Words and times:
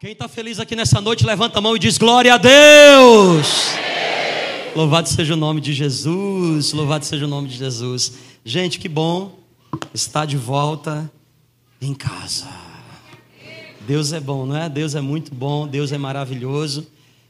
Quem 0.00 0.12
está 0.12 0.26
feliz 0.26 0.58
aqui 0.58 0.74
nessa 0.74 0.98
noite, 0.98 1.26
levanta 1.26 1.58
a 1.58 1.60
mão 1.60 1.76
e 1.76 1.78
diz 1.78 1.98
glória 1.98 2.32
a 2.32 2.38
Deus. 2.38 3.74
Louvado 4.74 5.06
seja 5.06 5.34
o 5.34 5.36
nome 5.36 5.60
de 5.60 5.74
Jesus, 5.74 6.72
louvado 6.72 7.04
seja 7.04 7.26
o 7.26 7.28
nome 7.28 7.48
de 7.48 7.58
Jesus. 7.58 8.14
Gente, 8.42 8.78
que 8.78 8.88
bom 8.88 9.38
estar 9.92 10.24
de 10.24 10.38
volta 10.38 11.12
em 11.82 11.92
casa. 11.92 12.48
Deus 13.86 14.14
é 14.14 14.20
bom, 14.20 14.46
não 14.46 14.56
é? 14.56 14.70
Deus 14.70 14.94
é 14.94 15.02
muito 15.02 15.34
bom, 15.34 15.68
Deus 15.68 15.92
é 15.92 15.98
maravilhoso. 15.98 16.86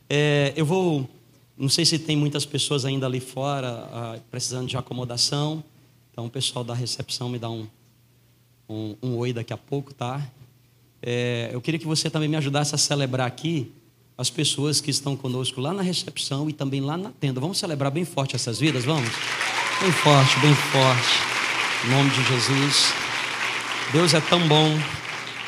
É, 0.08 0.52
eu 0.54 0.64
vou, 0.64 1.10
não 1.58 1.68
sei 1.68 1.84
se 1.84 1.98
tem 1.98 2.16
muitas 2.16 2.46
pessoas 2.46 2.84
ainda 2.84 3.04
ali 3.04 3.18
fora 3.18 3.88
ah, 3.92 4.18
precisando 4.30 4.68
de 4.68 4.76
acomodação. 4.76 5.64
Então, 6.12 6.26
o 6.26 6.30
pessoal 6.30 6.64
da 6.64 6.74
recepção 6.74 7.28
me 7.28 7.38
dá 7.40 7.50
um, 7.50 7.66
um, 8.68 8.94
um 9.02 9.16
oi 9.16 9.32
daqui 9.32 9.52
a 9.52 9.58
pouco, 9.58 9.92
tá? 9.92 10.24
É, 11.02 11.50
eu 11.52 11.60
queria 11.60 11.80
que 11.80 11.86
você 11.86 12.10
também 12.10 12.28
me 12.28 12.36
ajudasse 12.36 12.74
a 12.74 12.78
celebrar 12.78 13.26
aqui 13.26 13.72
as 14.20 14.28
pessoas 14.28 14.82
que 14.82 14.90
estão 14.90 15.16
conosco 15.16 15.60
lá 15.60 15.72
na 15.72 15.80
recepção 15.80 16.50
e 16.50 16.52
também 16.52 16.82
lá 16.82 16.96
na 16.96 17.10
tenda. 17.10 17.40
Vamos 17.40 17.58
celebrar 17.58 17.90
bem 17.90 18.04
forte 18.04 18.36
essas 18.36 18.58
vidas, 18.60 18.84
vamos? 18.84 19.10
Bem 19.80 19.92
forte, 19.92 20.38
bem 20.40 20.54
forte. 20.54 21.30
Em 21.86 21.90
nome 21.90 22.10
de 22.10 22.22
Jesus. 22.24 22.92
Deus 23.92 24.12
é 24.12 24.20
tão 24.20 24.46
bom. 24.46 24.78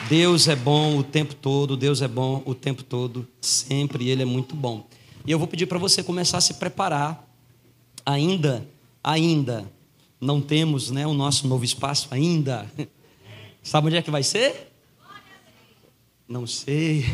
Deus 0.09 0.49
é 0.49 0.57
bom 0.57 0.97
o 0.97 1.05
tempo 1.05 1.35
todo. 1.35 1.77
Deus 1.77 2.01
é 2.01 2.09
bom 2.09 2.43
o 2.47 2.55
tempo 2.55 2.83
todo. 2.83 3.29
Sempre 3.43 4.09
Ele 4.09 4.23
é 4.23 4.25
muito 4.25 4.57
bom. 4.57 4.87
E 5.27 5.31
eu 5.31 5.39
vou 5.39 5.47
pedir 5.47 5.67
para 5.67 5.79
você 5.79 6.03
começar 6.03 6.39
a 6.39 6.41
se 6.41 6.55
preparar. 6.55 7.29
Ainda, 8.07 8.67
ainda 9.05 9.71
não 10.19 10.41
temos 10.41 10.91
né, 10.91 11.07
o 11.07 11.13
nosso 11.13 11.47
novo 11.47 11.63
espaço 11.63 12.09
ainda. 12.11 12.67
Sabe 13.63 13.89
onde 13.89 13.97
é 13.97 14.03
que 14.03 14.11
vai 14.11 14.23
ser? 14.23 14.72
Não 16.33 16.47
sei. 16.47 17.05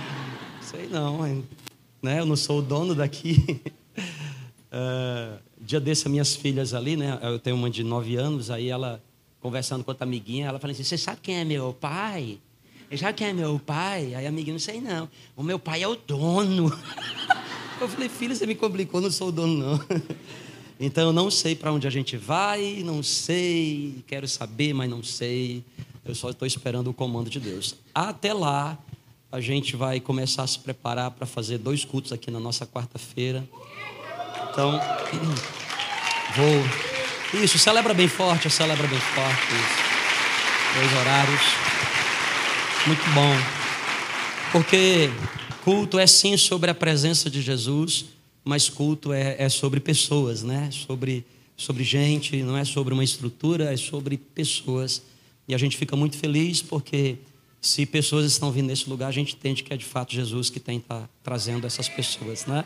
sei 0.62 0.86
não. 0.86 1.18
Né? 2.02 2.20
Eu 2.20 2.24
não 2.24 2.34
sou 2.34 2.60
o 2.60 2.62
dono 2.62 2.94
daqui. 2.94 3.60
Uh, 4.72 5.38
dia 5.60 5.78
desse, 5.78 6.08
minhas 6.08 6.34
filhas 6.34 6.72
ali, 6.72 6.96
né? 6.96 7.18
Eu 7.20 7.38
tenho 7.38 7.56
uma 7.56 7.68
de 7.68 7.84
nove 7.84 8.16
anos, 8.16 8.50
aí 8.50 8.70
ela, 8.70 9.02
conversando 9.38 9.84
com 9.84 9.90
outra 9.90 10.06
amiguinha, 10.06 10.46
ela 10.46 10.58
falou 10.58 10.72
assim: 10.72 10.82
Você 10.82 10.96
sabe 10.96 11.18
quem 11.22 11.40
é 11.40 11.44
meu 11.44 11.74
pai? 11.74 12.38
Você 12.88 12.96
sabe 12.96 13.18
quem 13.18 13.26
é 13.26 13.32
meu 13.34 13.58
pai? 13.58 14.14
Aí 14.14 14.24
a 14.24 14.30
amiguinha, 14.30 14.54
não 14.54 14.58
sei 14.58 14.80
não. 14.80 15.10
O 15.36 15.42
meu 15.42 15.58
pai 15.58 15.82
é 15.82 15.88
o 15.88 15.94
dono. 15.94 16.72
Eu 17.78 17.86
falei: 17.86 18.08
Filha, 18.08 18.34
você 18.34 18.46
me 18.46 18.54
complicou, 18.54 18.98
não 18.98 19.10
sou 19.10 19.28
o 19.28 19.32
dono, 19.32 19.58
não. 19.58 19.84
Então 20.80 21.08
eu 21.08 21.12
não 21.12 21.30
sei 21.30 21.54
para 21.54 21.70
onde 21.70 21.86
a 21.86 21.90
gente 21.90 22.16
vai, 22.16 22.82
não 22.84 23.02
sei, 23.02 24.02
quero 24.06 24.26
saber, 24.26 24.72
mas 24.72 24.88
não 24.88 25.02
sei. 25.02 25.62
Eu 26.04 26.14
só 26.14 26.30
estou 26.30 26.46
esperando 26.46 26.90
o 26.90 26.94
comando 26.94 27.30
de 27.30 27.40
Deus. 27.40 27.74
Até 27.94 28.34
lá, 28.34 28.78
a 29.32 29.40
gente 29.40 29.74
vai 29.74 29.98
começar 30.00 30.42
a 30.42 30.46
se 30.46 30.58
preparar 30.58 31.10
para 31.10 31.26
fazer 31.26 31.58
dois 31.58 31.84
cultos 31.84 32.12
aqui 32.12 32.30
na 32.30 32.38
nossa 32.38 32.66
quarta-feira. 32.66 33.42
Então, 34.50 34.78
vou. 36.36 37.42
Isso, 37.42 37.58
celebra 37.58 37.94
bem 37.94 38.06
forte, 38.06 38.50
celebra 38.50 38.86
bem 38.86 39.00
forte. 39.00 39.54
Dois 40.74 40.92
horários. 41.00 41.40
Muito 42.86 43.10
bom. 43.14 43.34
Porque 44.52 45.10
culto 45.64 45.98
é 45.98 46.06
sim 46.06 46.36
sobre 46.36 46.70
a 46.70 46.74
presença 46.74 47.30
de 47.30 47.40
Jesus, 47.40 48.04
mas 48.44 48.68
culto 48.68 49.12
é, 49.12 49.36
é 49.38 49.48
sobre 49.48 49.80
pessoas, 49.80 50.42
né? 50.42 50.68
Sobre, 50.70 51.24
sobre 51.56 51.82
gente, 51.82 52.42
não 52.42 52.58
é 52.58 52.64
sobre 52.64 52.92
uma 52.92 53.02
estrutura, 53.02 53.72
é 53.72 53.76
sobre 53.76 54.18
pessoas. 54.18 55.02
E 55.46 55.54
a 55.54 55.58
gente 55.58 55.76
fica 55.76 55.94
muito 55.96 56.16
feliz 56.16 56.62
porque 56.62 57.16
se 57.60 57.86
pessoas 57.86 58.26
estão 58.26 58.50
vindo 58.52 58.66
nesse 58.66 58.88
lugar, 58.88 59.08
a 59.08 59.12
gente 59.12 59.34
entende 59.34 59.62
que 59.62 59.72
é 59.72 59.76
de 59.76 59.84
fato 59.84 60.12
Jesus 60.14 60.50
que 60.50 60.60
tem 60.60 60.80
tá 60.80 61.08
trazendo 61.22 61.66
essas 61.66 61.88
pessoas, 61.88 62.46
né? 62.46 62.64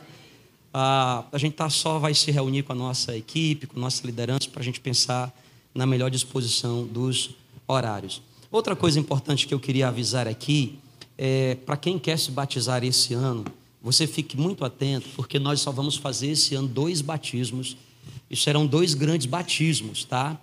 Ah, 0.72 1.24
a 1.32 1.38
gente 1.38 1.54
tá 1.54 1.70
só 1.70 1.98
vai 1.98 2.14
se 2.14 2.30
reunir 2.30 2.62
com 2.62 2.72
a 2.72 2.76
nossa 2.76 3.16
equipe, 3.16 3.66
com 3.66 3.76
a 3.76 3.80
nossa 3.80 4.04
liderança, 4.06 4.48
para 4.50 4.60
a 4.60 4.64
gente 4.64 4.80
pensar 4.80 5.32
na 5.74 5.86
melhor 5.86 6.10
disposição 6.10 6.84
dos 6.86 7.30
horários. 7.66 8.22
Outra 8.50 8.74
coisa 8.74 8.98
importante 8.98 9.46
que 9.46 9.54
eu 9.54 9.60
queria 9.60 9.88
avisar 9.88 10.26
aqui 10.26 10.78
é 11.16 11.56
para 11.66 11.76
quem 11.76 11.98
quer 11.98 12.18
se 12.18 12.30
batizar 12.30 12.84
esse 12.84 13.14
ano, 13.14 13.44
você 13.82 14.06
fique 14.06 14.36
muito 14.36 14.64
atento, 14.64 15.08
porque 15.14 15.38
nós 15.38 15.60
só 15.60 15.70
vamos 15.70 15.96
fazer 15.96 16.28
esse 16.28 16.54
ano 16.54 16.68
dois 16.68 17.00
batismos, 17.00 17.76
e 18.30 18.36
serão 18.36 18.66
dois 18.66 18.94
grandes 18.94 19.26
batismos, 19.26 20.04
tá? 20.04 20.38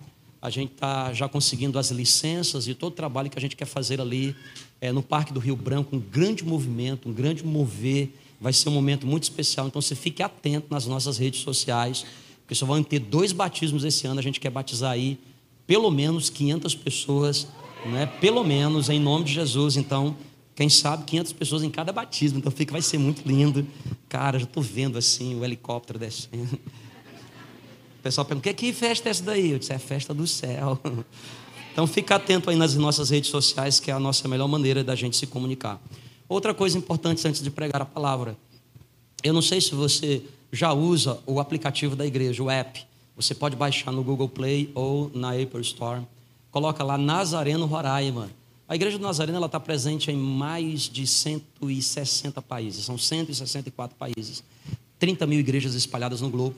A 0.46 0.50
gente 0.50 0.74
está 0.74 1.12
já 1.12 1.28
conseguindo 1.28 1.76
as 1.76 1.90
licenças 1.90 2.68
e 2.68 2.74
todo 2.74 2.92
o 2.92 2.94
trabalho 2.94 3.28
que 3.28 3.36
a 3.36 3.40
gente 3.40 3.56
quer 3.56 3.64
fazer 3.64 4.00
ali 4.00 4.32
é, 4.80 4.92
no 4.92 5.02
Parque 5.02 5.32
do 5.32 5.40
Rio 5.40 5.56
Branco, 5.56 5.96
um 5.96 5.98
grande 5.98 6.44
movimento, 6.44 7.08
um 7.08 7.12
grande 7.12 7.44
mover, 7.44 8.10
vai 8.40 8.52
ser 8.52 8.68
um 8.68 8.72
momento 8.72 9.08
muito 9.08 9.24
especial. 9.24 9.66
Então 9.66 9.82
você 9.82 9.96
fique 9.96 10.22
atento 10.22 10.68
nas 10.70 10.86
nossas 10.86 11.18
redes 11.18 11.40
sociais, 11.40 12.06
porque 12.42 12.54
só 12.54 12.64
vão 12.64 12.80
ter 12.80 13.00
dois 13.00 13.32
batismos 13.32 13.84
esse 13.84 14.06
ano. 14.06 14.20
A 14.20 14.22
gente 14.22 14.38
quer 14.38 14.50
batizar 14.50 14.92
aí 14.92 15.18
pelo 15.66 15.90
menos 15.90 16.30
500 16.30 16.76
pessoas, 16.76 17.48
né? 17.84 18.06
pelo 18.06 18.44
menos, 18.44 18.88
em 18.88 19.00
nome 19.00 19.24
de 19.24 19.32
Jesus. 19.32 19.76
Então, 19.76 20.16
quem 20.54 20.68
sabe 20.68 21.06
500 21.06 21.32
pessoas 21.32 21.64
em 21.64 21.70
cada 21.70 21.90
batismo. 21.90 22.38
Então 22.38 22.52
fica, 22.52 22.70
vai 22.70 22.82
ser 22.82 22.98
muito 22.98 23.26
lindo. 23.26 23.66
Cara, 24.08 24.38
já 24.38 24.44
estou 24.44 24.62
vendo 24.62 24.96
assim 24.96 25.34
o 25.34 25.44
helicóptero 25.44 25.98
descendo 25.98 26.56
pessoal 28.06 28.24
pergunta: 28.24 28.54
que, 28.54 28.72
festa 28.72 29.08
é 29.08 29.10
essa 29.10 29.24
daí? 29.24 29.50
Eu 29.50 29.58
disse: 29.58 29.72
é 29.72 29.78
festa 29.78 30.14
do 30.14 30.26
céu. 30.26 30.78
Então 31.72 31.86
fica 31.86 32.14
atento 32.14 32.48
aí 32.48 32.56
nas 32.56 32.74
nossas 32.74 33.10
redes 33.10 33.28
sociais, 33.28 33.78
que 33.78 33.90
é 33.90 33.94
a 33.94 34.00
nossa 34.00 34.26
melhor 34.26 34.48
maneira 34.48 34.82
da 34.82 34.94
gente 34.94 35.14
se 35.14 35.26
comunicar. 35.26 35.78
Outra 36.26 36.54
coisa 36.54 36.78
importante 36.78 37.28
antes 37.28 37.42
de 37.42 37.50
pregar 37.50 37.82
a 37.82 37.84
palavra. 37.84 38.34
Eu 39.22 39.34
não 39.34 39.42
sei 39.42 39.60
se 39.60 39.74
você 39.74 40.22
já 40.50 40.72
usa 40.72 41.18
o 41.26 41.38
aplicativo 41.38 41.94
da 41.94 42.06
igreja, 42.06 42.42
o 42.42 42.48
app. 42.50 42.82
Você 43.14 43.34
pode 43.34 43.56
baixar 43.56 43.92
no 43.92 44.02
Google 44.02 44.26
Play 44.26 44.70
ou 44.74 45.10
na 45.14 45.32
Apple 45.32 45.60
Store. 45.60 46.00
Coloca 46.50 46.82
lá 46.82 46.96
Nazareno 46.96 47.66
Roraima. 47.66 48.30
A 48.66 48.74
igreja 48.74 48.96
do 48.96 49.02
Nazareno 49.02 49.44
está 49.44 49.60
presente 49.60 50.10
em 50.10 50.16
mais 50.16 50.84
de 50.84 51.06
160 51.06 52.40
países. 52.40 52.86
São 52.86 52.96
164 52.96 53.98
países. 53.98 54.42
30 54.98 55.26
mil 55.26 55.40
igrejas 55.40 55.74
espalhadas 55.74 56.22
no 56.22 56.30
globo. 56.30 56.56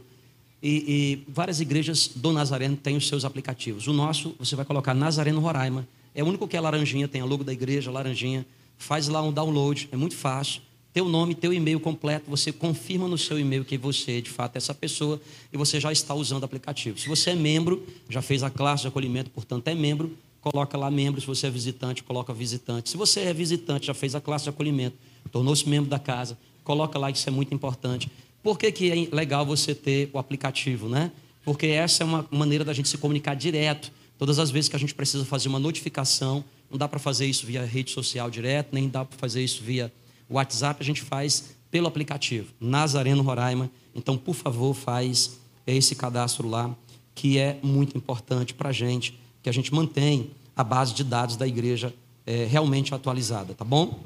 E, 0.62 1.22
e, 1.26 1.32
várias 1.32 1.60
igrejas 1.60 2.10
do 2.14 2.32
Nazareno 2.32 2.76
têm 2.76 2.96
os 2.96 3.06
seus 3.06 3.24
aplicativos. 3.24 3.86
O 3.86 3.92
nosso, 3.92 4.34
você 4.38 4.56
vai 4.56 4.64
colocar 4.64 4.92
Nazareno 4.92 5.40
Roraima. 5.40 5.86
É 6.14 6.22
o 6.22 6.26
único 6.26 6.48
que 6.48 6.56
é 6.56 6.60
laranjinha, 6.60 7.06
tem 7.06 7.20
a 7.20 7.24
logo 7.24 7.44
da 7.44 7.52
igreja, 7.52 7.90
laranjinha. 7.90 8.44
Faz 8.76 9.08
lá 9.08 9.22
um 9.22 9.32
download, 9.32 9.88
é 9.92 9.96
muito 9.96 10.16
fácil. 10.16 10.62
Teu 10.92 11.08
nome, 11.08 11.34
teu 11.34 11.52
e-mail 11.52 11.78
completo, 11.78 12.28
você 12.28 12.50
confirma 12.50 13.06
no 13.06 13.16
seu 13.16 13.38
e-mail 13.38 13.64
que 13.64 13.78
você 13.78 14.20
de 14.20 14.30
fato 14.30 14.56
é 14.56 14.58
essa 14.58 14.74
pessoa 14.74 15.20
e 15.52 15.56
você 15.56 15.78
já 15.78 15.92
está 15.92 16.14
usando 16.14 16.42
o 16.42 16.44
aplicativo. 16.44 16.98
Se 16.98 17.08
você 17.08 17.30
é 17.30 17.34
membro, 17.36 17.86
já 18.08 18.20
fez 18.20 18.42
a 18.42 18.50
classe 18.50 18.82
de 18.82 18.88
acolhimento, 18.88 19.30
portanto 19.30 19.68
é 19.68 19.74
membro, 19.74 20.16
coloca 20.40 20.76
lá 20.76 20.90
membro. 20.90 21.20
Se 21.20 21.26
você 21.26 21.46
é 21.46 21.50
visitante, 21.50 22.02
coloca 22.02 22.32
visitante. 22.32 22.90
Se 22.90 22.96
você 22.96 23.20
é 23.20 23.32
visitante, 23.32 23.86
já 23.86 23.94
fez 23.94 24.14
a 24.14 24.20
classe 24.20 24.44
de 24.44 24.50
acolhimento, 24.50 24.96
tornou-se 25.30 25.68
membro 25.68 25.88
da 25.88 25.98
casa, 25.98 26.38
coloca 26.64 26.98
lá, 26.98 27.10
isso 27.10 27.28
é 27.28 27.32
muito 27.32 27.54
importante. 27.54 28.10
Por 28.42 28.58
que, 28.58 28.70
que 28.70 28.90
é 28.90 29.14
legal 29.14 29.44
você 29.44 29.74
ter 29.74 30.10
o 30.12 30.18
aplicativo, 30.18 30.88
né? 30.88 31.10
Porque 31.44 31.66
essa 31.66 32.02
é 32.02 32.06
uma 32.06 32.26
maneira 32.30 32.64
da 32.64 32.72
gente 32.72 32.88
se 32.88 32.98
comunicar 32.98 33.34
direto. 33.34 33.90
Todas 34.18 34.38
as 34.38 34.50
vezes 34.50 34.68
que 34.68 34.76
a 34.76 34.78
gente 34.78 34.94
precisa 34.94 35.24
fazer 35.24 35.48
uma 35.48 35.58
notificação, 35.58 36.44
não 36.70 36.76
dá 36.76 36.88
para 36.88 36.98
fazer 36.98 37.26
isso 37.26 37.46
via 37.46 37.64
rede 37.64 37.90
social 37.90 38.30
direto, 38.30 38.68
nem 38.72 38.88
dá 38.88 39.04
para 39.04 39.18
fazer 39.18 39.42
isso 39.42 39.62
via 39.62 39.92
WhatsApp, 40.28 40.80
a 40.80 40.84
gente 40.84 41.02
faz 41.02 41.56
pelo 41.70 41.86
aplicativo, 41.86 42.52
Nazareno 42.60 43.22
Roraima. 43.22 43.70
Então, 43.94 44.16
por 44.16 44.34
favor, 44.34 44.74
faz 44.74 45.38
esse 45.66 45.94
cadastro 45.94 46.48
lá, 46.48 46.74
que 47.14 47.38
é 47.38 47.58
muito 47.62 47.96
importante 47.96 48.54
para 48.54 48.70
a 48.70 48.72
gente, 48.72 49.18
que 49.42 49.48
a 49.48 49.52
gente 49.52 49.72
mantém 49.72 50.30
a 50.56 50.64
base 50.64 50.94
de 50.94 51.04
dados 51.04 51.36
da 51.36 51.46
igreja 51.46 51.94
é, 52.26 52.44
realmente 52.44 52.94
atualizada, 52.94 53.54
tá 53.54 53.64
bom? 53.64 54.00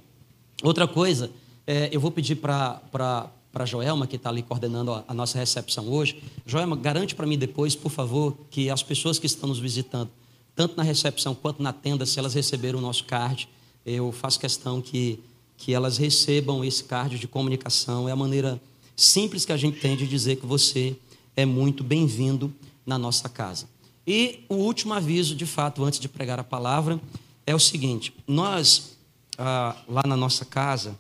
Outra 0.63 0.87
coisa, 0.87 1.31
é, 1.67 1.89
eu 1.93 2.01
vou 2.01 2.11
pedir 2.11 2.37
para 2.37 3.31
para 3.53 3.67
Joelma, 3.67 4.07
que 4.07 4.17
está 4.17 4.31
ali 4.31 4.43
coordenando 4.43 4.93
a, 4.93 5.05
a, 5.07 5.13
nossa 5.13 5.39
recepção 5.39 5.89
hoje. 5.89 6.23
Joelma, 6.47 6.75
garante 6.75 7.15
para 7.15 7.27
mim 7.27 7.37
depois, 7.39 7.77
por 7.77 7.91
favor, 7.93 8.35
que 8.51 8.71
as 8.71 8.83
pessoas 8.83 9.19
que 9.19 9.27
estão 9.27 9.49
nos 9.49 9.59
visitando, 9.59 10.11
tanto 10.57 10.77
na 10.77 10.83
recepção 10.83 11.35
quanto 11.35 11.63
na 11.63 11.73
tenda, 11.73 12.07
se 12.07 12.19
elas 12.19 12.33
receberam 12.35 12.79
o 12.79 12.83
nosso 12.83 13.05
card, 13.05 13.49
eu 13.85 14.11
faço 14.11 14.41
questão 14.41 14.81
que, 14.81 15.21
que 15.57 15.75
elas 15.75 15.99
recebam 15.99 16.65
esse 16.65 16.83
card 16.85 17.19
de 17.19 17.29
comunicação. 17.29 18.09
É 18.09 18.13
a 18.13 18.17
maneira 18.17 18.61
simples 18.97 19.45
que 19.45 19.53
a 19.53 19.57
gente 19.57 19.81
tem 19.81 19.97
de 19.97 20.07
dizer 20.07 20.37
que 20.37 20.47
você 20.47 20.97
é 21.37 21.45
muito 21.45 21.85
bem-vindo 21.85 22.53
na 22.87 22.99
nossa 22.99 23.29
casa. 23.29 23.67
E 24.07 24.41
o 24.49 24.55
último 24.55 24.95
aviso, 24.95 25.35
de 25.35 25.47
fato, 25.47 25.85
antes 25.85 26.01
de 26.01 26.09
pregar 26.09 26.41
a 26.41 26.45
palavra, 26.45 27.01
é 27.47 27.55
o 27.55 27.59
seguinte: 27.59 28.15
nós, 28.27 28.97
ah, 29.39 29.77
lá 29.89 30.03
na 30.07 30.17
nossa 30.17 30.45
casa, 30.45 30.97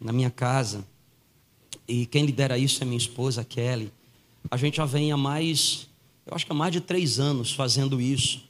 na 0.00 0.12
minha 0.12 0.30
casa, 0.30 0.84
e 1.88 2.04
quem 2.04 2.26
lidera 2.26 2.58
isso 2.58 2.82
é 2.82 2.86
minha 2.86 2.98
esposa, 2.98 3.42
Kelly. 3.42 3.90
A 4.50 4.56
gente 4.56 4.76
já 4.76 4.84
vem 4.84 5.10
há 5.10 5.16
mais, 5.16 5.88
eu 6.26 6.34
acho 6.34 6.44
que 6.44 6.52
há 6.52 6.54
mais 6.54 6.72
de 6.72 6.80
três 6.80 7.18
anos 7.18 7.52
fazendo 7.52 8.00
isso. 8.00 8.44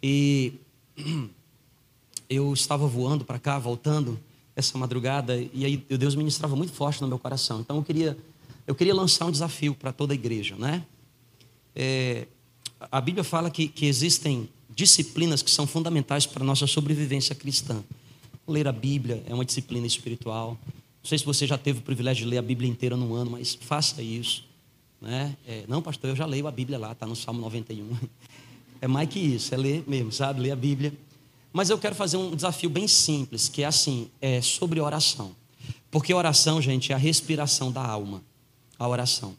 E 0.00 0.52
eu 2.30 2.52
estava 2.52 2.86
voando 2.86 3.24
para 3.24 3.38
cá, 3.38 3.58
voltando, 3.58 4.18
essa 4.56 4.78
madrugada 4.78 5.36
e 5.52 5.64
aí 5.64 5.76
Deus 5.76 6.14
ministrava 6.14 6.54
muito 6.54 6.72
forte 6.72 7.02
no 7.02 7.08
meu 7.08 7.18
coração. 7.18 7.60
Então 7.60 7.76
eu 7.76 7.82
queria, 7.82 8.16
eu 8.66 8.74
queria 8.74 8.94
lançar 8.94 9.26
um 9.26 9.30
desafio 9.30 9.74
para 9.74 9.92
toda 9.92 10.12
a 10.12 10.14
igreja, 10.14 10.54
né? 10.56 10.84
É, 11.74 12.28
a 12.92 13.00
Bíblia 13.00 13.24
fala 13.24 13.50
que, 13.50 13.66
que 13.66 13.86
existem 13.86 14.48
disciplinas 14.74 15.42
que 15.42 15.50
são 15.50 15.66
fundamentais 15.66 16.26
para 16.26 16.42
a 16.42 16.46
nossa 16.46 16.66
sobrevivência 16.66 17.34
cristã. 17.34 17.82
Ler 18.46 18.68
a 18.68 18.72
Bíblia 18.72 19.22
é 19.26 19.34
uma 19.34 19.44
disciplina 19.44 19.86
espiritual. 19.86 20.56
Não 21.04 21.08
sei 21.10 21.18
se 21.18 21.24
você 21.26 21.46
já 21.46 21.58
teve 21.58 21.80
o 21.80 21.82
privilégio 21.82 22.24
de 22.24 22.30
ler 22.30 22.38
a 22.38 22.42
Bíblia 22.42 22.68
inteira 22.68 22.96
num 22.96 23.12
ano, 23.14 23.32
mas 23.32 23.54
faça 23.54 24.00
isso. 24.00 24.42
Né? 25.02 25.36
É, 25.46 25.64
não, 25.68 25.82
pastor, 25.82 26.08
eu 26.08 26.16
já 26.16 26.24
leio 26.24 26.46
a 26.46 26.50
Bíblia 26.50 26.78
lá, 26.78 26.92
está 26.92 27.06
no 27.06 27.14
Salmo 27.14 27.42
91. 27.42 27.94
É 28.80 28.88
mais 28.88 29.08
que 29.08 29.18
isso, 29.18 29.54
é 29.54 29.56
ler 29.56 29.82
mesmo, 29.86 30.12
sabe? 30.12 30.42
Ler 30.42 30.50
a 30.50 30.56
Bíblia. 30.56 30.92
Mas 31.50 31.70
eu 31.70 31.78
quero 31.78 31.94
fazer 31.94 32.18
um 32.18 32.34
desafio 32.34 32.68
bem 32.68 32.86
simples, 32.86 33.48
que 33.48 33.62
é 33.62 33.64
assim, 33.64 34.10
é 34.20 34.42
sobre 34.42 34.78
oração. 34.78 35.34
Porque 35.90 36.12
oração, 36.12 36.60
gente, 36.60 36.92
é 36.92 36.94
a 36.94 36.98
respiração 36.98 37.72
da 37.72 37.82
alma. 37.82 38.22
A 38.78 38.86
oração. 38.86 39.34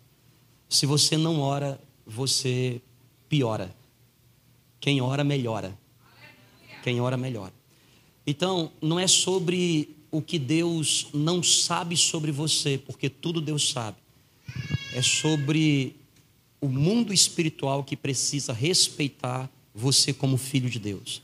Se 0.68 0.88
você 0.88 1.16
não 1.16 1.42
ora, 1.42 1.80
você 2.08 2.82
piora. 3.30 3.76
Quem 4.80 5.00
ora, 5.00 5.24
melhora. 5.24 5.78
Quem 6.82 7.00
ora, 7.00 7.16
melhora. 7.16 7.54
Então, 8.26 8.72
não 8.82 9.00
é 9.00 9.06
sobre 9.06 9.95
o 10.16 10.22
que 10.22 10.40
Deus 10.40 11.08
não 11.14 11.44
sabe 11.44 11.98
sobre 11.98 12.32
você, 12.32 12.78
porque 12.78 13.10
tudo 13.10 13.42
Deus 13.42 13.70
sabe. 13.70 13.98
É 14.94 15.02
sobre 15.02 15.96
o 16.62 16.70
mundo 16.70 17.14
espiritual 17.14 17.84
que 17.84 17.98
precisa 17.98 18.54
respeitar 18.54 19.50
você 19.74 20.14
como 20.14 20.38
filho 20.38 20.70
de 20.70 20.80
Deus. 20.80 21.22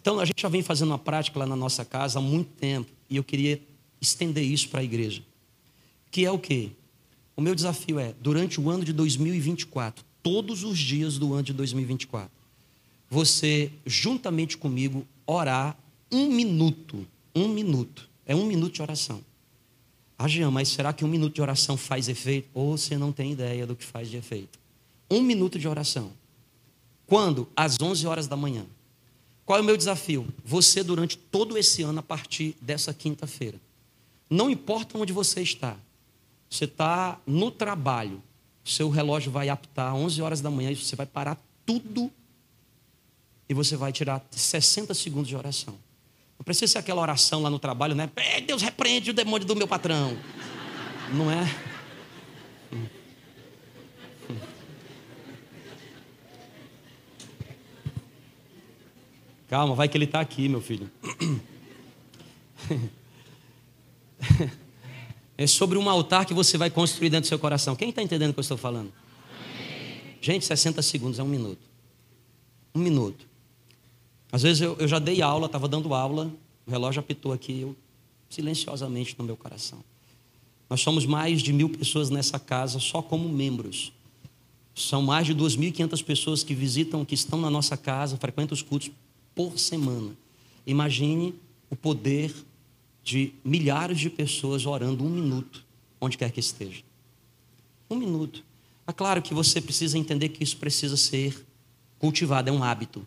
Então, 0.00 0.20
a 0.20 0.24
gente 0.24 0.40
já 0.40 0.48
vem 0.48 0.62
fazendo 0.62 0.90
uma 0.90 0.98
prática 0.98 1.40
lá 1.40 1.46
na 1.46 1.56
nossa 1.56 1.84
casa 1.84 2.18
há 2.18 2.22
muito 2.22 2.50
tempo, 2.50 2.90
e 3.10 3.16
eu 3.16 3.24
queria 3.24 3.60
estender 4.00 4.44
isso 4.44 4.68
para 4.68 4.80
a 4.80 4.84
igreja. 4.84 5.22
Que 6.10 6.24
é 6.24 6.30
o 6.30 6.38
quê? 6.38 6.70
O 7.36 7.40
meu 7.40 7.54
desafio 7.54 7.98
é, 7.98 8.14
durante 8.20 8.60
o 8.60 8.70
ano 8.70 8.84
de 8.84 8.92
2024, 8.92 10.04
todos 10.22 10.62
os 10.62 10.78
dias 10.78 11.18
do 11.18 11.32
ano 11.32 11.42
de 11.42 11.52
2024, 11.52 12.30
você, 13.10 13.72
juntamente 13.84 14.56
comigo, 14.56 15.06
orar 15.26 15.76
um 16.10 16.28
minuto. 16.28 17.06
Um 17.34 17.48
minuto. 17.48 18.08
É 18.26 18.34
um 18.34 18.46
minuto 18.46 18.74
de 18.74 18.82
oração. 18.82 19.24
Ah, 20.18 20.28
Jean, 20.28 20.50
mas 20.50 20.68
será 20.68 20.92
que 20.92 21.04
um 21.04 21.08
minuto 21.08 21.34
de 21.34 21.42
oração 21.42 21.76
faz 21.76 22.08
efeito? 22.08 22.48
Ou 22.54 22.76
você 22.76 22.96
não 22.96 23.10
tem 23.10 23.32
ideia 23.32 23.66
do 23.66 23.74
que 23.74 23.84
faz 23.84 24.08
de 24.08 24.16
efeito? 24.16 24.58
Um 25.10 25.20
minuto 25.20 25.58
de 25.58 25.66
oração. 25.66 26.12
Quando? 27.06 27.48
Às 27.56 27.76
11 27.80 28.06
horas 28.06 28.26
da 28.26 28.36
manhã. 28.36 28.64
Qual 29.44 29.58
é 29.58 29.62
o 29.62 29.64
meu 29.64 29.76
desafio? 29.76 30.26
Você, 30.44 30.82
durante 30.82 31.18
todo 31.18 31.58
esse 31.58 31.82
ano, 31.82 31.98
a 31.98 32.02
partir 32.02 32.56
dessa 32.60 32.94
quinta-feira. 32.94 33.60
Não 34.30 34.48
importa 34.48 34.96
onde 34.96 35.12
você 35.12 35.42
está. 35.42 35.76
Você 36.48 36.64
está 36.64 37.20
no 37.26 37.50
trabalho. 37.50 38.22
Seu 38.64 38.88
relógio 38.88 39.32
vai 39.32 39.48
apitar 39.48 39.94
11 39.94 40.22
horas 40.22 40.40
da 40.40 40.50
manhã 40.50 40.70
e 40.70 40.76
você 40.76 40.94
vai 40.94 41.06
parar 41.06 41.36
tudo 41.66 42.10
e 43.48 43.54
você 43.54 43.76
vai 43.76 43.92
tirar 43.92 44.24
60 44.30 44.94
segundos 44.94 45.28
de 45.28 45.36
oração. 45.36 45.74
Não 46.42 46.44
precisa 46.44 46.72
ser 46.72 46.78
aquela 46.78 47.00
oração 47.00 47.40
lá 47.40 47.48
no 47.48 47.60
trabalho, 47.60 47.94
né? 47.94 48.10
Deus 48.44 48.62
repreende 48.62 49.12
o 49.12 49.14
demônio 49.14 49.46
do 49.46 49.54
meu 49.54 49.68
patrão. 49.68 50.18
Não 51.14 51.30
é? 51.30 51.48
Calma, 59.48 59.76
vai 59.76 59.88
que 59.88 59.96
ele 59.96 60.04
está 60.04 60.18
aqui, 60.18 60.48
meu 60.48 60.60
filho. 60.60 60.90
É 65.38 65.46
sobre 65.46 65.78
um 65.78 65.88
altar 65.88 66.26
que 66.26 66.34
você 66.34 66.58
vai 66.58 66.70
construir 66.70 67.08
dentro 67.08 67.26
do 67.26 67.28
seu 67.28 67.38
coração. 67.38 67.76
Quem 67.76 67.90
está 67.90 68.02
entendendo 68.02 68.30
o 68.30 68.34
que 68.34 68.40
eu 68.40 68.42
estou 68.42 68.58
falando? 68.58 68.92
Gente, 70.20 70.44
60 70.44 70.82
segundos 70.82 71.20
é 71.20 71.22
um 71.22 71.28
minuto. 71.28 71.62
Um 72.74 72.80
minuto. 72.80 73.31
Às 74.32 74.42
vezes 74.42 74.62
eu, 74.62 74.74
eu 74.78 74.88
já 74.88 74.98
dei 74.98 75.20
aula, 75.20 75.44
estava 75.44 75.68
dando 75.68 75.92
aula, 75.92 76.32
o 76.66 76.70
relógio 76.70 77.00
apitou 77.00 77.32
aqui, 77.32 77.60
eu 77.60 77.76
silenciosamente 78.30 79.14
no 79.18 79.24
meu 79.24 79.36
coração. 79.36 79.84
Nós 80.70 80.80
somos 80.80 81.04
mais 81.04 81.42
de 81.42 81.52
mil 81.52 81.68
pessoas 81.68 82.08
nessa 82.08 82.38
casa 82.38 82.80
só 82.80 83.02
como 83.02 83.28
membros. 83.28 83.92
São 84.74 85.02
mais 85.02 85.26
de 85.26 85.34
2.500 85.34 86.02
pessoas 86.02 86.42
que 86.42 86.54
visitam, 86.54 87.04
que 87.04 87.14
estão 87.14 87.38
na 87.38 87.50
nossa 87.50 87.76
casa, 87.76 88.16
frequentam 88.16 88.54
os 88.54 88.62
cultos 88.62 88.90
por 89.34 89.58
semana. 89.58 90.16
Imagine 90.66 91.34
o 91.68 91.76
poder 91.76 92.34
de 93.04 93.34
milhares 93.44 93.98
de 93.98 94.08
pessoas 94.08 94.64
orando 94.64 95.04
um 95.04 95.10
minuto, 95.10 95.62
onde 96.00 96.16
quer 96.16 96.30
que 96.30 96.40
esteja. 96.40 96.82
Um 97.90 97.96
minuto. 97.96 98.42
É 98.86 98.92
claro 98.92 99.20
que 99.20 99.34
você 99.34 99.60
precisa 99.60 99.98
entender 99.98 100.30
que 100.30 100.42
isso 100.42 100.56
precisa 100.56 100.96
ser 100.96 101.46
cultivado, 101.98 102.48
é 102.48 102.52
um 102.52 102.64
hábito. 102.64 103.06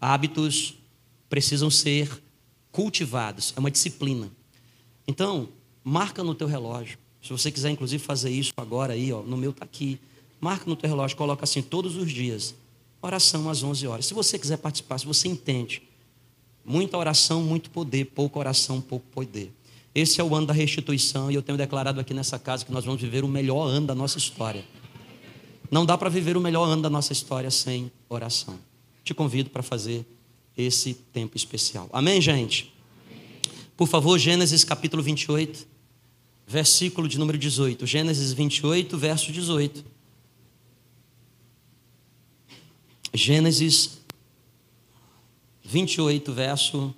Hábitos 0.00 0.74
precisam 1.28 1.70
ser 1.70 2.22
cultivados, 2.70 3.52
é 3.56 3.60
uma 3.60 3.70
disciplina. 3.70 4.30
Então, 5.08 5.48
marca 5.82 6.22
no 6.22 6.34
teu 6.34 6.46
relógio. 6.46 6.98
Se 7.22 7.30
você 7.30 7.50
quiser, 7.50 7.70
inclusive, 7.70 8.02
fazer 8.02 8.30
isso 8.30 8.52
agora 8.56 8.92
aí, 8.92 9.12
ó, 9.12 9.22
no 9.22 9.36
meu 9.36 9.50
está 9.50 9.64
aqui. 9.64 9.98
Marca 10.40 10.64
no 10.66 10.76
teu 10.76 10.88
relógio, 10.88 11.16
coloca 11.16 11.44
assim 11.44 11.62
todos 11.62 11.96
os 11.96 12.10
dias. 12.12 12.54
Oração 13.00 13.48
às 13.48 13.62
11 13.62 13.86
horas. 13.86 14.06
Se 14.06 14.14
você 14.14 14.38
quiser 14.38 14.58
participar, 14.58 14.98
se 14.98 15.06
você 15.06 15.26
entende. 15.28 15.82
Muita 16.64 16.98
oração, 16.98 17.42
muito 17.42 17.70
poder. 17.70 18.06
Pouca 18.06 18.38
oração, 18.38 18.80
pouco 18.80 19.06
poder. 19.10 19.52
Esse 19.94 20.20
é 20.20 20.24
o 20.24 20.34
ano 20.34 20.46
da 20.46 20.52
restituição 20.52 21.30
e 21.30 21.34
eu 21.34 21.42
tenho 21.42 21.56
declarado 21.56 21.98
aqui 21.98 22.12
nessa 22.12 22.38
casa 22.38 22.64
que 22.64 22.70
nós 22.70 22.84
vamos 22.84 23.00
viver 23.00 23.24
o 23.24 23.28
melhor 23.28 23.66
ano 23.66 23.86
da 23.86 23.94
nossa 23.94 24.18
história. 24.18 24.62
Não 25.70 25.86
dá 25.86 25.96
para 25.96 26.10
viver 26.10 26.36
o 26.36 26.40
melhor 26.40 26.64
ano 26.64 26.82
da 26.82 26.90
nossa 26.90 27.12
história 27.12 27.50
sem 27.50 27.90
oração. 28.08 28.58
Te 29.06 29.14
convido 29.14 29.50
para 29.50 29.62
fazer 29.62 30.04
esse 30.58 30.92
tempo 30.92 31.36
especial. 31.36 31.88
Amém, 31.92 32.20
gente? 32.20 32.74
Por 33.76 33.86
favor, 33.86 34.18
Gênesis 34.18 34.64
capítulo 34.64 35.00
28, 35.00 35.64
versículo 36.44 37.06
de 37.06 37.16
número 37.16 37.38
18. 37.38 37.86
Gênesis 37.86 38.32
28, 38.32 38.98
verso 38.98 39.30
18. 39.30 39.84
Gênesis 43.14 44.00
28, 45.62 46.32
verso 46.32 46.92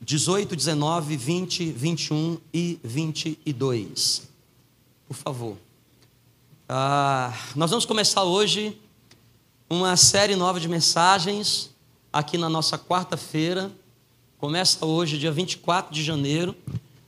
18, 0.00 0.56
19, 0.56 1.16
20, 1.16 1.70
21 1.70 2.38
e 2.52 2.80
22. 2.82 4.28
Por 5.06 5.14
favor. 5.14 5.56
Ah, 6.68 7.32
nós 7.54 7.70
vamos 7.70 7.86
começar 7.86 8.24
hoje 8.24 8.76
uma 9.74 9.96
série 9.96 10.36
nova 10.36 10.60
de 10.60 10.68
mensagens 10.68 11.70
aqui 12.12 12.38
na 12.38 12.48
nossa 12.48 12.78
quarta-feira. 12.78 13.72
Começa 14.38 14.86
hoje, 14.86 15.18
dia 15.18 15.32
24 15.32 15.92
de 15.92 16.02
janeiro, 16.02 16.54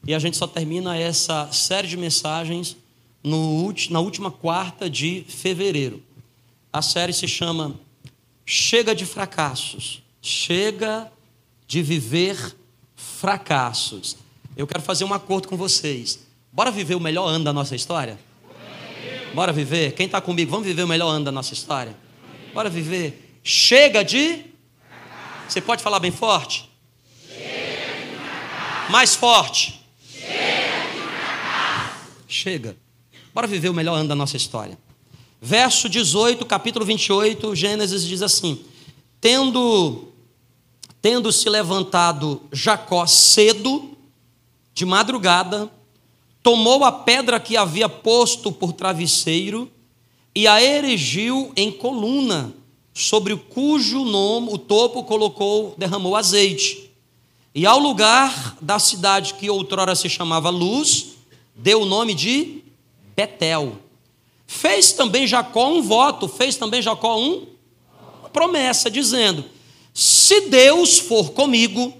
e 0.04 0.12
a 0.12 0.18
gente 0.18 0.37
só 0.37 0.46
termina 0.46 0.96
essa 0.96 1.50
série 1.52 1.87
de 1.87 1.96
mensagens 1.96 2.76
no, 3.23 3.73
na 3.90 4.00
última 4.00 4.30
quarta 4.30 4.90
de 4.90 5.25
fevereiro. 5.28 6.02
A 6.73 6.82
série 6.82 7.12
se 7.12 7.28
chama 7.28 7.75
Chega 8.44 8.94
de 8.94 9.06
Fracassos. 9.06 10.02
Chega 10.20 11.11
de 11.68 11.82
viver 11.82 12.56
fracassos. 12.96 14.16
Eu 14.56 14.66
quero 14.66 14.82
fazer 14.82 15.04
um 15.04 15.14
acordo 15.14 15.46
com 15.46 15.56
vocês. 15.56 16.18
Bora 16.52 16.70
viver 16.70 16.96
o 16.96 17.00
melhor 17.00 17.28
ano 17.28 17.44
da 17.44 17.52
nossa 17.52 17.76
história? 17.76 18.18
Bora 19.35 19.52
viver? 19.52 19.92
Quem 19.92 20.06
está 20.06 20.20
comigo? 20.20 20.50
Vamos 20.50 20.66
viver 20.66 20.82
o 20.82 20.88
melhor 20.88 21.11
ano 21.11 21.25
da 21.25 21.32
nossa 21.32 21.52
história? 21.54 22.05
Bora 22.56 22.70
viver. 22.70 23.38
Chega 23.44 24.02
de. 24.02 24.42
Você 25.46 25.60
pode 25.60 25.82
falar 25.82 25.98
bem 25.98 26.10
forte? 26.10 26.66
Mais 28.88 29.14
forte. 29.14 29.78
Chega. 30.10 31.92
Chega. 32.26 32.76
Bora 33.34 33.46
viver 33.46 33.68
o 33.68 33.75
melhor 33.75 33.96
ano 33.96 34.08
da 34.08 34.14
nossa 34.14 34.38
história. 34.38 34.78
Verso 35.38 35.86
18, 35.86 36.46
capítulo 36.46 36.86
28, 36.86 37.54
Gênesis 37.54 38.06
diz 38.06 38.22
assim: 38.22 38.64
Tendo 39.20 40.14
tendo 41.02 41.30
se 41.30 41.50
levantado 41.50 42.48
Jacó 42.50 43.06
cedo, 43.06 43.94
de 44.72 44.86
madrugada, 44.86 45.70
tomou 46.42 46.86
a 46.86 46.90
pedra 46.90 47.38
que 47.38 47.54
havia 47.54 47.86
posto 47.86 48.50
por 48.50 48.72
travesseiro 48.72 49.70
e 50.36 50.46
a 50.46 50.62
erigiu 50.62 51.50
em 51.56 51.72
coluna, 51.72 52.52
sobre 52.92 53.32
o 53.32 53.38
cujo 53.38 54.04
nome 54.04 54.50
o 54.52 54.58
topo 54.58 55.02
colocou, 55.02 55.74
derramou 55.78 56.14
azeite. 56.14 56.90
E 57.54 57.64
ao 57.64 57.78
lugar 57.78 58.58
da 58.60 58.78
cidade 58.78 59.32
que 59.32 59.48
outrora 59.48 59.94
se 59.94 60.10
chamava 60.10 60.50
Luz, 60.50 61.16
deu 61.54 61.80
o 61.80 61.86
nome 61.86 62.12
de 62.12 62.62
Betel. 63.16 63.78
Fez 64.46 64.92
também 64.92 65.26
Jacó 65.26 65.70
um 65.70 65.80
voto, 65.80 66.28
fez 66.28 66.56
também 66.56 66.82
Jacó 66.82 67.18
um, 67.18 67.46
uma 68.20 68.28
promessa, 68.28 68.90
dizendo: 68.90 69.42
Se 69.94 70.42
Deus 70.48 70.98
for 70.98 71.30
comigo, 71.30 71.94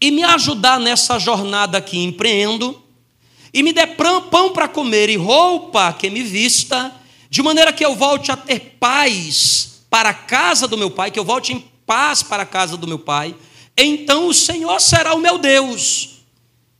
e 0.00 0.10
me 0.10 0.24
ajudar 0.24 0.80
nessa 0.80 1.16
jornada 1.20 1.80
que 1.80 1.96
empreendo, 1.96 2.82
e 3.54 3.62
me 3.62 3.72
der 3.72 3.94
pão 3.96 4.52
para 4.52 4.66
comer 4.66 5.08
e 5.08 5.16
roupa 5.16 5.92
que 5.92 6.10
me 6.10 6.24
vista, 6.24 6.92
de 7.32 7.42
maneira 7.42 7.72
que 7.72 7.82
eu 7.82 7.96
volte 7.96 8.30
a 8.30 8.36
ter 8.36 8.76
paz 8.78 9.84
para 9.88 10.10
a 10.10 10.14
casa 10.14 10.68
do 10.68 10.76
meu 10.76 10.90
pai, 10.90 11.10
que 11.10 11.18
eu 11.18 11.24
volte 11.24 11.50
em 11.50 11.64
paz 11.86 12.22
para 12.22 12.42
a 12.42 12.46
casa 12.46 12.76
do 12.76 12.86
meu 12.86 12.98
pai, 12.98 13.34
então 13.74 14.28
o 14.28 14.34
Senhor 14.34 14.78
será 14.82 15.14
o 15.14 15.18
meu 15.18 15.38
Deus, 15.38 16.24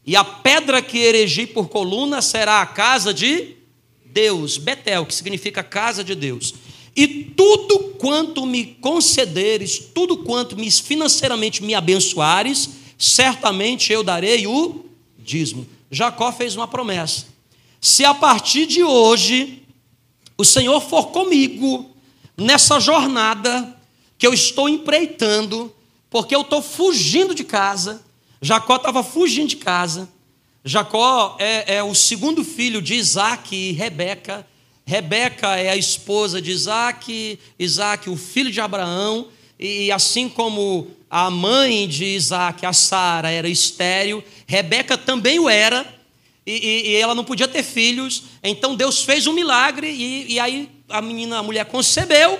e 0.04 0.14
a 0.14 0.23
pedra 0.23 0.82
que 0.82 0.99
erigi 0.99 1.47
por 1.47 1.71
coluna 1.71 2.21
será 2.21 2.61
a 2.61 2.66
casa 2.66 3.14
de 3.14 3.56
Deus, 4.04 4.59
Betel, 4.59 5.06
que 5.06 5.14
significa 5.14 5.62
casa 5.62 6.04
de 6.04 6.14
Deus. 6.14 6.52
E 6.94 7.09
tudo 7.35 7.94
quanto 7.99 8.44
me 8.44 8.76
concederes, 8.78 9.78
tudo 9.78 10.18
quanto 10.18 10.54
me 10.54 10.71
financeiramente 10.71 11.62
me 11.62 11.75
abençoares, 11.75 12.68
certamente 12.99 13.90
eu 13.90 14.02
darei 14.02 14.47
o 14.47 14.85
dízimo. 15.18 15.66
Jacó 15.90 16.30
fez 16.30 16.56
uma 16.56 16.68
promessa: 16.68 17.25
se 17.80 18.04
a 18.04 18.12
partir 18.12 18.66
de 18.66 18.85
hoje 18.85 19.62
o 20.42 20.44
Senhor 20.44 20.80
for 20.80 21.12
comigo 21.12 21.88
nessa 22.37 22.80
jornada 22.80 23.78
que 24.18 24.26
eu 24.26 24.34
estou 24.34 24.68
empreitando, 24.68 25.72
porque 26.11 26.34
eu 26.34 26.40
estou 26.40 26.61
fugindo 26.61 27.32
de 27.32 27.44
casa, 27.44 28.02
Jacó 28.40 28.75
estava 28.75 29.04
fugindo 29.04 29.50
de 29.50 29.56
casa. 29.58 30.08
Jacó 30.64 31.37
é, 31.38 31.76
é, 31.76 31.82
o 31.84 31.94
segundo 31.94 32.42
filho 32.42 32.82
de 32.82 32.94
Isaac 32.94 33.54
e 33.54 33.70
Rebeca. 33.70 34.44
Rebeca 34.84 35.56
é 35.56 35.70
a 35.70 35.76
esposa 35.76 36.42
de 36.42 36.50
Isaac, 36.50 37.38
Isaac, 37.56 38.11
o 38.11 38.16
filho 38.16 38.50
de 38.50 38.61
Abraão, 38.61 39.28
e 39.61 39.92
assim 39.92 40.28
como 40.28 40.88
a 41.08 41.30
mãe 41.30 41.87
de 41.87 42.04
Isaac, 42.04 42.66
a 42.66 42.72
Sara, 42.72 43.30
era 43.30 43.49
estéril, 43.49 44.25
Rebeca 44.44 44.99
também 44.99 45.38
o 45.38 45.49
era, 45.49 45.87
e, 46.46 46.52
e, 46.52 46.90
e, 46.90 46.96
ela 46.96 47.14
não 47.14 47.25
podia 47.25 47.46
ter 47.46 47.62
filhos, 47.62 48.25
então 48.42 48.75
Deus 48.75 49.04
fez 49.04 49.26
um 49.26 49.32
milagre, 49.32 49.88
e, 49.88 50.32
e 50.32 50.40
aí 50.40 50.68
a 50.88 51.00
menina, 51.00 51.38
a 51.38 51.42
mulher 51.42 51.64
concebeu, 51.66 52.38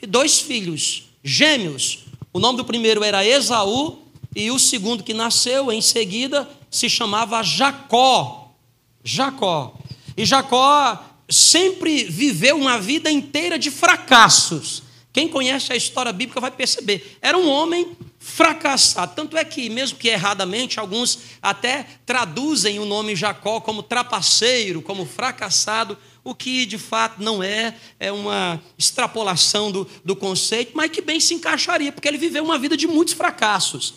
e 0.00 0.06
dois 0.06 0.40
filhos, 0.40 1.04
gêmeos. 1.24 2.00
O 2.32 2.38
nome 2.38 2.58
do 2.58 2.64
primeiro 2.64 3.02
era 3.02 3.24
Esaú, 3.24 3.98
e 4.36 4.50
o 4.50 4.58
segundo 4.58 5.02
que 5.02 5.14
nasceu 5.14 5.72
em 5.72 5.80
seguida 5.80 6.48
se 6.70 6.88
chamava 6.88 7.42
Jacó. 7.42 8.54
Jacó. 9.02 9.74
E 10.16 10.24
Jacó 10.24 11.02
sempre 11.28 12.04
viveu 12.04 12.56
uma 12.56 12.78
vida 12.78 13.10
inteira 13.10 13.58
de 13.58 13.70
fracassos. 13.70 14.82
Quem 15.12 15.28
conhece 15.28 15.72
a 15.72 15.76
história 15.76 16.12
bíblica 16.12 16.40
vai 16.40 16.50
perceber. 16.50 17.18
Era 17.20 17.36
um 17.36 17.48
homem 17.48 17.96
fracassado. 18.28 19.14
Tanto 19.14 19.36
é 19.36 19.44
que, 19.44 19.70
mesmo 19.70 19.98
que 19.98 20.08
erradamente, 20.08 20.78
alguns 20.78 21.18
até 21.42 21.86
traduzem 22.04 22.78
o 22.78 22.84
nome 22.84 23.16
Jacó 23.16 23.60
como 23.60 23.82
trapaceiro, 23.82 24.82
como 24.82 25.06
fracassado, 25.06 25.96
o 26.22 26.34
que 26.34 26.66
de 26.66 26.76
fato 26.76 27.22
não 27.22 27.42
é, 27.42 27.74
é 27.98 28.12
uma 28.12 28.62
extrapolação 28.76 29.72
do, 29.72 29.88
do 30.04 30.14
conceito, 30.14 30.72
mas 30.74 30.90
que 30.90 31.00
bem 31.00 31.18
se 31.18 31.32
encaixaria, 31.34 31.90
porque 31.90 32.06
ele 32.06 32.18
viveu 32.18 32.44
uma 32.44 32.58
vida 32.58 32.76
de 32.76 32.86
muitos 32.86 33.14
fracassos. 33.14 33.94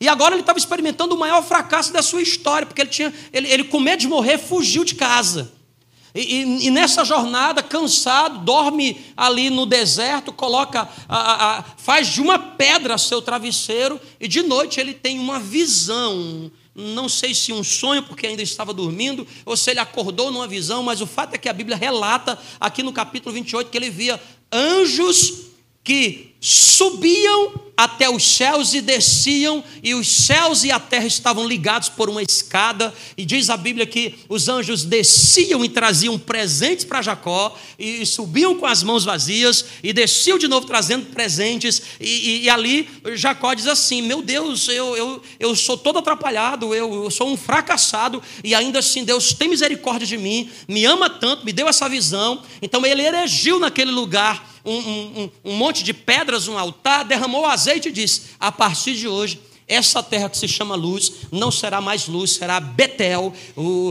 E 0.00 0.08
agora 0.08 0.34
ele 0.34 0.40
estava 0.40 0.58
experimentando 0.58 1.14
o 1.14 1.18
maior 1.18 1.42
fracasso 1.42 1.92
da 1.92 2.02
sua 2.02 2.22
história, 2.22 2.66
porque 2.66 2.80
ele, 2.80 2.90
tinha, 2.90 3.12
ele, 3.32 3.48
ele 3.52 3.64
com 3.64 3.78
medo 3.78 4.00
de 4.00 4.08
morrer, 4.08 4.38
fugiu 4.38 4.82
de 4.82 4.94
casa. 4.94 5.52
E, 6.14 6.20
e, 6.20 6.66
e, 6.66 6.70
nessa 6.70 7.04
jornada, 7.04 7.60
cansado, 7.60 8.38
dorme 8.38 9.04
ali 9.16 9.50
no 9.50 9.66
deserto, 9.66 10.32
coloca, 10.32 10.88
a, 11.08 11.58
a, 11.58 11.62
faz 11.76 12.06
de 12.06 12.20
uma 12.20 12.38
pedra 12.38 12.96
seu 12.96 13.20
travesseiro, 13.20 14.00
e 14.20 14.28
de 14.28 14.42
noite 14.42 14.78
ele 14.78 14.94
tem 14.94 15.18
uma 15.18 15.40
visão. 15.40 16.52
Não 16.72 17.08
sei 17.08 17.34
se 17.34 17.52
um 17.52 17.64
sonho, 17.64 18.04
porque 18.04 18.28
ainda 18.28 18.42
estava 18.42 18.72
dormindo, 18.72 19.26
ou 19.44 19.56
se 19.56 19.70
ele 19.70 19.80
acordou 19.80 20.30
numa 20.30 20.46
visão, 20.46 20.84
mas 20.84 21.00
o 21.00 21.06
fato 21.06 21.34
é 21.34 21.38
que 21.38 21.48
a 21.48 21.52
Bíblia 21.52 21.76
relata, 21.76 22.38
aqui 22.60 22.84
no 22.84 22.92
capítulo 22.92 23.34
28, 23.34 23.68
que 23.68 23.76
ele 23.76 23.90
via 23.90 24.20
anjos 24.52 25.48
que 25.82 26.33
subiam 26.46 27.54
até 27.74 28.08
os 28.08 28.22
céus 28.22 28.74
e 28.74 28.82
desciam, 28.82 29.64
e 29.82 29.94
os 29.94 30.06
céus 30.06 30.62
e 30.62 30.70
a 30.70 30.78
terra 30.78 31.06
estavam 31.06 31.48
ligados 31.48 31.88
por 31.88 32.10
uma 32.10 32.22
escada, 32.22 32.92
e 33.16 33.24
diz 33.24 33.48
a 33.48 33.56
Bíblia 33.56 33.86
que 33.86 34.14
os 34.28 34.46
anjos 34.46 34.84
desciam 34.84 35.64
e 35.64 35.70
traziam 35.70 36.18
presentes 36.18 36.84
para 36.84 37.00
Jacó, 37.00 37.56
e 37.78 38.04
subiam 38.04 38.56
com 38.56 38.66
as 38.66 38.82
mãos 38.82 39.04
vazias, 39.04 39.64
e 39.82 39.90
desciam 39.90 40.36
de 40.36 40.46
novo 40.46 40.66
trazendo 40.66 41.06
presentes, 41.06 41.80
e, 41.98 42.08
e, 42.08 42.42
e 42.42 42.50
ali 42.50 42.90
Jacó 43.14 43.54
diz 43.54 43.66
assim: 43.66 44.02
Meu 44.02 44.20
Deus, 44.20 44.68
eu, 44.68 44.94
eu, 44.94 45.22
eu 45.40 45.56
sou 45.56 45.78
todo 45.78 45.98
atrapalhado, 45.98 46.74
eu, 46.74 47.04
eu 47.04 47.10
sou 47.10 47.26
um 47.26 47.38
fracassado, 47.38 48.22
e 48.44 48.54
ainda 48.54 48.80
assim 48.80 49.02
Deus 49.02 49.32
tem 49.32 49.48
misericórdia 49.48 50.06
de 50.06 50.18
mim, 50.18 50.50
me 50.68 50.84
ama 50.84 51.08
tanto, 51.08 51.46
me 51.46 51.54
deu 51.54 51.66
essa 51.66 51.88
visão, 51.88 52.42
então 52.60 52.84
ele 52.84 53.00
erigiu 53.00 53.58
naquele 53.58 53.90
lugar 53.90 54.53
um, 54.64 54.72
um, 54.72 55.30
um 55.44 55.56
monte 55.56 55.82
de 55.82 55.92
pedras, 55.92 56.48
um 56.48 56.58
altar, 56.58 57.04
derramou 57.04 57.44
azeite 57.44 57.88
e 57.88 57.92
disse: 57.92 58.22
A 58.40 58.50
partir 58.50 58.94
de 58.94 59.06
hoje, 59.06 59.40
essa 59.66 60.02
terra 60.02 60.28
que 60.28 60.36
se 60.36 60.48
chama 60.48 60.74
luz 60.74 61.12
não 61.30 61.50
será 61.50 61.80
mais 61.80 62.06
luz, 62.06 62.32
será 62.32 62.60
Betel, 62.60 63.32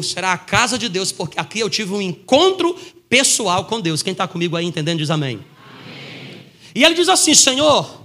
será 0.03 0.34
a 0.34 0.38
casa 0.38 0.77
de 0.77 0.88
Deus, 0.88 1.12
porque 1.12 1.39
aqui 1.39 1.60
eu 1.60 1.70
tive 1.70 1.94
um 1.94 2.01
encontro 2.01 2.75
pessoal 3.10 3.65
com 3.65 3.80
Deus. 3.80 4.01
Quem 4.01 4.12
está 4.12 4.27
comigo 4.27 4.56
aí 4.56 4.65
entendendo 4.65 5.00
diz 5.00 5.10
amém. 5.10 5.36
amém. 5.36 6.42
E 6.74 6.84
ele 6.84 6.96
diz 6.96 7.10
assim: 7.10 7.34
Senhor, 7.34 8.03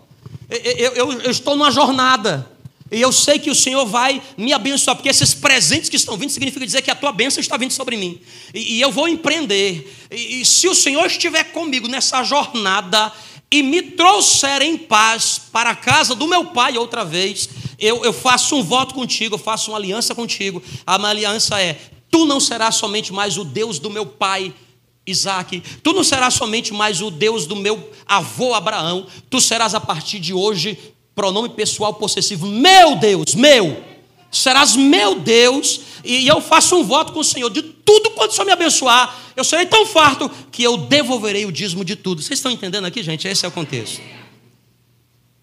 eu, 0.50 0.92
eu, 0.94 1.12
eu 1.12 1.30
estou 1.30 1.56
numa 1.56 1.70
jornada. 1.70 2.50
E 2.90 3.00
eu 3.00 3.12
sei 3.12 3.38
que 3.38 3.50
o 3.50 3.54
Senhor 3.54 3.84
vai 3.84 4.22
me 4.36 4.52
abençoar, 4.52 4.96
porque 4.96 5.08
esses 5.08 5.34
presentes 5.34 5.90
que 5.90 5.96
estão 5.96 6.16
vindo 6.16 6.30
significa 6.30 6.64
dizer 6.64 6.82
que 6.82 6.90
a 6.90 6.94
tua 6.94 7.12
bênção 7.12 7.40
está 7.40 7.56
vindo 7.56 7.72
sobre 7.72 7.96
mim. 7.96 8.18
E, 8.54 8.76
e 8.76 8.80
eu 8.80 8.90
vou 8.90 9.06
empreender. 9.06 9.94
E, 10.10 10.40
e 10.40 10.44
se 10.46 10.66
o 10.68 10.74
Senhor 10.74 11.04
estiver 11.06 11.44
comigo 11.44 11.86
nessa 11.86 12.22
jornada 12.22 13.12
e 13.50 13.62
me 13.62 13.82
trouxer 13.82 14.62
em 14.62 14.76
paz 14.76 15.40
para 15.52 15.70
a 15.70 15.76
casa 15.76 16.14
do 16.14 16.26
meu 16.26 16.46
pai 16.46 16.78
outra 16.78 17.04
vez, 17.04 17.48
eu, 17.78 18.04
eu 18.04 18.12
faço 18.12 18.56
um 18.56 18.62
voto 18.62 18.94
contigo, 18.94 19.34
eu 19.34 19.38
faço 19.38 19.70
uma 19.70 19.78
aliança 19.78 20.14
contigo. 20.14 20.62
A 20.86 20.96
minha 20.98 21.10
aliança 21.10 21.60
é: 21.60 21.78
tu 22.10 22.24
não 22.24 22.40
serás 22.40 22.76
somente 22.76 23.12
mais 23.12 23.36
o 23.36 23.44
Deus 23.44 23.78
do 23.78 23.90
meu 23.90 24.06
pai. 24.06 24.54
Isaac, 25.06 25.62
tu 25.82 25.94
não 25.94 26.04
serás 26.04 26.34
somente 26.34 26.74
mais 26.74 27.00
o 27.00 27.10
Deus 27.10 27.46
do 27.46 27.56
meu 27.56 27.90
avô 28.04 28.52
Abraão, 28.52 29.06
tu 29.30 29.40
serás 29.40 29.74
a 29.74 29.80
partir 29.80 30.18
de 30.20 30.34
hoje 30.34 30.78
pronome 31.18 31.48
pessoal 31.48 31.94
possessivo, 31.94 32.46
meu 32.46 32.94
Deus, 32.94 33.34
meu, 33.34 33.82
serás 34.30 34.76
meu 34.76 35.16
Deus, 35.16 35.80
e 36.04 36.28
eu 36.28 36.40
faço 36.40 36.76
um 36.76 36.84
voto 36.84 37.12
com 37.12 37.18
o 37.18 37.24
Senhor, 37.24 37.50
de 37.50 37.60
tudo 37.60 38.10
quanto 38.10 38.30
o 38.30 38.34
Senhor 38.34 38.46
me 38.46 38.52
abençoar, 38.52 39.18
eu 39.34 39.42
serei 39.42 39.66
tão 39.66 39.84
farto 39.84 40.30
que 40.52 40.62
eu 40.62 40.76
devolverei 40.76 41.44
o 41.44 41.50
dízimo 41.50 41.84
de 41.84 41.96
tudo. 41.96 42.22
Vocês 42.22 42.38
estão 42.38 42.52
entendendo 42.52 42.84
aqui, 42.84 43.02
gente? 43.02 43.26
Esse 43.26 43.44
é 43.44 43.48
o 43.48 43.50
contexto. 43.50 44.00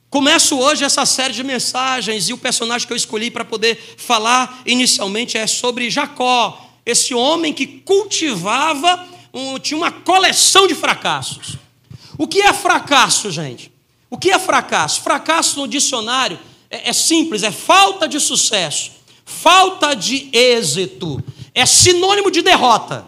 Começo 0.09 0.57
hoje 0.57 0.85
essa 0.85 1.05
série 1.05 1.33
de 1.33 1.43
mensagens, 1.43 2.29
e 2.29 2.33
o 2.33 2.37
personagem 2.37 2.87
que 2.87 2.93
eu 2.93 2.97
escolhi 2.97 3.29
para 3.29 3.43
poder 3.43 3.77
falar 3.97 4.61
inicialmente 4.65 5.37
é 5.37 5.45
sobre 5.45 5.89
Jacó, 5.89 6.71
esse 6.85 7.13
homem 7.13 7.51
que 7.51 7.67
cultivava, 7.67 9.05
um, 9.33 9.59
tinha 9.59 9.77
uma 9.77 9.91
coleção 9.91 10.67
de 10.67 10.73
fracassos. 10.73 11.57
O 12.17 12.29
que 12.29 12.41
é 12.41 12.53
fracasso, 12.53 13.29
gente? 13.29 13.74
O 14.15 14.17
que 14.17 14.31
é 14.31 14.39
fracasso? 14.39 15.01
Fracasso 15.01 15.59
no 15.59 15.67
dicionário 15.67 16.39
é, 16.69 16.91
é 16.91 16.93
simples, 16.93 17.43
é 17.43 17.51
falta 17.51 18.07
de 18.07 18.17
sucesso, 18.17 18.91
falta 19.25 19.93
de 19.93 20.29
êxito, 20.31 21.21
é 21.53 21.65
sinônimo 21.65 22.31
de 22.31 22.41
derrota. 22.41 23.05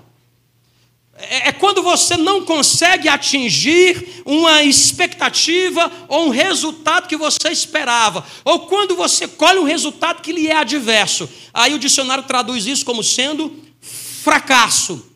É, 1.13 1.47
é 1.47 1.51
quando 1.53 1.81
você 1.81 2.17
não 2.17 2.43
consegue 2.43 3.07
atingir 3.07 4.21
uma 4.25 4.63
expectativa 4.63 5.89
ou 6.09 6.25
um 6.25 6.29
resultado 6.29 7.07
que 7.07 7.15
você 7.15 7.47
esperava, 7.51 8.25
ou 8.43 8.67
quando 8.67 8.93
você 8.93 9.29
colhe 9.29 9.59
um 9.59 9.63
resultado 9.63 10.21
que 10.21 10.33
lhe 10.33 10.49
é 10.49 10.57
adverso. 10.57 11.29
Aí 11.53 11.73
o 11.73 11.79
dicionário 11.79 12.25
traduz 12.25 12.65
isso 12.65 12.83
como 12.83 13.01
sendo 13.01 13.55
fracasso. 13.79 15.09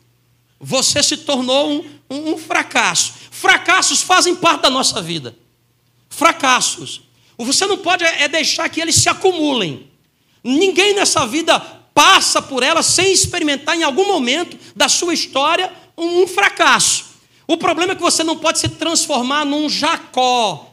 Você 0.58 1.04
se 1.04 1.18
tornou 1.18 1.70
um, 1.70 1.86
um, 2.10 2.34
um 2.36 2.38
fracasso. 2.38 3.12
Fracassos 3.30 4.02
fazem 4.02 4.34
parte 4.34 4.62
da 4.62 4.70
nossa 4.70 5.02
vida 5.02 5.41
fracassos. 6.12 7.02
Você 7.40 7.66
não 7.66 7.80
pode 7.80 8.04
é 8.04 8.28
deixar 8.28 8.70
que 8.70 8.80
eles 8.80 8.94
se 8.94 9.10
acumulem. 9.10 9.90
Ninguém 10.44 10.94
nessa 10.94 11.26
vida 11.26 11.60
passa 11.92 12.40
por 12.40 12.62
ela 12.62 12.84
sem 12.84 13.12
experimentar 13.12 13.76
em 13.76 13.82
algum 13.82 14.08
momento 14.08 14.56
da 14.76 14.88
sua 14.88 15.14
história 15.16 15.72
um 15.98 16.28
fracasso. 16.28 17.06
O 17.48 17.58
problema 17.58 17.94
é 17.94 17.96
que 17.96 18.02
você 18.02 18.24
não 18.24 18.38
pode 18.38 18.60
se 18.60 18.70
transformar 18.70 19.46
num 19.46 19.68
Jacó. 19.68 20.68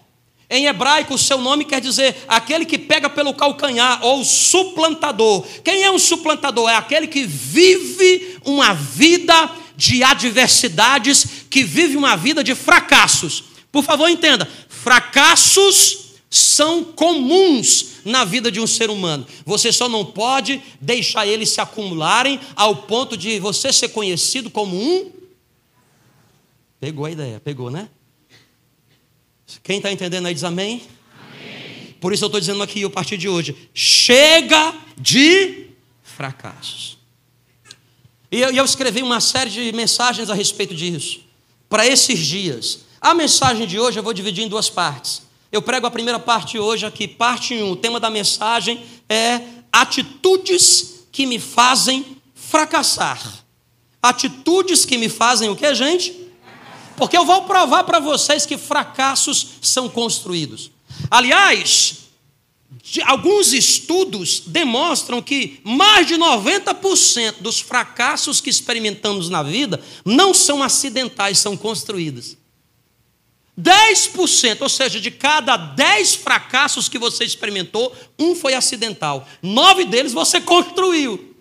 Em 0.50 0.66
hebraico, 0.66 1.14
o 1.14 1.18
seu 1.18 1.38
nome 1.38 1.64
quer 1.64 1.80
dizer 1.80 2.24
aquele 2.26 2.64
que 2.64 2.78
pega 2.78 3.10
pelo 3.10 3.34
calcanhar, 3.34 4.04
ou 4.04 4.24
suplantador. 4.24 5.46
Quem 5.62 5.82
é 5.82 5.90
um 5.90 5.98
suplantador? 5.98 6.70
É 6.70 6.74
aquele 6.74 7.06
que 7.06 7.24
vive 7.24 8.38
uma 8.44 8.72
vida 8.72 9.50
de 9.76 10.02
adversidades, 10.02 11.26
que 11.50 11.62
vive 11.62 11.96
uma 11.96 12.16
vida 12.16 12.42
de 12.42 12.54
fracassos. 12.54 13.44
Por 13.70 13.84
favor, 13.84 14.08
entenda: 14.08 14.48
fracassos 14.82 16.08
são 16.30 16.84
comuns 16.84 17.98
na 18.04 18.24
vida 18.24 18.50
de 18.50 18.60
um 18.60 18.66
ser 18.66 18.90
humano. 18.90 19.26
Você 19.44 19.72
só 19.72 19.88
não 19.88 20.04
pode 20.04 20.62
deixar 20.80 21.26
eles 21.26 21.50
se 21.50 21.60
acumularem 21.60 22.38
ao 22.54 22.76
ponto 22.76 23.16
de 23.16 23.38
você 23.40 23.72
ser 23.72 23.88
conhecido 23.88 24.50
como 24.50 24.76
um. 24.76 25.10
Pegou 26.78 27.06
a 27.06 27.10
ideia, 27.10 27.40
pegou, 27.40 27.70
né? 27.70 27.88
Quem 29.62 29.78
está 29.78 29.90
entendendo 29.90 30.26
aí 30.26 30.34
diz 30.34 30.44
amém? 30.44 30.82
Por 32.00 32.12
isso 32.12 32.24
eu 32.24 32.28
estou 32.28 32.40
dizendo 32.40 32.62
aqui 32.62 32.84
a 32.84 32.90
partir 32.90 33.16
de 33.16 33.28
hoje: 33.28 33.56
chega 33.74 34.74
de 34.96 35.66
fracassos. 36.02 36.98
E 38.30 38.40
eu, 38.40 38.50
eu 38.50 38.64
escrevi 38.64 39.02
uma 39.02 39.20
série 39.20 39.50
de 39.50 39.72
mensagens 39.72 40.28
a 40.28 40.34
respeito 40.34 40.74
disso, 40.74 41.20
para 41.68 41.86
esses 41.86 42.18
dias. 42.18 42.87
A 43.00 43.14
mensagem 43.14 43.66
de 43.66 43.78
hoje 43.78 43.98
eu 43.98 44.02
vou 44.02 44.12
dividir 44.12 44.44
em 44.44 44.48
duas 44.48 44.68
partes. 44.68 45.22
Eu 45.50 45.62
prego 45.62 45.86
a 45.86 45.90
primeira 45.90 46.18
parte 46.18 46.58
hoje 46.58 46.84
aqui, 46.84 47.06
parte 47.06 47.54
1. 47.54 47.70
O 47.70 47.76
tema 47.76 48.00
da 48.00 48.10
mensagem 48.10 48.84
é 49.08 49.40
atitudes 49.72 51.06
que 51.12 51.24
me 51.26 51.38
fazem 51.38 52.16
fracassar. 52.34 53.44
Atitudes 54.02 54.84
que 54.84 54.98
me 54.98 55.08
fazem 55.08 55.48
o 55.48 55.56
que, 55.56 55.74
gente? 55.74 56.14
Porque 56.96 57.16
eu 57.16 57.24
vou 57.24 57.42
provar 57.42 57.84
para 57.84 58.00
vocês 58.00 58.44
que 58.44 58.58
fracassos 58.58 59.46
são 59.62 59.88
construídos. 59.88 60.70
Aliás, 61.10 62.08
alguns 63.04 63.52
estudos 63.52 64.42
demonstram 64.46 65.22
que 65.22 65.60
mais 65.62 66.06
de 66.06 66.14
90% 66.14 67.36
dos 67.40 67.60
fracassos 67.60 68.40
que 68.40 68.50
experimentamos 68.50 69.28
na 69.28 69.42
vida 69.42 69.80
não 70.04 70.34
são 70.34 70.62
acidentais, 70.62 71.38
são 71.38 71.56
construídos. 71.56 72.37
10%, 73.58 74.62
ou 74.62 74.68
seja, 74.68 75.00
de 75.00 75.10
cada 75.10 75.56
10 75.56 76.14
fracassos 76.14 76.88
que 76.88 76.98
você 76.98 77.24
experimentou, 77.24 77.94
um 78.18 78.36
foi 78.36 78.54
acidental. 78.54 79.26
Nove 79.42 79.84
deles 79.84 80.12
você 80.12 80.40
construiu. 80.40 81.34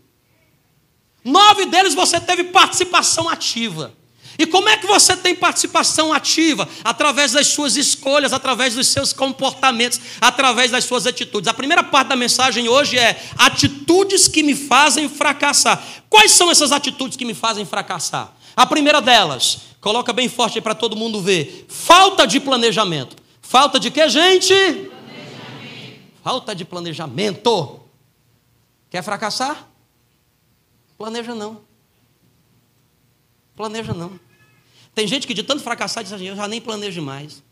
Nove 1.24 1.66
deles 1.66 1.94
você 1.94 2.20
teve 2.20 2.46
participação 2.46 3.30
ativa. 3.30 3.94
E 4.40 4.46
como 4.46 4.70
é 4.70 4.78
que 4.78 4.86
você 4.86 5.16
tem 5.16 5.36
participação 5.36 6.14
ativa? 6.14 6.68
Através 6.84 7.32
das 7.32 7.48
suas 7.48 7.76
escolhas, 7.76 8.34
através 8.34 8.76
dos 8.76 8.88
seus 8.88 9.12
comportamentos, 9.12 10.00
através 10.22 10.72
das 10.72 10.86
suas 10.86 11.08
atitudes. 11.08 11.48
A 11.48 11.54
primeira 11.54 11.84
parte 11.84 12.10
da 12.10 12.16
mensagem 12.16 12.70
hoje 12.70 12.98
é 12.98 13.20
atitudes 13.38 14.28
que 14.28 14.44
me 14.44 14.56
fazem 14.56 15.10
fracassar. 15.10 15.84
Quais 16.10 16.32
são 16.32 16.52
essas 16.52 16.72
atitudes 16.72 17.18
que 17.18 17.26
me 17.26 17.34
fazem 17.34 17.66
fracassar? 17.66 18.32
A 18.56 18.66
primeira 18.66 19.02
delas, 19.02 19.60
Coloca 19.80 20.12
bem 20.12 20.28
forte 20.28 20.60
para 20.60 20.76
todo 20.76 20.96
mundo 20.96 21.22
ver. 21.22 21.66
Falta 21.68 22.26
de 22.26 22.40
planejamento. 22.40 23.16
Falta 23.42 23.80
de 23.80 23.92
quê, 23.92 24.10
gente? 24.10 24.54
Falta 26.24 26.54
de 26.54 26.66
planejamento. 26.66 27.80
Quer 28.90 29.04
fracassar? 29.04 29.68
Planeja 30.98 31.34
não. 31.36 31.62
Planeja 33.56 33.94
não. 33.94 34.20
Tem 34.94 35.08
gente 35.08 35.28
que 35.28 35.34
de 35.34 35.44
tanto 35.44 35.64
fracassar 35.64 36.04
diz 36.04 36.12
assim, 36.12 36.26
eu 36.26 36.36
já 36.36 36.48
nem 36.48 36.60
planejo 36.60 37.02
mais. 37.02 37.44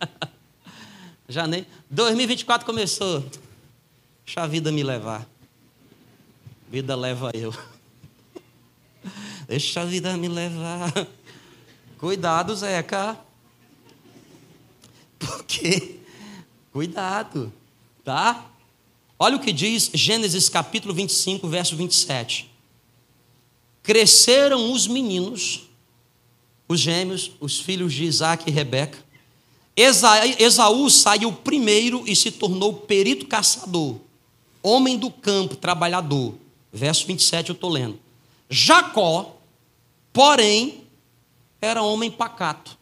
já 1.28 1.46
nem. 1.46 1.66
2024 1.88 2.66
começou. 2.66 3.24
Deixa 4.24 4.42
a 4.42 4.46
vida 4.46 4.72
me 4.72 4.82
levar. 4.82 5.26
Vida 6.68 6.96
leva 6.96 7.30
eu. 7.34 7.54
Deixa 9.46 9.82
a 9.82 9.84
vida 9.84 10.16
me 10.16 10.28
levar. 10.28 10.92
Cuidado, 11.98 12.54
Zeca. 12.56 13.18
Porque, 15.18 16.00
cuidado, 16.72 17.52
tá? 18.04 18.50
Olha 19.18 19.36
o 19.36 19.40
que 19.40 19.52
diz 19.52 19.90
Gênesis 19.94 20.48
capítulo 20.48 20.92
25, 20.92 21.46
verso 21.48 21.76
27. 21.76 22.50
Cresceram 23.82 24.72
os 24.72 24.86
meninos, 24.86 25.68
os 26.66 26.80
gêmeos, 26.80 27.32
os 27.40 27.60
filhos 27.60 27.92
de 27.92 28.04
Isaac 28.04 28.48
e 28.48 28.52
Rebeca. 28.52 28.98
Esaú 29.76 30.88
saiu 30.88 31.32
primeiro 31.32 32.02
e 32.06 32.14
se 32.14 32.30
tornou 32.30 32.72
perito 32.74 33.26
caçador, 33.26 33.96
homem 34.62 34.98
do 34.98 35.10
campo, 35.10 35.56
trabalhador. 35.56 36.34
Verso 36.72 37.06
27 37.06 37.50
eu 37.50 37.54
estou 37.54 37.70
lendo. 37.70 37.98
Jacó, 38.48 39.33
porém, 40.14 40.86
era 41.60 41.82
homem 41.82 42.10
pacato 42.10 42.78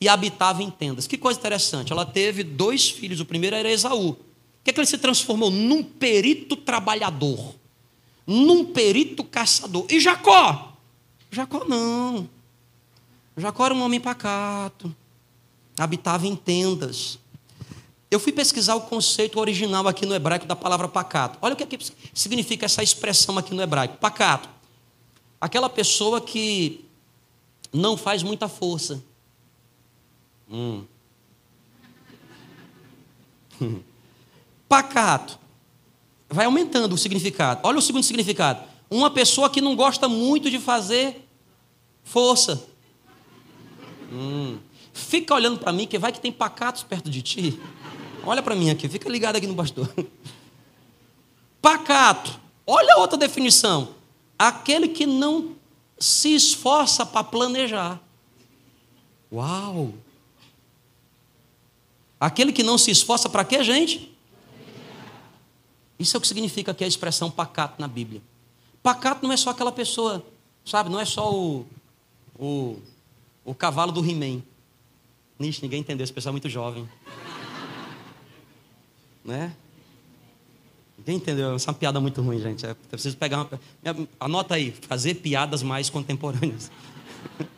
e 0.00 0.08
habitava 0.08 0.62
em 0.62 0.70
tendas. 0.70 1.06
Que 1.06 1.18
coisa 1.18 1.38
interessante. 1.38 1.92
Ela 1.92 2.06
teve 2.06 2.42
dois 2.42 2.88
filhos. 2.88 3.20
O 3.20 3.24
primeiro 3.24 3.54
era 3.54 3.70
Esaú. 3.70 4.10
O 4.10 4.16
que, 4.64 4.70
é 4.70 4.72
que 4.72 4.80
ele 4.80 4.86
se 4.86 4.98
transformou? 4.98 5.50
Num 5.50 5.82
perito 5.82 6.56
trabalhador, 6.56 7.54
num 8.26 8.64
perito 8.64 9.22
caçador. 9.22 9.86
E 9.88 10.00
Jacó? 10.00 10.72
Jacó 11.30 11.64
não. 11.64 12.28
Jacó 13.36 13.66
era 13.66 13.74
um 13.74 13.82
homem 13.82 14.00
pacato, 14.00 14.94
habitava 15.78 16.26
em 16.26 16.34
tendas. 16.34 17.18
Eu 18.10 18.18
fui 18.18 18.32
pesquisar 18.32 18.74
o 18.74 18.80
conceito 18.82 19.38
original 19.38 19.86
aqui 19.86 20.04
no 20.04 20.14
hebraico 20.14 20.46
da 20.46 20.56
palavra 20.56 20.88
pacato. 20.88 21.38
Olha 21.40 21.54
o 21.54 21.56
que, 21.56 21.62
é 21.62 21.66
que 21.66 21.78
significa 22.12 22.66
essa 22.66 22.82
expressão 22.82 23.38
aqui 23.38 23.54
no 23.54 23.62
hebraico. 23.62 23.98
Pacato. 23.98 24.48
Aquela 25.40 25.68
pessoa 25.68 26.20
que 26.20 26.84
não 27.72 27.96
faz 27.96 28.22
muita 28.22 28.48
força. 28.48 29.02
Hum. 30.50 30.84
Pacato. 34.68 35.38
Vai 36.28 36.46
aumentando 36.46 36.94
o 36.94 36.98
significado. 36.98 37.60
Olha 37.62 37.78
o 37.78 37.82
segundo 37.82 38.02
significado. 38.02 38.62
Uma 38.90 39.10
pessoa 39.10 39.48
que 39.48 39.60
não 39.60 39.76
gosta 39.76 40.08
muito 40.08 40.50
de 40.50 40.58
fazer 40.58 41.24
força. 42.04 42.66
Hum. 44.12 44.58
Fica 44.92 45.34
olhando 45.34 45.58
para 45.58 45.72
mim, 45.72 45.86
que 45.86 45.98
vai 45.98 46.10
que 46.10 46.20
tem 46.20 46.32
pacatos 46.32 46.82
perto 46.82 47.08
de 47.08 47.22
ti. 47.22 47.60
Olha 48.24 48.42
para 48.42 48.54
mim 48.54 48.68
aqui, 48.70 48.88
fica 48.88 49.08
ligado 49.08 49.36
aqui 49.36 49.46
no 49.46 49.54
pastor. 49.54 49.88
Pacato. 51.62 52.38
Olha 52.66 52.98
outra 52.98 53.16
definição. 53.16 53.94
Aquele 54.38 54.88
que 54.88 55.04
não 55.04 55.56
se 55.98 56.34
esforça 56.34 57.04
para 57.04 57.24
planejar. 57.24 58.00
Uau! 59.32 59.92
Aquele 62.20 62.52
que 62.52 62.62
não 62.62 62.78
se 62.78 62.90
esforça 62.90 63.28
para 63.28 63.44
quê, 63.44 63.62
gente? 63.62 64.14
Isso 65.98 66.16
é 66.16 66.18
o 66.18 66.20
que 66.20 66.28
significa 66.28 66.70
aqui 66.70 66.84
a 66.84 66.86
expressão 66.86 67.30
pacato 67.30 67.80
na 67.80 67.88
Bíblia. 67.88 68.22
Pacato 68.82 69.24
não 69.24 69.32
é 69.32 69.36
só 69.36 69.50
aquela 69.50 69.72
pessoa, 69.72 70.24
sabe? 70.64 70.88
Não 70.88 71.00
é 71.00 71.04
só 71.04 71.32
o, 71.32 71.66
o, 72.38 72.76
o 73.44 73.54
cavalo 73.54 73.90
do 73.90 74.04
He-Man. 74.04 74.42
ninguém 75.38 75.80
entendeu, 75.80 76.04
esse 76.04 76.12
pessoal 76.12 76.30
é 76.30 76.34
muito 76.34 76.48
jovem. 76.48 76.88
Né? 79.24 79.54
Ninguém 81.08 81.22
entendeu? 81.22 81.54
Essa 81.54 81.70
é 81.70 81.72
uma 81.72 81.78
piada 81.78 81.98
muito 82.02 82.20
ruim, 82.20 82.38
gente. 82.38 82.66
É, 82.66 82.74
preciso 82.74 83.16
pegar 83.16 83.38
uma. 83.38 83.48
Anota 84.20 84.56
aí, 84.56 84.72
fazer 84.72 85.14
piadas 85.14 85.62
mais 85.62 85.88
contemporâneas. 85.88 86.70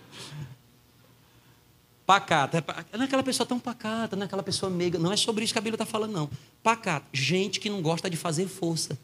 Pacata. 2.06 2.58
É 2.58 2.96
não 2.96 3.02
é 3.02 3.06
aquela 3.06 3.24
pessoa 3.24 3.44
tão 3.44 3.58
pacata, 3.58 4.14
não 4.14 4.22
é 4.22 4.26
aquela 4.26 4.44
pessoa 4.44 4.70
meiga. 4.70 5.00
Não 5.00 5.12
é 5.12 5.16
sobre 5.16 5.42
isso 5.42 5.52
que 5.52 5.58
a 5.58 5.62
Bíblia 5.62 5.74
está 5.74 5.84
falando, 5.84 6.12
não. 6.12 6.30
Pacata. 6.62 7.04
Gente 7.12 7.58
que 7.58 7.68
não 7.68 7.82
gosta 7.82 8.08
de 8.08 8.16
fazer 8.16 8.46
força. 8.46 8.96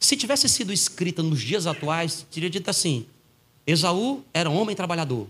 Se 0.00 0.16
tivesse 0.16 0.48
sido 0.48 0.72
escrita 0.72 1.22
nos 1.22 1.40
dias 1.40 1.68
atuais, 1.68 2.26
teria 2.28 2.50
dito 2.50 2.68
assim: 2.68 3.06
Esaú 3.64 4.24
era 4.34 4.50
um 4.50 4.56
homem 4.56 4.74
trabalhador. 4.74 5.28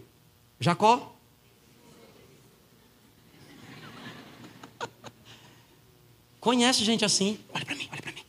Jacó 0.58 1.14
Conhece 6.48 6.82
gente 6.82 7.04
assim? 7.04 7.38
Olha 7.52 7.62
para 7.62 7.74
mim, 7.74 7.86
olha 7.92 8.00
para 8.00 8.10
mim. 8.10 8.22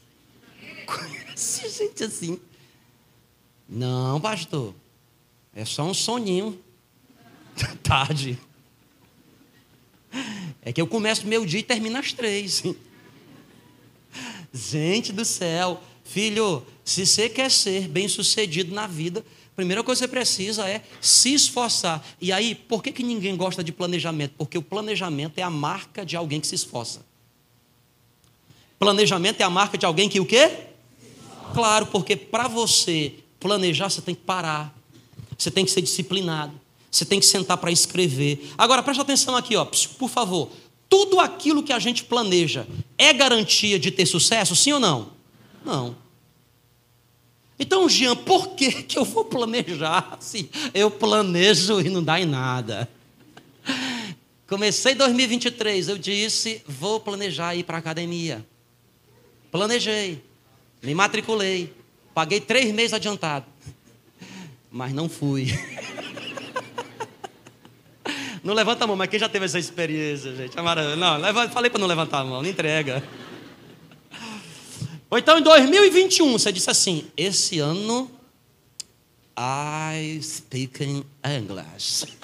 Conhece 0.85 1.69
gente 1.69 2.03
assim? 2.03 2.37
Não, 3.65 4.19
pastor. 4.19 4.75
É 5.55 5.63
só 5.63 5.85
um 5.85 5.93
soninho. 5.93 6.61
Tarde. 7.81 8.37
É 10.61 10.73
que 10.73 10.81
eu 10.81 10.85
começo 10.85 11.25
meu 11.25 11.45
dia 11.45 11.61
e 11.61 11.63
termino 11.63 11.97
às 11.97 12.11
três. 12.11 12.61
Gente 14.53 15.13
do 15.13 15.23
céu. 15.23 15.81
Filho, 16.03 16.67
se 16.83 17.05
você 17.05 17.29
quer 17.29 17.49
ser 17.49 17.87
bem 17.87 18.09
sucedido 18.09 18.75
na 18.75 18.85
vida, 18.85 19.23
a 19.53 19.55
primeira 19.55 19.81
coisa 19.81 20.01
que 20.01 20.07
você 20.09 20.11
precisa 20.11 20.67
é 20.67 20.83
se 20.99 21.33
esforçar. 21.33 22.05
E 22.19 22.33
aí, 22.33 22.53
por 22.53 22.83
que, 22.83 22.91
que 22.91 23.01
ninguém 23.01 23.37
gosta 23.37 23.63
de 23.63 23.71
planejamento? 23.71 24.33
Porque 24.37 24.57
o 24.57 24.61
planejamento 24.61 25.37
é 25.37 25.41
a 25.41 25.49
marca 25.49 26.05
de 26.05 26.17
alguém 26.17 26.41
que 26.41 26.47
se 26.47 26.55
esforça. 26.55 27.07
Planejamento 28.79 29.41
é 29.41 29.43
a 29.43 29.49
marca 29.49 29.77
de 29.77 29.85
alguém 29.85 30.07
que 30.07 30.21
o 30.21 30.25
quê? 30.25 30.51
Claro, 31.53 31.85
porque 31.87 32.15
para 32.15 32.47
você 32.47 33.13
planejar, 33.39 33.89
você 33.89 34.01
tem 34.01 34.15
que 34.15 34.21
parar. 34.21 34.73
Você 35.37 35.51
tem 35.51 35.65
que 35.65 35.71
ser 35.71 35.81
disciplinado. 35.81 36.53
Você 36.89 37.05
tem 37.05 37.19
que 37.19 37.25
sentar 37.25 37.57
para 37.57 37.71
escrever. 37.71 38.51
Agora, 38.57 38.81
preste 38.81 39.01
atenção 39.01 39.35
aqui, 39.35 39.55
ó, 39.55 39.65
por 39.65 40.09
favor. 40.09 40.49
Tudo 40.87 41.19
aquilo 41.19 41.61
que 41.61 41.73
a 41.73 41.77
gente 41.77 42.03
planeja 42.05 42.65
é 42.97 43.13
garantia 43.13 43.77
de 43.77 43.91
ter 43.91 44.05
sucesso, 44.05 44.55
sim 44.55 44.71
ou 44.71 44.79
não? 44.79 45.11
Não. 45.63 45.95
Então, 47.59 47.87
Jean, 47.89 48.15
por 48.15 48.49
que, 48.49 48.71
que 48.83 48.97
eu 48.97 49.03
vou 49.03 49.25
planejar 49.25 50.17
se 50.21 50.49
eu 50.73 50.89
planejo 50.89 51.81
e 51.81 51.89
não 51.89 52.01
dá 52.01 52.19
em 52.19 52.25
nada? 52.25 52.89
Comecei 54.47 54.95
2023, 54.95 55.89
eu 55.89 55.97
disse, 55.97 56.63
vou 56.65 56.99
planejar 56.99 57.53
ir 57.55 57.63
para 57.63 57.77
a 57.77 57.79
academia. 57.79 58.43
Planejei, 59.51 60.23
me 60.81 60.93
matriculei, 60.93 61.73
paguei 62.13 62.39
três 62.39 62.73
meses 62.73 62.93
adiantado, 62.93 63.45
mas 64.71 64.93
não 64.93 65.09
fui. 65.09 65.47
Não 68.41 68.53
levanta 68.53 68.85
a 68.85 68.87
mão, 68.87 68.95
mas 68.95 69.09
quem 69.09 69.19
já 69.19 69.27
teve 69.27 69.45
essa 69.45 69.59
experiência, 69.59 70.33
gente? 70.33 70.57
É. 70.57 70.95
Não, 70.95 71.49
falei 71.49 71.69
para 71.69 71.79
não 71.79 71.87
levantar 71.87 72.19
a 72.19 72.23
mão, 72.23 72.41
não 72.41 72.49
entrega. 72.49 73.03
Ou 75.09 75.17
então 75.17 75.39
em 75.39 75.41
2021, 75.41 76.31
você 76.31 76.51
disse 76.51 76.69
assim: 76.69 77.05
Esse 77.17 77.59
ano, 77.59 78.09
I 79.37 80.21
speak 80.21 80.83
in 80.83 81.03
English. 81.25 82.05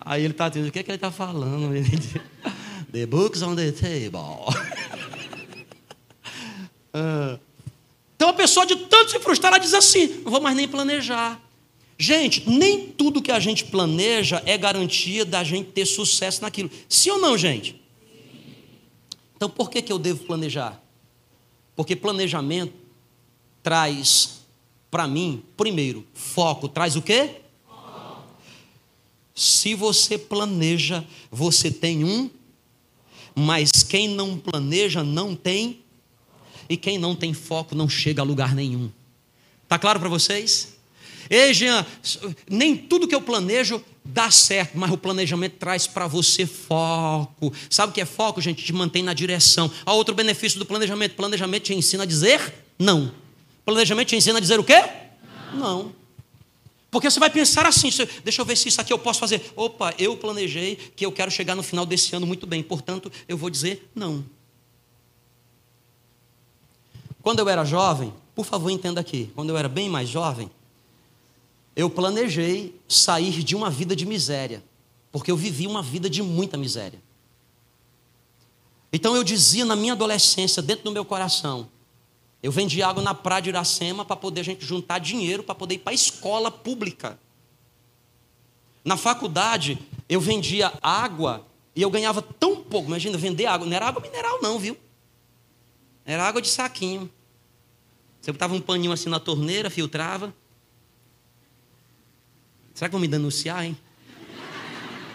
Aí 0.00 0.24
ele 0.24 0.32
está 0.32 0.48
dizendo: 0.48 0.68
O 0.68 0.72
que, 0.72 0.80
é 0.80 0.82
que 0.82 0.90
ele 0.90 0.96
está 0.96 1.10
falando? 1.10 1.72
The 2.90 3.06
books 3.06 3.42
on 3.42 3.54
the 3.54 3.70
table. 3.70 4.46
Ah. 6.98 7.38
Então 8.16 8.28
a 8.30 8.32
pessoa 8.32 8.66
de 8.66 8.74
tanto 8.74 9.12
se 9.12 9.20
frustrar, 9.20 9.52
ela 9.52 9.58
diz 9.62 9.74
assim: 9.74 10.22
Não 10.24 10.30
vou 10.30 10.40
mais 10.40 10.56
nem 10.56 10.66
planejar. 10.66 11.40
Gente, 11.96 12.48
nem 12.48 12.86
tudo 12.86 13.22
que 13.22 13.32
a 13.32 13.40
gente 13.40 13.64
planeja 13.64 14.42
é 14.46 14.56
garantia 14.56 15.24
da 15.24 15.42
gente 15.42 15.70
ter 15.70 15.86
sucesso 15.86 16.42
naquilo. 16.42 16.70
Sim 16.88 17.10
ou 17.10 17.18
não, 17.18 17.36
gente? 17.36 17.80
Então 19.36 19.48
por 19.48 19.70
que, 19.70 19.82
que 19.82 19.92
eu 19.92 19.98
devo 19.98 20.24
planejar? 20.24 20.80
Porque 21.76 21.94
planejamento 21.94 22.72
traz 23.62 24.38
para 24.90 25.06
mim, 25.06 25.42
primeiro, 25.56 26.04
foco. 26.12 26.68
Traz 26.68 26.96
o 26.96 27.02
quê? 27.02 27.36
Se 29.34 29.74
você 29.74 30.18
planeja, 30.18 31.04
você 31.30 31.70
tem 31.70 32.04
um, 32.04 32.28
mas 33.34 33.84
quem 33.84 34.08
não 34.08 34.36
planeja 34.36 35.04
não 35.04 35.36
tem, 35.36 35.80
e 36.68 36.76
quem 36.76 36.98
não 36.98 37.14
tem 37.14 37.32
foco 37.32 37.74
não 37.74 37.88
chega 37.88 38.22
a 38.22 38.24
lugar 38.24 38.54
nenhum. 38.54 38.90
Tá 39.68 39.78
claro 39.78 39.98
para 39.98 40.08
vocês? 40.08 40.76
Ei, 41.30 41.52
Jean, 41.52 41.84
nem 42.48 42.76
tudo 42.76 43.06
que 43.06 43.14
eu 43.14 43.20
planejo 43.20 43.82
dá 44.04 44.30
certo, 44.30 44.78
mas 44.78 44.90
o 44.90 44.96
planejamento 44.96 45.56
traz 45.58 45.86
para 45.86 46.06
você 46.06 46.46
foco. 46.46 47.52
Sabe 47.68 47.90
o 47.90 47.94
que 47.94 48.00
é 48.00 48.06
foco, 48.06 48.40
gente? 48.40 48.64
Te 48.64 48.72
mantém 48.72 49.02
na 49.02 49.12
direção. 49.12 49.70
Há 49.84 49.92
outro 49.92 50.14
benefício 50.14 50.58
do 50.58 50.64
planejamento: 50.64 51.14
planejamento 51.14 51.64
te 51.64 51.74
ensina 51.74 52.04
a 52.04 52.06
dizer 52.06 52.54
não. 52.78 53.12
Planejamento 53.64 54.08
te 54.08 54.16
ensina 54.16 54.38
a 54.38 54.40
dizer 54.40 54.58
o 54.58 54.64
quê? 54.64 54.82
Não. 55.52 55.60
não. 55.60 55.98
Porque 56.90 57.10
você 57.10 57.20
vai 57.20 57.28
pensar 57.28 57.66
assim: 57.66 57.90
deixa 58.24 58.40
eu 58.40 58.46
ver 58.46 58.56
se 58.56 58.68
isso 58.68 58.80
aqui 58.80 58.92
eu 58.92 58.98
posso 58.98 59.20
fazer. 59.20 59.52
Opa, 59.54 59.94
eu 59.98 60.16
planejei 60.16 60.76
que 60.96 61.04
eu 61.04 61.12
quero 61.12 61.30
chegar 61.30 61.54
no 61.54 61.62
final 61.62 61.84
desse 61.84 62.16
ano 62.16 62.26
muito 62.26 62.46
bem, 62.46 62.62
portanto, 62.62 63.12
eu 63.28 63.36
vou 63.36 63.50
dizer 63.50 63.90
não. 63.94 64.24
Quando 67.22 67.40
eu 67.40 67.48
era 67.48 67.64
jovem, 67.64 68.12
por 68.34 68.44
favor, 68.44 68.70
entenda 68.70 69.00
aqui, 69.00 69.30
quando 69.34 69.50
eu 69.50 69.56
era 69.56 69.68
bem 69.68 69.88
mais 69.88 70.08
jovem, 70.08 70.50
eu 71.74 71.88
planejei 71.88 72.74
sair 72.88 73.42
de 73.42 73.54
uma 73.54 73.70
vida 73.70 73.94
de 73.94 74.06
miséria, 74.06 74.62
porque 75.12 75.30
eu 75.30 75.36
vivi 75.36 75.66
uma 75.66 75.82
vida 75.82 76.08
de 76.08 76.22
muita 76.22 76.56
miséria. 76.56 77.00
Então 78.92 79.14
eu 79.14 79.22
dizia 79.22 79.64
na 79.64 79.76
minha 79.76 79.92
adolescência, 79.92 80.62
dentro 80.62 80.84
do 80.84 80.92
meu 80.92 81.04
coração, 81.04 81.68
eu 82.42 82.52
vendia 82.52 82.86
água 82.86 83.02
na 83.02 83.14
praia 83.14 83.42
de 83.42 83.48
Iracema 83.50 84.04
para 84.04 84.16
poder 84.16 84.40
a 84.40 84.44
gente 84.44 84.64
juntar 84.64 84.98
dinheiro 84.98 85.42
para 85.42 85.54
poder 85.54 85.74
ir 85.74 85.78
para 85.78 85.92
a 85.92 85.94
escola 85.94 86.50
pública. 86.50 87.18
Na 88.84 88.96
faculdade, 88.96 89.78
eu 90.08 90.20
vendia 90.20 90.72
água 90.80 91.44
e 91.74 91.82
eu 91.82 91.90
ganhava 91.90 92.22
tão 92.22 92.56
pouco. 92.56 92.88
Imagina, 92.88 93.18
vender 93.18 93.46
água. 93.46 93.66
Não 93.66 93.76
era 93.76 93.86
água 93.88 94.00
mineral, 94.00 94.40
não, 94.40 94.58
viu? 94.58 94.76
Era 96.08 96.24
água 96.26 96.40
de 96.40 96.48
saquinho. 96.48 97.10
Você 98.18 98.32
botava 98.32 98.54
um 98.54 98.60
paninho 98.62 98.90
assim 98.92 99.10
na 99.10 99.20
torneira, 99.20 99.68
filtrava. 99.68 100.34
Será 102.72 102.88
que 102.88 102.92
vão 102.92 103.00
me 103.00 103.06
denunciar, 103.06 103.62
hein? 103.62 103.76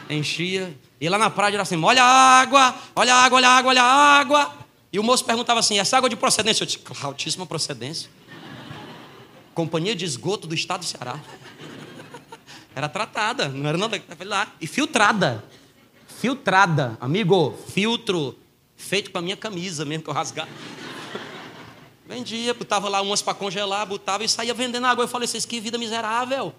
Enchia. 0.07 0.77
E 1.01 1.09
lá 1.09 1.17
na 1.17 1.31
praia 1.31 1.55
era 1.55 1.63
assim: 1.63 1.83
olha 1.83 2.03
a 2.03 2.39
água, 2.39 2.75
olha 2.95 3.15
a 3.15 3.23
água, 3.23 3.37
olha 3.37 3.49
a 3.49 3.57
água, 3.57 3.69
olha 3.71 3.81
a 3.81 4.19
água. 4.19 4.57
E 4.91 4.99
o 4.99 5.03
moço 5.03 5.25
perguntava 5.25 5.59
assim: 5.59 5.79
essa 5.79 5.97
água 5.97 6.07
de 6.07 6.15
procedência? 6.15 6.61
Eu 6.61 6.67
disse: 6.67 6.79
altíssima 7.01 7.47
procedência. 7.47 8.07
Companhia 9.55 9.95
de 9.95 10.05
esgoto 10.05 10.45
do 10.45 10.53
estado 10.53 10.81
do 10.81 10.85
Ceará. 10.85 11.19
Era 12.75 12.87
tratada, 12.87 13.49
não 13.49 13.67
era 13.67 13.79
nada. 13.79 13.99
lá. 14.25 14.47
E 14.61 14.67
filtrada. 14.67 15.43
Filtrada. 16.19 16.99
Amigo, 17.01 17.57
filtro. 17.69 18.37
Feito 18.75 19.09
com 19.09 19.17
a 19.17 19.21
minha 19.21 19.37
camisa 19.37 19.85
mesmo, 19.85 20.03
que 20.03 20.09
eu 20.09 20.13
rasgava. 20.13 20.49
Vendia, 22.05 22.53
botava 22.53 22.89
lá 22.89 23.01
umas 23.01 23.21
para 23.21 23.33
congelar, 23.33 23.85
botava 23.85 24.23
e 24.23 24.29
saía 24.29 24.53
vendendo 24.53 24.85
água. 24.85 25.03
Eu 25.03 25.07
falei: 25.07 25.27
vocês 25.27 25.45
que 25.45 25.59
vida 25.59 25.77
miserável. 25.77 26.53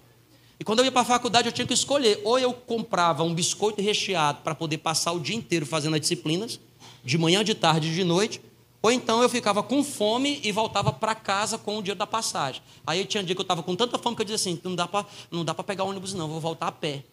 E 0.59 0.63
quando 0.63 0.79
eu 0.79 0.85
ia 0.85 0.91
para 0.91 1.01
a 1.01 1.05
faculdade, 1.05 1.47
eu 1.47 1.51
tinha 1.51 1.67
que 1.67 1.73
escolher. 1.73 2.21
Ou 2.23 2.39
eu 2.39 2.53
comprava 2.53 3.23
um 3.23 3.33
biscoito 3.33 3.81
recheado 3.81 4.39
para 4.41 4.55
poder 4.55 4.77
passar 4.79 5.11
o 5.11 5.19
dia 5.19 5.35
inteiro 5.35 5.65
fazendo 5.65 5.95
as 5.95 6.01
disciplinas, 6.01 6.59
de 7.03 7.17
manhã, 7.17 7.43
de 7.43 7.53
tarde 7.53 7.89
e 7.89 7.93
de 7.93 8.03
noite. 8.03 8.41
Ou 8.81 8.91
então 8.91 9.21
eu 9.21 9.27
ficava 9.27 9.63
com 9.63 9.83
fome 9.83 10.39
e 10.43 10.51
voltava 10.51 10.93
para 10.93 11.15
casa 11.15 11.57
com 11.57 11.79
o 11.79 11.81
dia 11.81 11.95
da 11.95 12.05
passagem. 12.05 12.61
Aí 12.85 13.03
tinha 13.05 13.21
um 13.21 13.25
dia 13.25 13.35
que 13.35 13.41
eu 13.41 13.43
estava 13.43 13.63
com 13.63 13.75
tanta 13.75 13.97
fome 13.97 14.15
que 14.15 14.21
eu 14.21 14.25
dizia 14.25 14.35
assim: 14.35 14.59
não 14.63 15.43
dá 15.43 15.53
para 15.53 15.63
pegar 15.63 15.83
ônibus, 15.83 16.13
não, 16.13 16.27
vou 16.27 16.39
voltar 16.39 16.67
a 16.67 16.71
pé. 16.71 17.03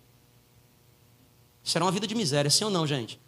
Era 1.74 1.84
uma 1.84 1.92
vida 1.92 2.06
de 2.06 2.14
miséria, 2.14 2.50
sim 2.50 2.64
ou 2.64 2.70
não, 2.70 2.86
gente? 2.86 3.18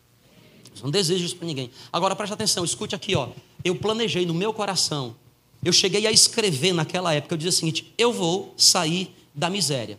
Não 0.82 0.90
desejo 0.90 1.24
isso 1.24 1.36
para 1.36 1.46
ninguém. 1.46 1.70
Agora 1.92 2.16
preste 2.16 2.32
atenção, 2.32 2.64
escute 2.64 2.94
aqui, 2.94 3.14
ó. 3.14 3.28
Eu 3.64 3.74
planejei 3.74 4.26
no 4.26 4.34
meu 4.34 4.52
coração, 4.52 5.16
eu 5.64 5.72
cheguei 5.72 6.06
a 6.06 6.12
escrever 6.12 6.74
naquela 6.74 7.14
época, 7.14 7.34
eu 7.34 7.38
dizia 7.38 7.50
o 7.50 7.52
seguinte: 7.52 7.92
eu 7.96 8.12
vou 8.12 8.54
sair 8.56 9.14
da 9.34 9.48
miséria. 9.48 9.98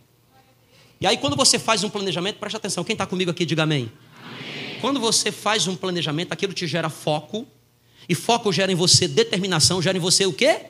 E 1.02 1.08
aí, 1.08 1.18
quando 1.18 1.36
você 1.36 1.60
faz 1.60 1.84
um 1.84 1.90
planejamento, 1.90 2.38
preste 2.38 2.56
atenção, 2.56 2.84
quem 2.84 2.94
está 2.94 3.06
comigo 3.06 3.32
aqui, 3.32 3.46
diga 3.46 3.64
amém. 3.64 3.92
amém. 4.24 4.80
Quando 4.80 5.00
você 5.00 5.32
faz 5.32 5.68
um 5.68 5.76
planejamento, 5.76 6.32
aquilo 6.32 6.54
te 6.54 6.66
gera 6.68 6.90
foco, 6.90 7.46
e 8.08 8.16
foco 8.16 8.52
gera 8.52 8.72
em 8.72 8.76
você 8.76 9.08
determinação, 9.08 9.82
gera 9.82 9.98
em 9.98 10.02
você 10.02 10.26
o 10.26 10.34
quê? 10.34 10.62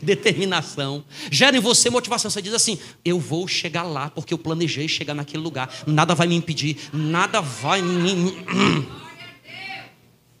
Determinação, 0.00 1.04
gera 1.30 1.56
em 1.56 1.60
você 1.60 1.90
motivação. 1.90 2.30
Você 2.30 2.42
diz 2.42 2.52
assim: 2.52 2.78
Eu 3.04 3.18
vou 3.18 3.48
chegar 3.48 3.82
lá 3.82 4.10
porque 4.10 4.32
eu 4.32 4.38
planejei 4.38 4.86
chegar 4.86 5.14
naquele 5.14 5.42
lugar, 5.42 5.82
nada 5.86 6.14
vai 6.14 6.26
me 6.28 6.36
impedir, 6.36 6.76
nada 6.92 7.40
vai 7.40 7.82
me. 7.82 8.36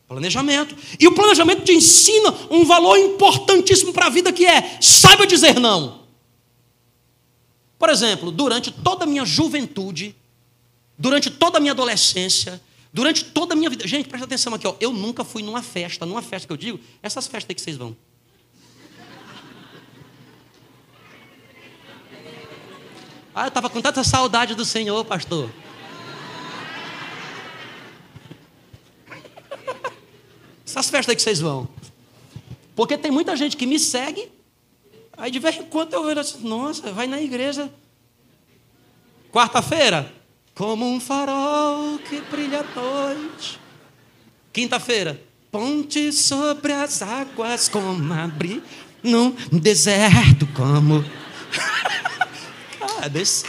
Planejamento. 0.08 0.74
E 0.98 1.06
o 1.06 1.14
planejamento 1.14 1.64
te 1.64 1.72
ensina 1.72 2.34
um 2.50 2.64
valor 2.64 2.96
importantíssimo 2.96 3.92
para 3.92 4.06
a 4.06 4.10
vida 4.10 4.32
que 4.32 4.46
é: 4.46 4.78
saiba 4.80 5.26
dizer 5.26 5.60
não. 5.60 6.00
Por 7.78 7.90
exemplo, 7.90 8.32
durante 8.32 8.72
toda 8.72 9.04
a 9.04 9.06
minha 9.06 9.24
juventude, 9.26 10.16
durante 10.96 11.30
toda 11.30 11.58
a 11.58 11.60
minha 11.60 11.72
adolescência, 11.72 12.60
durante 12.92 13.22
toda 13.22 13.52
a 13.52 13.56
minha 13.56 13.68
vida. 13.68 13.86
Gente, 13.86 14.08
presta 14.08 14.24
atenção 14.24 14.54
aqui, 14.54 14.66
ó. 14.66 14.74
Eu 14.80 14.92
nunca 14.92 15.22
fui 15.24 15.42
numa 15.42 15.62
festa, 15.62 16.06
numa 16.06 16.22
festa 16.22 16.46
que 16.46 16.52
eu 16.52 16.56
digo, 16.56 16.80
essas 17.02 17.26
festas 17.26 17.50
aí 17.50 17.54
que 17.54 17.60
vocês 17.60 17.76
vão. 17.76 17.94
Ah, 23.34 23.44
eu 23.44 23.48
estava 23.48 23.70
com 23.70 23.80
tanta 23.80 24.02
saudade 24.02 24.54
do 24.54 24.64
Senhor, 24.64 25.04
pastor. 25.04 25.48
Essas 30.68 30.90
festas 30.90 31.10
aí 31.10 31.16
que 31.16 31.22
vocês 31.22 31.40
vão. 31.40 31.68
Porque 32.76 32.98
tem 32.98 33.10
muita 33.10 33.34
gente 33.36 33.56
que 33.56 33.66
me 33.66 33.78
segue 33.78 34.30
Aí 35.18 35.32
de 35.32 35.40
vez 35.40 35.56
em 35.56 35.64
quando 35.64 35.92
eu 35.94 36.04
vejo 36.04 36.20
assim, 36.20 36.48
nossa, 36.48 36.92
vai 36.92 37.08
na 37.08 37.20
igreja. 37.20 37.68
Quarta-feira, 39.32 40.10
como 40.54 40.86
um 40.86 41.00
farol 41.00 41.98
que 41.98 42.20
brilha 42.20 42.60
à 42.60 42.80
noite. 42.80 43.58
Quinta-feira, 44.52 45.20
ponte 45.50 46.12
sobre 46.12 46.72
as 46.72 47.02
águas 47.02 47.68
como 47.68 48.14
abrir 48.14 48.62
num 49.02 49.34
deserto 49.50 50.46
como. 50.54 51.04
Cara, 52.78 53.08
desse. 53.08 53.44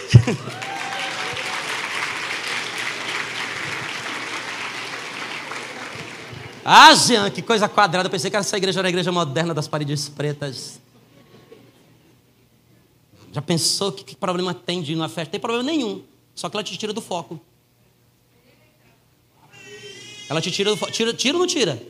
Ah, 6.63 6.93
Jean, 6.93 7.29
que 7.29 7.41
coisa 7.41 7.69
quadrada. 7.69 8.07
Eu 8.07 8.11
pensei 8.11 8.29
que 8.29 8.37
essa 8.37 8.57
igreja 8.57 8.79
era 8.79 8.87
a 8.87 8.89
igreja 8.89 9.11
moderna 9.11 9.53
das 9.53 9.67
paredes 9.67 10.09
pretas. 10.09 10.79
Já 13.31 13.41
pensou 13.41 13.91
que, 13.91 14.03
que 14.03 14.15
problema 14.15 14.53
tem 14.53 14.81
de 14.81 14.93
ir 14.93 14.95
numa 14.95 15.09
festa? 15.09 15.31
Tem 15.31 15.39
problema 15.39 15.63
nenhum. 15.63 16.03
Só 16.35 16.49
que 16.49 16.55
ela 16.55 16.63
te 16.63 16.77
tira 16.77 16.93
do 16.93 17.01
foco. 17.01 17.39
Ela 20.29 20.41
te 20.41 20.51
tira 20.51 20.71
do 20.71 20.77
foco. 20.77 20.91
Tira, 20.91 21.13
tira 21.13 21.35
ou 21.37 21.41
não 21.41 21.47
tira? 21.47 21.81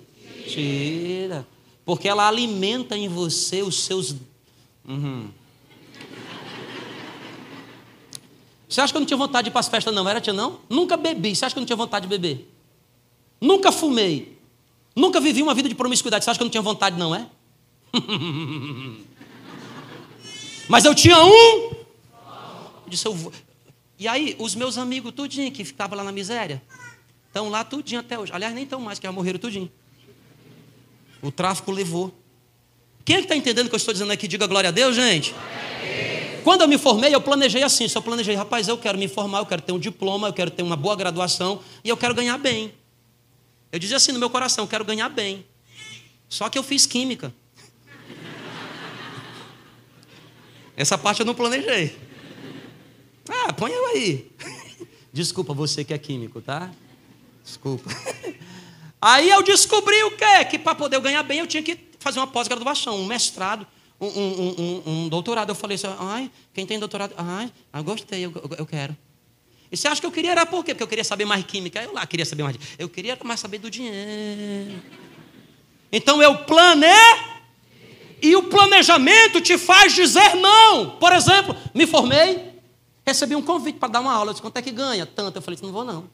Tira. 0.47 1.45
Porque 1.85 2.07
ela 2.07 2.27
alimenta 2.27 2.97
em 2.97 3.07
você 3.07 3.61
os 3.61 3.83
seus. 3.83 4.15
Uhum. 4.87 5.29
Você 8.67 8.81
acha 8.81 8.93
que 8.93 8.97
eu 8.97 9.01
não 9.01 9.07
tinha 9.07 9.17
vontade 9.17 9.45
de 9.45 9.49
ir 9.49 9.51
para 9.51 9.61
as 9.61 9.67
festas, 9.67 9.93
não? 9.93 10.07
Era, 10.07 10.21
tia, 10.21 10.31
não? 10.31 10.59
Nunca 10.69 10.95
bebi. 10.95 11.35
Você 11.35 11.43
acha 11.43 11.53
que 11.53 11.59
eu 11.59 11.61
não 11.61 11.65
tinha 11.65 11.75
vontade 11.75 12.07
de 12.07 12.09
beber? 12.09 12.47
Nunca 13.41 13.71
fumei. 13.71 14.38
Nunca 14.99 15.21
vivi 15.21 15.41
uma 15.41 15.53
vida 15.53 15.69
de 15.69 15.75
promiscuidade. 15.75 16.25
Você 16.25 16.29
acha 16.29 16.37
que 16.37 16.43
eu 16.43 16.45
não 16.45 16.51
tinha 16.51 16.61
vontade, 16.61 16.99
não 16.99 17.15
é? 17.15 17.25
Mas 20.67 20.83
eu 20.83 20.93
tinha 20.93 21.17
um. 21.23 21.71
Eu 21.71 22.89
disse, 22.89 23.07
eu 23.07 23.13
vou. 23.13 23.31
E 23.97 24.09
aí, 24.09 24.35
os 24.37 24.55
meus 24.55 24.77
amigos, 24.77 25.13
tudinho, 25.13 25.49
que 25.53 25.61
estavam 25.61 25.97
lá 25.97 26.03
na 26.03 26.11
miséria, 26.11 26.61
estão 27.27 27.49
lá 27.49 27.63
tudinho 27.63 28.01
até 28.01 28.19
hoje. 28.19 28.33
Aliás, 28.33 28.53
nem 28.53 28.65
estão 28.65 28.81
mais, 28.81 28.99
que 28.99 29.07
já 29.07 29.11
morreram 29.11 29.39
tudinho. 29.39 29.71
O 31.21 31.31
tráfico 31.31 31.71
levou. 31.71 32.13
Quem 33.05 33.15
é 33.15 33.19
que 33.19 33.25
está 33.25 33.37
entendendo 33.37 33.67
o 33.67 33.69
que 33.69 33.75
eu 33.75 33.77
estou 33.77 33.93
dizendo 33.93 34.11
aqui? 34.11 34.27
Diga 34.27 34.47
glória 34.47 34.67
a 34.67 34.71
Deus, 34.71 34.97
gente. 34.97 35.33
Quando 36.43 36.61
eu 36.61 36.67
me 36.67 36.77
formei, 36.77 37.15
eu 37.15 37.21
planejei 37.21 37.63
assim. 37.63 37.87
Só 37.87 38.01
planejei, 38.01 38.35
rapaz, 38.35 38.67
eu 38.67 38.77
quero 38.77 38.97
me 38.97 39.07
formar, 39.07 39.39
eu 39.39 39.45
quero 39.45 39.61
ter 39.61 39.71
um 39.71 39.79
diploma, 39.79 40.27
eu 40.27 40.33
quero 40.33 40.51
ter 40.51 40.61
uma 40.61 40.75
boa 40.75 40.95
graduação 40.97 41.61
e 41.85 41.89
eu 41.89 41.95
quero 41.95 42.13
ganhar 42.13 42.37
bem. 42.37 42.73
Eu 43.71 43.79
dizia 43.79 43.97
assim 43.97 44.11
no 44.11 44.19
meu 44.19 44.29
coração, 44.29 44.65
quero 44.65 44.83
ganhar 44.83 45.09
bem. 45.09 45.45
Só 46.27 46.49
que 46.49 46.57
eu 46.57 46.63
fiz 46.63 46.85
química. 46.85 47.33
Essa 50.75 50.97
parte 50.97 51.19
eu 51.19 51.25
não 51.25 51.35
planejei. 51.35 51.97
Ah, 53.29 53.53
põe 53.53 53.71
eu 53.71 53.85
aí. 53.87 54.31
Desculpa, 55.11 55.53
você 55.53 55.83
que 55.83 55.93
é 55.93 55.97
químico, 55.97 56.41
tá? 56.41 56.71
Desculpa. 57.43 57.89
Aí 59.01 59.29
eu 59.29 59.41
descobri 59.43 60.03
o 60.03 60.11
quê? 60.11 60.45
Que 60.49 60.59
para 60.59 60.75
poder 60.75 60.99
ganhar 60.99 61.23
bem 61.23 61.39
eu 61.39 61.47
tinha 61.47 61.63
que 61.63 61.77
fazer 61.99 62.19
uma 62.19 62.27
pós-graduação, 62.27 62.97
um 62.97 63.05
mestrado, 63.05 63.65
um, 63.99 64.07
um, 64.07 64.49
um, 64.49 64.83
um, 64.85 65.09
doutorado. 65.09 65.49
Eu 65.49 65.55
falei 65.55 65.75
assim, 65.75 65.87
ai, 65.99 66.31
quem 66.53 66.65
tem 66.65 66.79
doutorado? 66.79 67.13
Ai, 67.17 67.51
eu 67.73 67.83
gostei, 67.83 68.25
eu, 68.25 68.33
eu 68.57 68.65
quero. 68.65 68.95
E 69.71 69.77
você 69.77 69.87
acha 69.87 70.01
que 70.01 70.07
eu 70.07 70.11
queria 70.11 70.31
era 70.31 70.45
por 70.45 70.63
quê? 70.63 70.73
Porque 70.73 70.83
eu 70.83 70.87
queria 70.87 71.03
saber 71.03 71.25
mais 71.25 71.45
química. 71.45 71.81
Eu 71.81 71.93
lá 71.93 72.05
queria 72.05 72.25
saber 72.25 72.43
mais. 72.43 72.57
Eu 72.77 72.89
queria 72.89 73.17
mais 73.23 73.39
saber 73.39 73.59
do 73.59 73.69
dinheiro. 73.69 74.81
Então 75.91 76.21
eu 76.21 76.39
planei. 76.39 76.89
E 78.21 78.35
o 78.35 78.43
planejamento 78.43 79.39
te 79.39 79.57
faz 79.57 79.93
dizer 79.93 80.35
não. 80.35 80.97
Por 80.97 81.13
exemplo, 81.13 81.55
me 81.73 81.87
formei, 81.87 82.53
recebi 83.05 83.35
um 83.35 83.41
convite 83.41 83.79
para 83.79 83.89
dar 83.89 83.99
uma 84.01 84.11
aula. 84.11 84.29
Eu 84.29 84.33
disse, 84.33 84.41
quanto 84.41 84.57
é 84.57 84.61
que 84.61 84.71
ganha? 84.71 85.05
Tanto. 85.05 85.37
Eu 85.37 85.41
falei, 85.41 85.59
não 85.61 85.71
vou 85.71 85.85
não. 85.85 86.09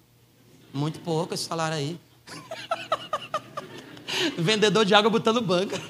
Muito 0.73 0.99
pouco 0.99 1.33
esse 1.33 1.45
salário 1.45 1.77
aí. 1.77 1.99
Vendedor 4.37 4.85
de 4.85 4.93
água 4.93 5.09
botando 5.09 5.41
banca. 5.41 5.81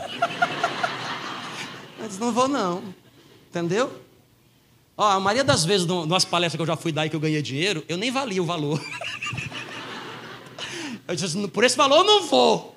Eu 1.99 2.07
disse, 2.07 2.19
não 2.19 2.31
vou 2.31 2.47
não. 2.47 2.83
Entendeu? 3.49 4.04
Ó, 4.97 5.03
a 5.03 5.19
maioria 5.19 5.43
das 5.43 5.65
vezes, 5.65 5.85
nas 6.07 6.23
palestras 6.23 6.57
que 6.57 6.61
eu 6.61 6.67
já 6.67 6.77
fui 6.77 6.91
dar 6.91 7.05
e 7.05 7.09
que 7.09 7.15
eu 7.15 7.19
ganhei 7.19 7.41
dinheiro, 7.41 7.83
eu 7.89 7.97
nem 7.97 8.11
valia 8.11 8.41
o 8.41 8.45
valor. 8.45 8.81
Eu 11.07 11.15
disse, 11.15 11.47
por 11.49 11.63
esse 11.63 11.77
valor 11.77 11.99
eu 11.99 12.03
não 12.03 12.23
vou. 12.23 12.75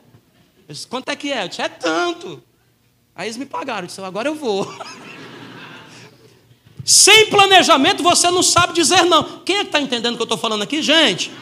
Eu 0.68 0.74
disse, 0.74 0.86
quanto 0.86 1.08
é 1.08 1.16
que 1.16 1.32
é? 1.32 1.44
Eu 1.44 1.48
disse, 1.48 1.62
é 1.62 1.68
tanto. 1.68 2.42
Aí 3.16 3.26
eles 3.26 3.38
me 3.38 3.46
pagaram, 3.46 3.84
eu 3.84 3.86
disse, 3.86 4.02
agora 4.02 4.28
eu 4.28 4.34
vou. 4.34 4.70
Sem 6.84 7.30
planejamento 7.30 8.02
você 8.02 8.30
não 8.30 8.42
sabe 8.42 8.74
dizer 8.74 9.02
não. 9.04 9.40
Quem 9.40 9.56
é 9.56 9.60
que 9.60 9.68
está 9.68 9.80
entendendo 9.80 10.12
o 10.12 10.16
que 10.16 10.22
eu 10.22 10.26
estou 10.26 10.36
falando 10.36 10.60
aqui, 10.60 10.82
gente? 10.82 11.32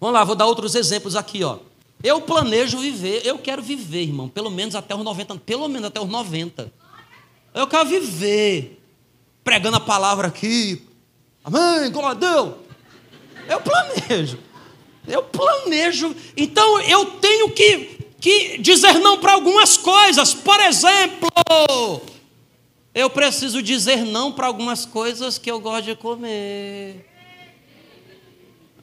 Vamos 0.00 0.14
lá, 0.14 0.22
vou 0.22 0.36
dar 0.36 0.46
outros 0.46 0.76
exemplos 0.76 1.16
aqui, 1.16 1.42
ó. 1.42 1.58
Eu 2.04 2.20
planejo 2.20 2.78
viver, 2.78 3.26
eu 3.26 3.36
quero 3.38 3.60
viver, 3.60 4.02
irmão, 4.02 4.28
pelo 4.28 4.50
menos 4.50 4.76
até 4.76 4.94
os 4.94 5.02
90, 5.02 5.34
pelo 5.38 5.68
menos 5.68 5.88
até 5.88 6.00
os 6.00 6.08
90. 6.08 6.72
Eu 7.52 7.66
quero 7.66 7.84
viver 7.88 8.77
pregando 9.48 9.78
a 9.78 9.80
palavra 9.80 10.28
aqui. 10.28 10.82
Amém, 11.42 11.90
glória 11.90 12.10
a 12.10 12.14
Deus. 12.14 12.54
Eu 13.48 13.60
planejo. 13.62 14.38
Eu 15.06 15.22
planejo. 15.22 16.14
Então 16.36 16.78
eu 16.82 17.12
tenho 17.12 17.50
que, 17.52 17.98
que 18.20 18.58
dizer 18.58 18.98
não 18.98 19.16
para 19.16 19.32
algumas 19.32 19.78
coisas. 19.78 20.34
Por 20.34 20.60
exemplo, 20.60 21.30
eu 22.94 23.08
preciso 23.08 23.62
dizer 23.62 24.04
não 24.04 24.30
para 24.30 24.46
algumas 24.46 24.84
coisas 24.84 25.38
que 25.38 25.50
eu 25.50 25.58
gosto 25.60 25.86
de 25.86 25.96
comer. 25.96 27.08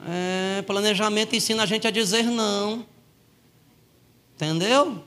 É, 0.04 0.64
planejamento 0.64 1.36
ensina 1.36 1.62
a 1.62 1.68
gente 1.68 1.86
a 1.86 1.92
dizer 1.92 2.24
não. 2.24 2.84
Entendeu? 4.34 5.04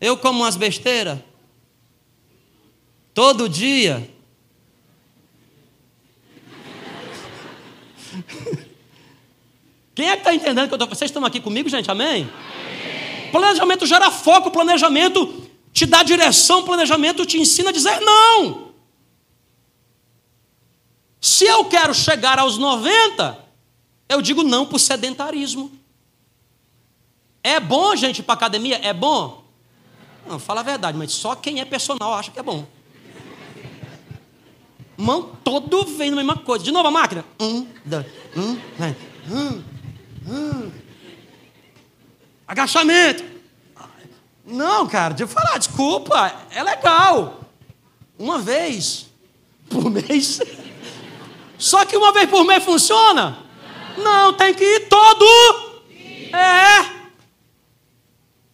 Eu 0.00 0.16
como 0.16 0.40
umas 0.40 0.56
besteiras. 0.56 1.20
Todo 3.14 3.48
dia. 3.48 4.15
Quem 9.94 10.08
é 10.08 10.12
que 10.12 10.18
está 10.18 10.34
entendendo 10.34 10.68
que 10.68 10.74
eu 10.74 10.76
estou. 10.76 10.88
Vocês 10.88 11.10
estão 11.10 11.24
aqui 11.24 11.40
comigo, 11.40 11.68
gente? 11.68 11.90
Amém? 11.90 12.28
Amém? 12.28 13.30
Planejamento 13.30 13.86
gera 13.86 14.10
foco, 14.10 14.50
planejamento 14.50 15.48
te 15.72 15.86
dá 15.86 16.02
direção, 16.02 16.64
planejamento 16.64 17.24
te 17.24 17.38
ensina 17.38 17.70
a 17.70 17.72
dizer 17.72 18.00
não. 18.00 18.72
Se 21.20 21.44
eu 21.44 21.64
quero 21.64 21.92
chegar 21.94 22.38
aos 22.38 22.56
90, 22.56 23.38
eu 24.08 24.22
digo 24.22 24.42
não 24.42 24.66
por 24.66 24.78
sedentarismo. 24.78 25.72
É 27.42 27.58
bom, 27.58 27.94
gente, 27.96 28.22
para 28.22 28.34
academia? 28.34 28.80
É 28.82 28.92
bom? 28.92 29.44
Não, 30.26 30.38
fala 30.38 30.60
a 30.60 30.64
verdade, 30.64 30.98
mas 30.98 31.12
só 31.12 31.34
quem 31.34 31.60
é 31.60 31.64
personal 31.64 32.14
acha 32.14 32.30
que 32.30 32.38
é 32.38 32.42
bom. 32.42 32.66
Mão 34.96 35.36
todo 35.44 35.84
vem 35.96 36.10
na 36.10 36.16
mesma 36.16 36.36
coisa. 36.36 36.64
De 36.64 36.72
novo 36.72 36.88
a 36.88 36.90
máquina. 36.90 37.24
Um, 37.38 37.66
dois, 37.84 38.06
um, 38.36 38.58
dois, 38.78 38.96
um, 39.30 39.62
um. 40.32 40.72
Agachamento. 42.46 43.24
Não, 44.44 44.86
cara, 44.86 45.12
deixa 45.12 45.24
eu 45.24 45.28
falar, 45.28 45.58
desculpa, 45.58 46.32
é 46.50 46.62
legal. 46.62 47.40
Uma 48.16 48.38
vez 48.38 49.06
por 49.68 49.90
mês. 49.90 50.40
Só 51.58 51.84
que 51.84 51.96
uma 51.96 52.12
vez 52.12 52.30
por 52.30 52.44
mês 52.44 52.62
funciona? 52.64 53.38
Não, 53.98 54.32
tem 54.32 54.54
que 54.54 54.64
ir 54.64 54.88
todo. 54.88 55.24
É. 56.32 56.96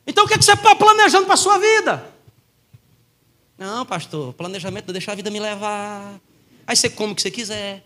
Então 0.07 0.24
o 0.24 0.28
que, 0.28 0.35
é 0.35 0.38
que 0.38 0.44
você 0.44 0.52
está 0.52 0.74
planejando 0.74 1.26
para 1.26 1.35
a 1.35 1.38
sua 1.38 1.59
vida? 1.59 2.12
Não, 3.59 3.85
pastor, 3.85 4.33
planejamento 4.33 4.90
é 4.90 4.92
deixar 4.92 5.12
a 5.12 5.16
vida 5.16 5.31
me 5.31 5.38
levar. 5.38 6.20
Aí 6.66 6.77
você 6.77 6.88
come 6.88 7.12
o 7.12 7.14
que 7.14 7.22
você 7.22 7.31
quiser. 7.31 7.85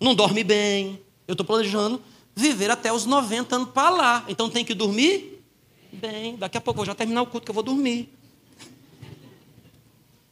Não 0.00 0.14
dorme 0.14 0.44
bem. 0.44 1.00
Eu 1.26 1.32
estou 1.32 1.46
planejando 1.46 2.00
viver 2.34 2.70
até 2.70 2.92
os 2.92 3.06
90 3.06 3.56
anos 3.56 3.68
para 3.70 3.90
lá. 3.90 4.24
Então 4.28 4.50
tem 4.50 4.64
que 4.64 4.74
dormir 4.74 5.42
bem. 5.92 6.36
Daqui 6.36 6.58
a 6.58 6.60
pouco 6.60 6.80
eu 6.80 6.84
vou 6.84 6.86
já 6.86 6.94
terminar 6.94 7.22
o 7.22 7.26
culto 7.26 7.44
que 7.44 7.50
eu 7.50 7.54
vou 7.54 7.62
dormir. 7.62 8.12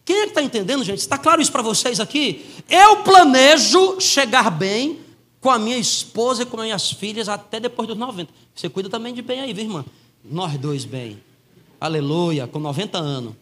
Quem 0.05 0.17
é 0.17 0.23
que 0.25 0.29
está 0.29 0.43
entendendo, 0.43 0.85
gente? 0.85 0.99
Está 0.99 1.17
claro 1.17 1.40
isso 1.40 1.51
para 1.51 1.62
vocês 1.62 1.99
aqui? 1.99 2.45
Eu 2.69 2.99
planejo 2.99 3.99
chegar 4.01 4.51
bem 4.51 5.01
com 5.40 5.51
a 5.51 5.59
minha 5.59 5.79
esposa 5.79 6.43
e 6.43 6.47
com 6.47 6.59
as 6.59 6.64
minhas 6.64 6.90
filhas 6.90 7.29
até 7.29 7.59
depois 7.59 7.88
dos 7.88 7.97
90. 7.97 8.31
Você 8.55 8.69
cuida 8.69 8.90
também 8.90 9.14
de 9.14 9.23
bem 9.23 9.40
aí, 9.40 9.53
viu, 9.55 9.64
irmã? 9.64 9.85
Nós 10.23 10.59
dois 10.59 10.85
bem. 10.85 11.23
Aleluia, 11.81 12.47
com 12.47 12.59
90 12.59 12.99
anos. 12.99 13.35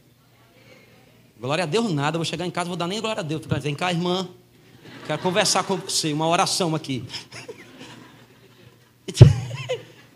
Glória 1.42 1.64
a 1.64 1.66
Deus 1.66 1.92
nada, 1.92 2.16
vou 2.16 2.24
chegar 2.24 2.46
em 2.46 2.52
casa, 2.52 2.68
vou 2.68 2.76
dar 2.76 2.86
nem 2.86 3.00
glória 3.00 3.18
a 3.18 3.24
Deus. 3.24 3.42
Vem 3.60 3.74
cá, 3.74 3.90
irmã. 3.90 4.28
Quero 5.08 5.20
conversar 5.20 5.64
com 5.64 5.76
você, 5.76 6.12
uma 6.12 6.28
oração 6.28 6.74
aqui. 6.74 7.04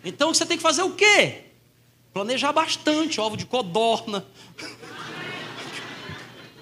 Então 0.08 0.32
você 0.32 0.46
tem 0.46 0.56
que 0.56 0.62
fazer 0.62 0.82
o 0.82 0.92
quê? 0.92 1.46
Planejar 2.14 2.52
bastante, 2.52 3.20
ovo 3.20 3.36
de 3.36 3.44
codorna. 3.44 4.24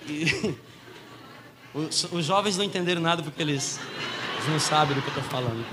E, 0.07 0.55
os, 1.75 2.05
os, 2.13 2.27
jovens 2.27 2.59
não 2.59 2.65
entenderam 2.65 3.01
nada 3.01 3.23
porque 3.23 3.41
eles, 3.41 3.81
eles 4.35 4.49
não 4.49 4.61
sabem 4.61 4.95
do 4.95 5.01
que 5.01 5.09
eu 5.09 5.15
estou 5.15 5.25
falando. 5.25 5.65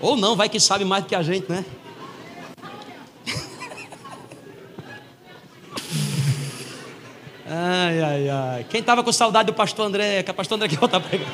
Ou 0.00 0.16
não, 0.16 0.36
vai 0.36 0.48
que 0.48 0.60
sabe 0.60 0.84
mais 0.84 1.02
do 1.02 1.08
que 1.08 1.16
a 1.16 1.22
gente, 1.22 1.50
né? 1.50 1.64
Ai, 7.48 8.02
ai, 8.02 8.28
ai. 8.28 8.66
Quem 8.68 8.80
estava 8.80 9.04
com 9.04 9.12
saudade 9.12 9.46
do 9.46 9.54
pastor 9.54 9.86
André, 9.86 10.22
que 10.22 10.30
a 10.30 10.34
pastor 10.34 10.56
André 10.56 10.68
que 10.70 10.76
volta 10.76 10.96
a 10.96 11.00
pregar. 11.00 11.28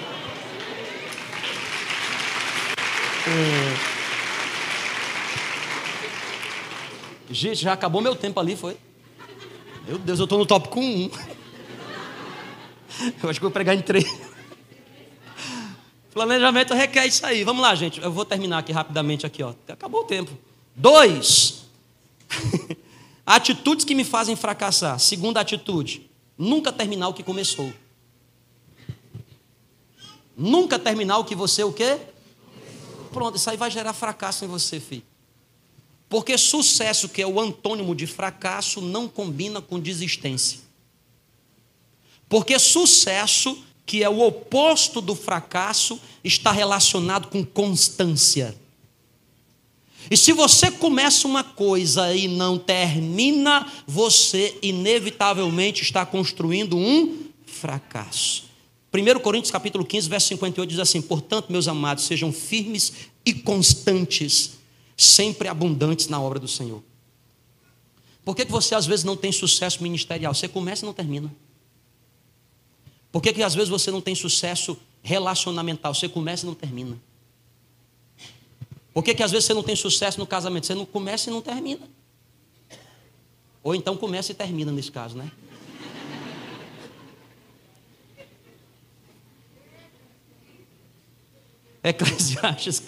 É. 3.26 3.92
Gente, 7.30 7.62
já 7.62 7.72
acabou 7.72 8.02
meu 8.02 8.14
tempo 8.14 8.38
ali, 8.38 8.54
foi? 8.54 8.76
Meu 9.88 9.98
Deus, 9.98 10.18
eu 10.18 10.24
estou 10.24 10.38
no 10.38 10.44
tópico 10.44 10.78
1. 10.78 11.10
Eu 13.22 13.30
acho 13.30 13.40
que 13.40 13.44
vou 13.44 13.50
pregar 13.50 13.74
em 13.74 13.80
três. 13.80 14.04
Planejamento 16.12 16.74
requer 16.74 17.06
isso 17.06 17.24
aí. 17.24 17.42
Vamos 17.42 17.62
lá, 17.62 17.74
gente. 17.74 18.00
Eu 18.02 18.12
vou 18.12 18.24
terminar 18.24 18.58
aqui 18.58 18.70
rapidamente 18.70 19.24
aqui, 19.24 19.42
ó. 19.42 19.54
Acabou 19.66 20.02
o 20.02 20.04
tempo. 20.04 20.30
Dois. 20.76 21.51
Atitudes 23.24 23.84
que 23.84 23.94
me 23.94 24.04
fazem 24.04 24.34
fracassar. 24.36 24.98
Segunda 24.98 25.40
atitude: 25.40 26.10
nunca 26.36 26.72
terminar 26.72 27.08
o 27.08 27.14
que 27.14 27.22
começou. 27.22 27.72
Nunca 30.36 30.78
terminar 30.78 31.18
o 31.18 31.24
que 31.24 31.34
você 31.34 31.62
o 31.62 31.72
quê? 31.72 31.98
Pronto, 33.12 33.36
isso 33.36 33.50
aí 33.50 33.56
vai 33.56 33.70
gerar 33.70 33.92
fracasso 33.92 34.44
em 34.44 34.48
você, 34.48 34.80
filho. 34.80 35.04
Porque 36.08 36.36
sucesso, 36.36 37.08
que 37.08 37.22
é 37.22 37.26
o 37.26 37.40
antônimo 37.40 37.94
de 37.94 38.06
fracasso, 38.06 38.80
não 38.80 39.08
combina 39.08 39.60
com 39.62 39.78
desistência. 39.78 40.60
Porque 42.28 42.58
sucesso, 42.58 43.62
que 43.84 44.02
é 44.02 44.08
o 44.08 44.20
oposto 44.20 45.00
do 45.00 45.14
fracasso, 45.14 46.00
está 46.24 46.50
relacionado 46.50 47.28
com 47.28 47.44
constância. 47.44 48.54
E 50.10 50.16
se 50.16 50.32
você 50.32 50.70
começa 50.70 51.26
uma 51.26 51.44
coisa 51.44 52.14
e 52.14 52.28
não 52.28 52.58
termina, 52.58 53.70
você 53.86 54.58
inevitavelmente 54.62 55.82
está 55.82 56.04
construindo 56.04 56.76
um 56.76 57.26
fracasso. 57.46 58.44
1 58.92 59.20
Coríntios 59.20 59.50
capítulo 59.50 59.84
15, 59.84 60.08
verso 60.08 60.28
58 60.28 60.68
diz 60.68 60.78
assim: 60.78 61.00
"Portanto, 61.00 61.50
meus 61.50 61.66
amados, 61.66 62.04
sejam 62.04 62.32
firmes 62.32 62.92
e 63.24 63.32
constantes, 63.32 64.52
sempre 64.96 65.48
abundantes 65.48 66.08
na 66.08 66.20
obra 66.20 66.38
do 66.38 66.48
Senhor." 66.48 66.82
Por 68.24 68.36
que, 68.36 68.44
que 68.44 68.52
você 68.52 68.74
às 68.74 68.86
vezes 68.86 69.04
não 69.04 69.16
tem 69.16 69.32
sucesso 69.32 69.82
ministerial? 69.82 70.34
Você 70.34 70.46
começa 70.46 70.84
e 70.84 70.86
não 70.86 70.92
termina. 70.92 71.34
Por 73.10 73.20
que, 73.20 73.32
que 73.32 73.42
às 73.42 73.54
vezes 73.54 73.68
você 73.68 73.90
não 73.90 74.00
tem 74.00 74.14
sucesso 74.14 74.76
relacionamental? 75.02 75.94
Você 75.94 76.08
começa 76.08 76.44
e 76.44 76.46
não 76.46 76.54
termina. 76.54 77.00
Por 78.92 79.02
que, 79.02 79.14
que 79.14 79.22
às 79.22 79.30
vezes 79.30 79.46
você 79.46 79.54
não 79.54 79.62
tem 79.62 79.74
sucesso 79.74 80.18
no 80.18 80.26
casamento? 80.26 80.66
Você 80.66 80.74
não 80.74 80.84
começa 80.84 81.30
e 81.30 81.32
não 81.32 81.40
termina. 81.40 81.88
Ou 83.62 83.74
então 83.74 83.96
começa 83.96 84.32
e 84.32 84.34
termina 84.34 84.70
nesse 84.72 84.92
caso, 84.92 85.16
né? 85.16 85.32
Eclesiastes, 91.82 92.82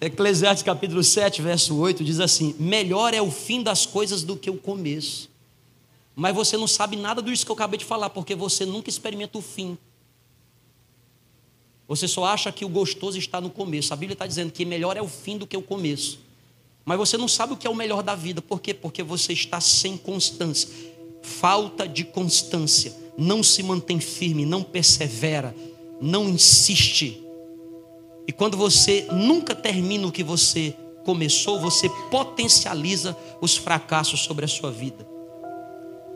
Eclesiastes 0.00 0.62
capítulo 0.62 1.02
7, 1.02 1.42
verso 1.42 1.76
8 1.76 2.04
diz 2.04 2.20
assim: 2.20 2.54
Melhor 2.58 3.14
é 3.14 3.22
o 3.22 3.30
fim 3.30 3.62
das 3.62 3.86
coisas 3.86 4.22
do 4.22 4.36
que 4.36 4.50
o 4.50 4.58
começo. 4.58 5.30
Mas 6.14 6.34
você 6.34 6.54
não 6.56 6.66
sabe 6.66 6.96
nada 6.96 7.22
disso 7.22 7.46
que 7.46 7.52
eu 7.52 7.54
acabei 7.54 7.78
de 7.78 7.84
falar, 7.84 8.10
porque 8.10 8.34
você 8.34 8.66
nunca 8.66 8.90
experimenta 8.90 9.38
o 9.38 9.42
fim. 9.42 9.78
Você 11.88 12.06
só 12.06 12.26
acha 12.26 12.52
que 12.52 12.66
o 12.66 12.68
gostoso 12.68 13.18
está 13.18 13.40
no 13.40 13.48
começo. 13.48 13.94
A 13.94 13.96
Bíblia 13.96 14.12
está 14.12 14.26
dizendo 14.26 14.52
que 14.52 14.66
melhor 14.66 14.94
é 14.98 15.00
o 15.00 15.08
fim 15.08 15.38
do 15.38 15.46
que 15.46 15.56
o 15.56 15.62
começo. 15.62 16.20
Mas 16.84 16.98
você 16.98 17.16
não 17.16 17.26
sabe 17.26 17.54
o 17.54 17.56
que 17.56 17.66
é 17.66 17.70
o 17.70 17.74
melhor 17.74 18.02
da 18.02 18.14
vida. 18.14 18.42
Por 18.42 18.60
quê? 18.60 18.74
Porque 18.74 19.02
você 19.02 19.32
está 19.32 19.58
sem 19.58 19.96
constância. 19.96 20.68
Falta 21.22 21.88
de 21.88 22.04
constância. 22.04 22.94
Não 23.16 23.42
se 23.42 23.62
mantém 23.62 23.98
firme, 23.98 24.44
não 24.44 24.62
persevera, 24.62 25.56
não 26.00 26.28
insiste. 26.28 27.22
E 28.26 28.32
quando 28.32 28.56
você 28.56 29.06
nunca 29.10 29.54
termina 29.54 30.06
o 30.06 30.12
que 30.12 30.22
você 30.22 30.76
começou, 31.04 31.58
você 31.58 31.88
potencializa 32.10 33.16
os 33.40 33.56
fracassos 33.56 34.20
sobre 34.20 34.44
a 34.44 34.48
sua 34.48 34.70
vida. 34.70 35.08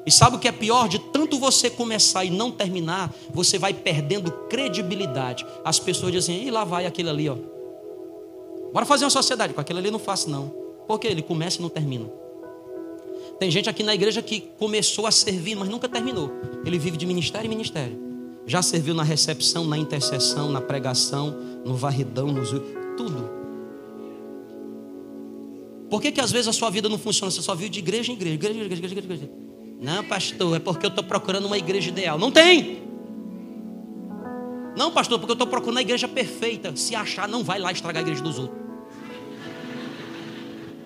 E 0.05 0.11
sabe 0.11 0.37
o 0.37 0.39
que 0.39 0.49
é 0.49 0.53
pior? 0.53 0.89
De 0.89 0.99
tanto 0.99 1.39
você 1.39 1.71
começar 1.71 2.25
e 2.25 2.31
não 2.31 2.51
terminar, 2.51 3.15
você 3.33 3.59
vai 3.59 3.73
perdendo 3.73 4.33
credibilidade. 4.49 5.47
As 5.65 5.79
pessoas 5.79 6.13
dizem, 6.13 6.45
e 6.45 6.51
lá 6.51 6.65
vai 6.65 6.87
aquele 6.87 7.09
ali, 7.09 7.29
ó. 7.29 7.37
Bora 8.73 8.87
fazer 8.87 9.05
uma 9.05 9.11
sociedade. 9.11 9.55
Com 9.55 9.61
aquele 9.61 9.79
ali 9.79 9.91
não 9.91 9.99
faço, 9.99 10.29
não. 10.29 10.53
Porque 10.89 11.07
ele 11.07 11.23
começa 11.23 11.59
e 11.59 11.63
não 11.63 11.69
termina. 11.69 12.11
Tem 13.39 13.51
gente 13.51 13.69
aqui 13.69 13.83
na 13.83 13.95
igreja 13.95 14.23
que 14.23 14.41
começou 14.59 15.07
a 15.07 15.11
servir, 15.11 15.55
mas 15.55 15.69
nunca 15.69 15.89
terminou. 15.89 16.31
Ele 16.65 16.79
vive 16.79 16.97
de 16.97 17.07
ministério 17.07 17.47
em 17.47 17.51
ministério. 17.51 17.99
Já 18.47 18.61
serviu 18.61 18.95
na 18.95 19.03
recepção, 19.05 19.65
na 19.65 19.79
intercessão, 19.79 20.51
na 20.51 20.61
pregação, 20.61 21.31
no 21.65 21.75
varridão, 21.75 22.27
no 22.27 22.43
tudo. 22.97 23.31
Por 25.89 26.01
que, 26.01 26.11
que 26.11 26.21
às 26.21 26.33
vezes 26.33 26.49
a 26.49 26.53
sua 26.53 26.71
vida 26.71 26.89
não 26.89 26.99
funciona? 26.99 27.31
Você 27.31 27.43
só 27.43 27.55
vive 27.55 27.69
de 27.69 27.79
igreja 27.79 28.11
em 28.11 28.15
igreja, 28.15 28.35
igreja, 28.35 28.65
igreja, 28.65 28.85
igreja, 28.85 29.01
igreja. 29.01 29.52
Não, 29.83 30.05
pastor, 30.05 30.57
é 30.57 30.61
porque 30.61 30.87
eu 30.87 30.91
estou 30.91 31.03
procurando 31.03 31.47
uma 31.47 31.59
igreja 31.59 31.89
ideal. 31.89 32.17
Não 32.17 32.31
tem. 32.31 32.81
Não, 34.77 34.93
pastor, 34.93 35.19
porque 35.19 35.33
eu 35.33 35.35
estou 35.35 35.49
procurando 35.49 35.79
a 35.79 35.83
igreja 35.83 36.07
perfeita. 36.07 36.75
Se 36.77 36.95
achar, 36.95 37.29
não 37.29 37.43
vai 37.43 37.59
lá 37.59 37.73
estragar 37.73 38.01
a 38.01 38.03
igreja 38.03 38.23
dos 38.23 38.39
outros. 38.39 38.63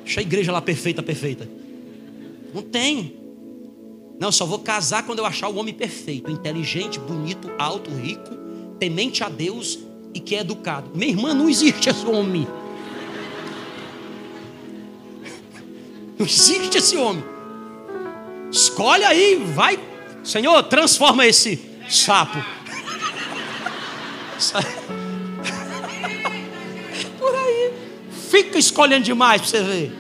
Deixa 0.02 0.20
a 0.20 0.22
igreja 0.22 0.50
lá 0.50 0.62
perfeita, 0.62 1.02
perfeita. 1.02 1.46
Não 2.54 2.62
tem. 2.62 3.14
Não, 4.18 4.32
só 4.32 4.46
vou 4.46 4.61
casar 4.61 5.04
quando 5.04 5.18
eu 5.18 5.26
achar 5.26 5.48
o 5.48 5.56
homem 5.56 5.74
perfeito, 5.74 6.30
inteligente, 6.30 6.98
bonito, 6.98 7.50
alto, 7.59 7.90
rico, 7.90 8.35
temente 8.78 9.22
a 9.22 9.28
Deus 9.28 9.78
e 10.14 10.20
que 10.20 10.35
é 10.35 10.40
educado. 10.40 10.90
Minha 10.94 11.11
irmã, 11.11 11.35
não 11.35 11.50
existe 11.50 11.90
esse 11.90 12.06
homem. 12.06 12.48
Não 16.18 16.24
existe 16.24 16.78
esse 16.78 16.96
homem. 16.96 17.36
Escolhe 18.56 19.04
aí, 19.04 19.36
vai. 19.54 19.78
Senhor, 20.24 20.62
transforma 20.62 21.26
esse 21.26 21.60
sapo. 21.90 22.38
Por 27.18 27.34
aí. 27.34 27.72
Fica 28.30 28.58
escolhendo 28.58 29.04
demais 29.04 29.42
para 29.42 29.50
você 29.50 29.62
ver. 29.62 29.92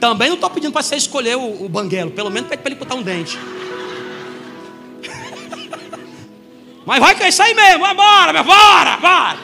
Também 0.00 0.28
não 0.28 0.36
estou 0.36 0.48
pedindo 0.48 0.72
para 0.72 0.82
você 0.82 0.96
escolher 0.96 1.36
o, 1.36 1.66
o 1.66 1.68
banguelo. 1.68 2.10
Pelo 2.12 2.30
menos 2.30 2.48
pede 2.48 2.62
para 2.62 2.72
ele 2.72 2.80
botar 2.80 2.94
um 2.94 3.02
dente. 3.02 3.38
Mas 6.86 6.98
vai 6.98 7.14
que 7.14 7.24
é 7.24 7.28
isso 7.28 7.42
aí 7.42 7.52
mesmo. 7.54 7.86
Bora, 7.94 8.32
meu, 8.32 8.42
bora, 8.42 8.96
bora. 8.96 9.38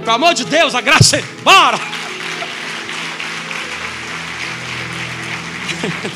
Pelo 0.00 0.12
amor 0.12 0.34
de 0.34 0.44
Deus, 0.44 0.74
a 0.74 0.82
graça 0.82 1.16
é. 1.16 1.22
Bora. 1.42 1.78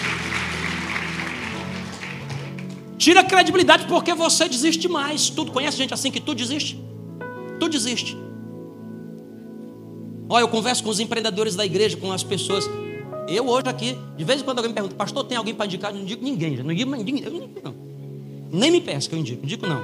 Tira 3.06 3.20
a 3.20 3.22
credibilidade 3.22 3.86
porque 3.86 4.12
você 4.14 4.48
desiste 4.48 4.88
mais. 4.88 5.30
Tudo 5.30 5.52
conhece 5.52 5.76
gente 5.76 5.94
assim 5.94 6.10
que 6.10 6.18
tu 6.18 6.34
desiste? 6.34 6.76
Tu 7.60 7.68
desiste. 7.68 8.18
Olha, 10.28 10.42
eu 10.42 10.48
converso 10.48 10.82
com 10.82 10.90
os 10.90 10.98
empreendedores 10.98 11.54
da 11.54 11.64
igreja, 11.64 11.96
com 11.96 12.10
as 12.10 12.24
pessoas. 12.24 12.68
Eu 13.28 13.46
hoje 13.46 13.68
aqui, 13.68 13.96
de 14.16 14.24
vez 14.24 14.40
em 14.40 14.44
quando 14.44 14.58
alguém 14.58 14.70
me 14.70 14.74
pergunta, 14.74 14.96
pastor, 14.96 15.22
tem 15.22 15.38
alguém 15.38 15.54
para 15.54 15.66
indicar? 15.66 15.92
Eu 15.92 15.98
não 15.98 16.02
indico 16.02 16.24
ninguém, 16.24 16.56
não 16.56 16.72
indico, 16.72 16.90
eu 16.90 17.30
não 17.30 17.48
não. 17.62 17.74
Nem 18.50 18.72
me 18.72 18.80
peça 18.80 19.08
que 19.08 19.14
eu 19.14 19.20
indico, 19.20 19.44
indico 19.44 19.68
não. 19.68 19.82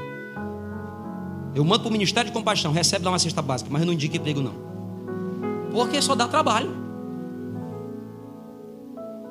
Eu 1.55 1.65
mando 1.65 1.83
para 1.83 1.91
o 1.91 1.93
Ministério 1.93 2.29
de 2.29 2.35
Compaixão, 2.37 2.73
recebe 2.73 3.05
lá 3.05 3.13
uma 3.13 3.21
cesta 3.21 3.41
básica, 3.41 3.71
mas 3.71 3.83
eu 3.83 3.87
não 3.87 3.93
indico 3.93 4.17
emprego 4.17 4.41
não. 4.41 4.55
Porque 5.71 6.03
só 6.03 6.17
dá 6.17 6.27
trabalho. 6.27 6.75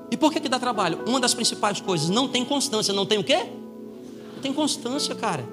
E 0.09 0.15
por 0.15 0.31
que, 0.31 0.39
que 0.39 0.47
dá 0.47 0.57
trabalho? 0.57 0.99
Uma 1.05 1.19
das 1.19 1.33
principais 1.33 1.81
coisas, 1.81 2.09
não 2.09 2.29
tem 2.29 2.45
constância, 2.45 2.93
não 2.93 3.05
tem 3.05 3.17
o 3.17 3.23
quê? 3.25 3.59
Tem 4.41 4.53
constância, 4.53 5.15
cara. 5.15 5.47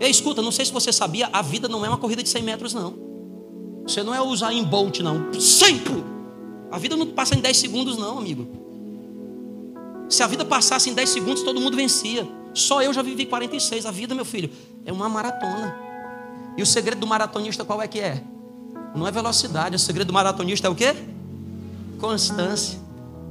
Ei, 0.00 0.10
escuta, 0.10 0.42
não 0.42 0.52
sei 0.52 0.64
se 0.64 0.72
você 0.72 0.92
sabia, 0.92 1.28
a 1.32 1.42
vida 1.42 1.68
não 1.68 1.84
é 1.84 1.88
uma 1.88 1.98
corrida 1.98 2.22
de 2.22 2.28
100 2.28 2.42
metros, 2.42 2.74
não. 2.74 2.94
Você 3.86 4.02
não 4.02 4.14
é 4.14 4.20
usar 4.20 4.52
em 4.52 4.62
Bolt, 4.62 5.00
não. 5.00 5.32
Sempre! 5.40 6.04
A 6.70 6.78
vida 6.78 6.96
não 6.96 7.06
passa 7.06 7.34
em 7.34 7.40
10 7.40 7.56
segundos, 7.56 7.96
não, 7.96 8.18
amigo. 8.18 8.46
Se 10.08 10.22
a 10.22 10.26
vida 10.26 10.44
passasse 10.44 10.90
em 10.90 10.94
10 10.94 11.08
segundos, 11.08 11.42
todo 11.42 11.60
mundo 11.60 11.76
vencia. 11.76 12.28
Só 12.54 12.82
eu 12.82 12.92
já 12.92 13.02
vivi 13.02 13.26
46. 13.26 13.86
A 13.86 13.90
vida, 13.90 14.14
meu 14.14 14.24
filho, 14.24 14.50
é 14.84 14.92
uma 14.92 15.08
maratona. 15.08 15.74
E 16.56 16.62
o 16.62 16.66
segredo 16.66 17.00
do 17.00 17.06
maratonista 17.06 17.64
qual 17.64 17.80
é 17.80 17.88
que 17.88 18.00
é? 18.00 18.22
Não 18.94 19.06
é 19.06 19.10
velocidade, 19.10 19.76
o 19.76 19.78
segredo 19.78 20.08
do 20.08 20.12
maratonista 20.12 20.66
é 20.66 20.70
o 20.70 20.74
quê? 20.74 20.94
Constância. 22.00 22.78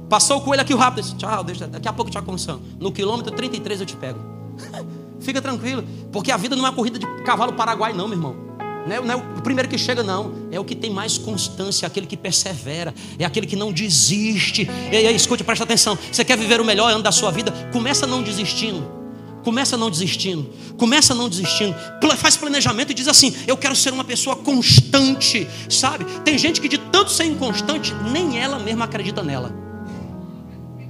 Passou 0.08 0.38
o 0.38 0.40
coelho 0.40 0.62
aqui 0.62 0.74
rápido, 0.74 1.16
tchau, 1.16 1.44
deixa, 1.44 1.66
daqui 1.66 1.86
a 1.86 1.92
pouco 1.92 2.08
eu 2.08 2.12
te 2.12 2.18
alcançando. 2.18 2.62
No 2.80 2.90
quilômetro 2.90 3.34
33 3.34 3.80
eu 3.80 3.86
te 3.86 3.96
pego. 3.96 4.37
Fica 5.20 5.42
tranquilo, 5.42 5.84
porque 6.12 6.30
a 6.30 6.36
vida 6.36 6.54
não 6.54 6.64
é 6.64 6.68
uma 6.68 6.74
corrida 6.74 6.98
de 6.98 7.06
cavalo 7.22 7.52
paraguai, 7.52 7.92
não, 7.92 8.08
meu 8.08 8.16
irmão. 8.16 8.48
Não 8.86 8.96
é, 8.96 9.00
não 9.00 9.14
é, 9.14 9.16
o 9.16 9.42
primeiro 9.42 9.68
que 9.68 9.76
chega, 9.76 10.02
não. 10.02 10.48
É 10.50 10.58
o 10.58 10.64
que 10.64 10.74
tem 10.74 10.90
mais 10.90 11.18
constância, 11.18 11.86
aquele 11.86 12.06
que 12.06 12.16
persevera, 12.16 12.94
é 13.18 13.24
aquele 13.24 13.46
que 13.46 13.56
não 13.56 13.70
desiste. 13.70 14.68
Ei, 14.90 15.06
ei, 15.06 15.14
escute, 15.14 15.44
presta 15.44 15.64
atenção. 15.64 15.98
Você 16.10 16.24
quer 16.24 16.38
viver 16.38 16.60
o 16.60 16.64
melhor 16.64 16.90
ano 16.90 17.02
da 17.02 17.12
sua 17.12 17.30
vida? 17.30 17.52
Começa 17.72 18.06
não 18.06 18.22
desistindo. 18.22 18.98
Começa 19.44 19.76
não 19.76 19.90
desistindo. 19.90 20.50
Começa 20.78 21.14
não 21.14 21.28
desistindo. 21.28 21.74
Faz 22.16 22.36
planejamento 22.36 22.90
e 22.90 22.94
diz 22.94 23.08
assim: 23.08 23.34
Eu 23.46 23.56
quero 23.56 23.76
ser 23.76 23.92
uma 23.92 24.04
pessoa 24.04 24.36
constante. 24.36 25.46
Sabe? 25.68 26.04
Tem 26.24 26.38
gente 26.38 26.60
que 26.60 26.68
de 26.68 26.78
tanto 26.78 27.10
ser 27.10 27.24
inconstante, 27.24 27.94
nem 28.10 28.38
ela 28.38 28.58
mesma 28.58 28.86
acredita 28.86 29.22
nela. 29.22 29.54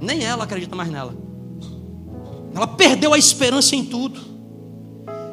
Nem 0.01 0.23
ela 0.23 0.45
acredita 0.45 0.75
mais 0.75 0.89
nela. 0.89 1.28
Ela 2.53 2.67
perdeu 2.67 3.13
a 3.13 3.17
esperança 3.17 3.75
em 3.75 3.85
tudo. 3.85 4.19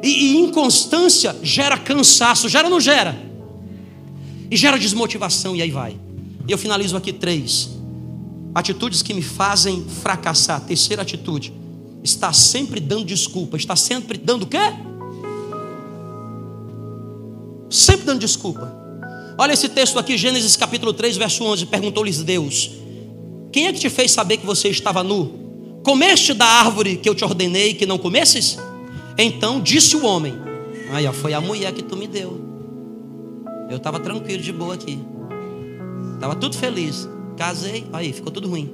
E, 0.03 0.07
e 0.07 0.37
inconstância 0.37 1.35
gera 1.41 1.77
cansaço, 1.77 2.47
gera 2.47 2.65
ou 2.65 2.71
não 2.71 2.79
gera? 2.79 3.17
E 4.49 4.55
gera 4.55 4.77
desmotivação, 4.77 5.55
e 5.55 5.61
aí 5.61 5.71
vai. 5.71 5.97
E 6.47 6.51
eu 6.51 6.57
finalizo 6.57 6.95
aqui 6.95 7.11
três. 7.11 7.69
Atitudes 8.55 9.01
que 9.01 9.13
me 9.13 9.21
fazem 9.21 9.85
fracassar. 10.01 10.61
Terceira 10.61 11.01
atitude. 11.01 11.53
Está 12.03 12.31
sempre 12.31 12.79
dando 12.79 13.05
desculpa. 13.05 13.57
Está 13.57 13.75
sempre 13.75 14.17
dando 14.17 14.43
o 14.43 14.47
quê? 14.47 14.57
Sempre 17.69 18.05
dando 18.05 18.19
desculpa. 18.19 18.73
Olha 19.37 19.53
esse 19.53 19.69
texto 19.69 19.99
aqui, 19.99 20.17
Gênesis 20.17 20.55
capítulo 20.55 20.93
3, 20.93 21.17
verso 21.17 21.43
11. 21.43 21.65
Perguntou-lhes 21.65 22.23
Deus: 22.23 22.71
Quem 23.51 23.67
é 23.67 23.73
que 23.73 23.79
te 23.79 23.89
fez 23.89 24.11
saber 24.11 24.37
que 24.37 24.45
você 24.45 24.69
estava 24.69 25.03
nu? 25.03 25.46
Comeste 25.87 26.33
da 26.33 26.45
árvore 26.45 26.97
que 26.97 27.07
eu 27.07 27.15
te 27.15 27.23
ordenei 27.23 27.73
que 27.73 27.85
não 27.85 27.97
comesses? 27.97 28.57
Então 29.17 29.61
disse 29.61 29.95
o 29.95 30.05
homem: 30.05 30.33
Aí, 30.91 31.07
ó, 31.07 31.13
foi 31.13 31.33
a 31.33 31.39
mulher 31.39 31.71
que 31.71 31.81
tu 31.81 31.95
me 31.95 32.05
deu. 32.05 32.41
Eu 33.69 33.77
estava 33.77 33.97
tranquilo, 33.97 34.43
de 34.43 34.51
boa 34.51 34.73
aqui. 34.73 34.99
Estava 36.15 36.35
tudo 36.35 36.57
feliz. 36.57 37.07
Casei, 37.37 37.87
aí 37.93 38.11
ficou 38.11 38.33
tudo 38.33 38.49
ruim. 38.49 38.69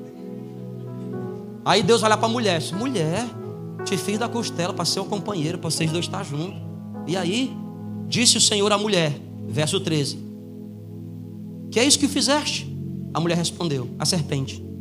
Aí 1.64 1.84
Deus 1.84 2.02
olha 2.02 2.18
para 2.18 2.26
a 2.26 2.32
mulher: 2.32 2.60
Mulher, 2.74 3.24
te 3.86 3.96
fiz 3.96 4.18
da 4.18 4.28
costela 4.28 4.74
para 4.74 4.84
ser 4.84 5.00
um 5.00 5.06
companheiro, 5.06 5.60
para 5.60 5.70
vocês 5.70 5.92
dois 5.92 6.06
estar 6.06 6.26
juntos. 6.26 6.60
E 7.06 7.16
aí, 7.16 7.56
disse 8.08 8.40
o 8.40 8.42
Senhor 8.42 8.74
à 8.74 8.78
mulher, 8.80 9.14
verso 9.48 9.80
13: 9.80 10.18
Que 11.70 11.80
é 11.80 11.86
isso 11.86 12.00
que 12.00 12.08
fizeste? 12.08 12.76
A 13.14 13.20
mulher 13.20 13.38
respondeu: 13.38 13.88
A 14.00 14.04
serpente. 14.04 14.73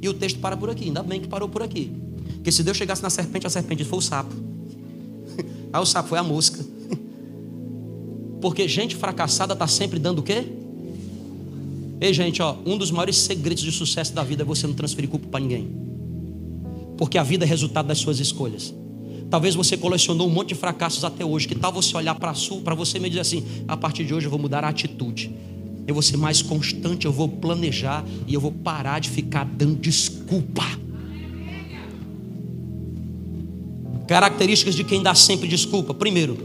E 0.00 0.08
o 0.08 0.14
texto 0.14 0.38
para 0.38 0.56
por 0.56 0.70
aqui, 0.70 0.84
ainda 0.84 1.02
bem 1.02 1.20
que 1.20 1.28
parou 1.28 1.48
por 1.48 1.62
aqui. 1.62 1.90
Porque 2.34 2.52
se 2.52 2.62
Deus 2.62 2.76
chegasse 2.76 3.02
na 3.02 3.10
serpente, 3.10 3.46
a 3.46 3.50
serpente 3.50 3.84
foi 3.84 3.98
o 3.98 4.02
sapo. 4.02 4.34
Aí 5.72 5.80
o 5.82 5.86
sapo 5.86 6.08
foi 6.08 6.18
a 6.18 6.22
mosca. 6.22 6.64
Porque 8.40 8.68
gente 8.68 8.96
fracassada 8.96 9.54
está 9.54 9.66
sempre 9.66 9.98
dando 9.98 10.20
o 10.20 10.22
quê? 10.22 10.44
Ei, 12.00 12.12
gente, 12.14 12.40
ó, 12.40 12.56
um 12.64 12.78
dos 12.78 12.92
maiores 12.92 13.16
segredos 13.16 13.62
de 13.62 13.72
sucesso 13.72 14.14
da 14.14 14.22
vida 14.22 14.42
é 14.42 14.46
você 14.46 14.66
não 14.66 14.74
transferir 14.74 15.10
culpa 15.10 15.26
para 15.28 15.40
ninguém. 15.40 15.68
Porque 16.96 17.18
a 17.18 17.22
vida 17.22 17.44
é 17.44 17.48
resultado 17.48 17.86
das 17.86 17.98
suas 17.98 18.20
escolhas. 18.20 18.72
Talvez 19.28 19.54
você 19.54 19.76
colecionou 19.76 20.26
um 20.26 20.30
monte 20.30 20.50
de 20.50 20.54
fracassos 20.54 21.04
até 21.04 21.24
hoje. 21.24 21.48
Que 21.48 21.54
tal 21.54 21.72
você 21.72 21.96
olhar 21.96 22.14
para 22.14 22.32
sul, 22.34 22.62
para 22.62 22.74
você 22.74 22.98
me 22.98 23.08
dizer 23.08 23.20
assim: 23.20 23.44
a 23.66 23.76
partir 23.76 24.04
de 24.04 24.14
hoje 24.14 24.26
eu 24.26 24.30
vou 24.30 24.38
mudar 24.38 24.64
a 24.64 24.68
atitude. 24.68 25.30
Eu 25.88 25.94
vou 25.94 26.02
ser 26.02 26.18
mais 26.18 26.42
constante, 26.42 27.06
eu 27.06 27.12
vou 27.12 27.26
planejar 27.26 28.04
e 28.26 28.34
eu 28.34 28.40
vou 28.42 28.52
parar 28.52 28.98
de 28.98 29.08
ficar 29.08 29.44
dando 29.44 29.76
desculpa. 29.76 30.62
Características 34.06 34.74
de 34.74 34.84
quem 34.84 35.02
dá 35.02 35.14
sempre 35.14 35.48
desculpa. 35.48 35.94
Primeiro, 35.94 36.36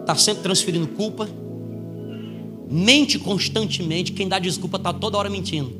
está 0.00 0.14
sempre 0.14 0.42
transferindo 0.42 0.86
culpa, 0.88 1.28
mente 2.70 3.18
constantemente. 3.18 4.10
Quem 4.10 4.26
dá 4.26 4.38
desculpa 4.38 4.78
está 4.78 4.90
toda 4.90 5.18
hora 5.18 5.28
mentindo. 5.28 5.70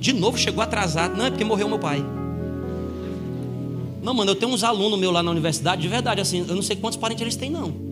De 0.00 0.14
novo 0.14 0.38
chegou 0.38 0.62
atrasado. 0.62 1.14
Não, 1.14 1.26
é 1.26 1.30
porque 1.30 1.44
morreu 1.44 1.68
meu 1.68 1.78
pai. 1.78 2.02
Não, 4.02 4.14
mano, 4.14 4.30
eu 4.30 4.34
tenho 4.34 4.50
uns 4.50 4.64
alunos 4.64 4.98
meus 4.98 5.12
lá 5.12 5.22
na 5.22 5.30
universidade, 5.30 5.82
de 5.82 5.88
verdade, 5.88 6.22
assim, 6.22 6.38
eu 6.48 6.54
não 6.54 6.62
sei 6.62 6.74
quantos 6.74 6.96
parentes 6.96 7.20
eles 7.20 7.36
têm, 7.36 7.50
não. 7.50 7.87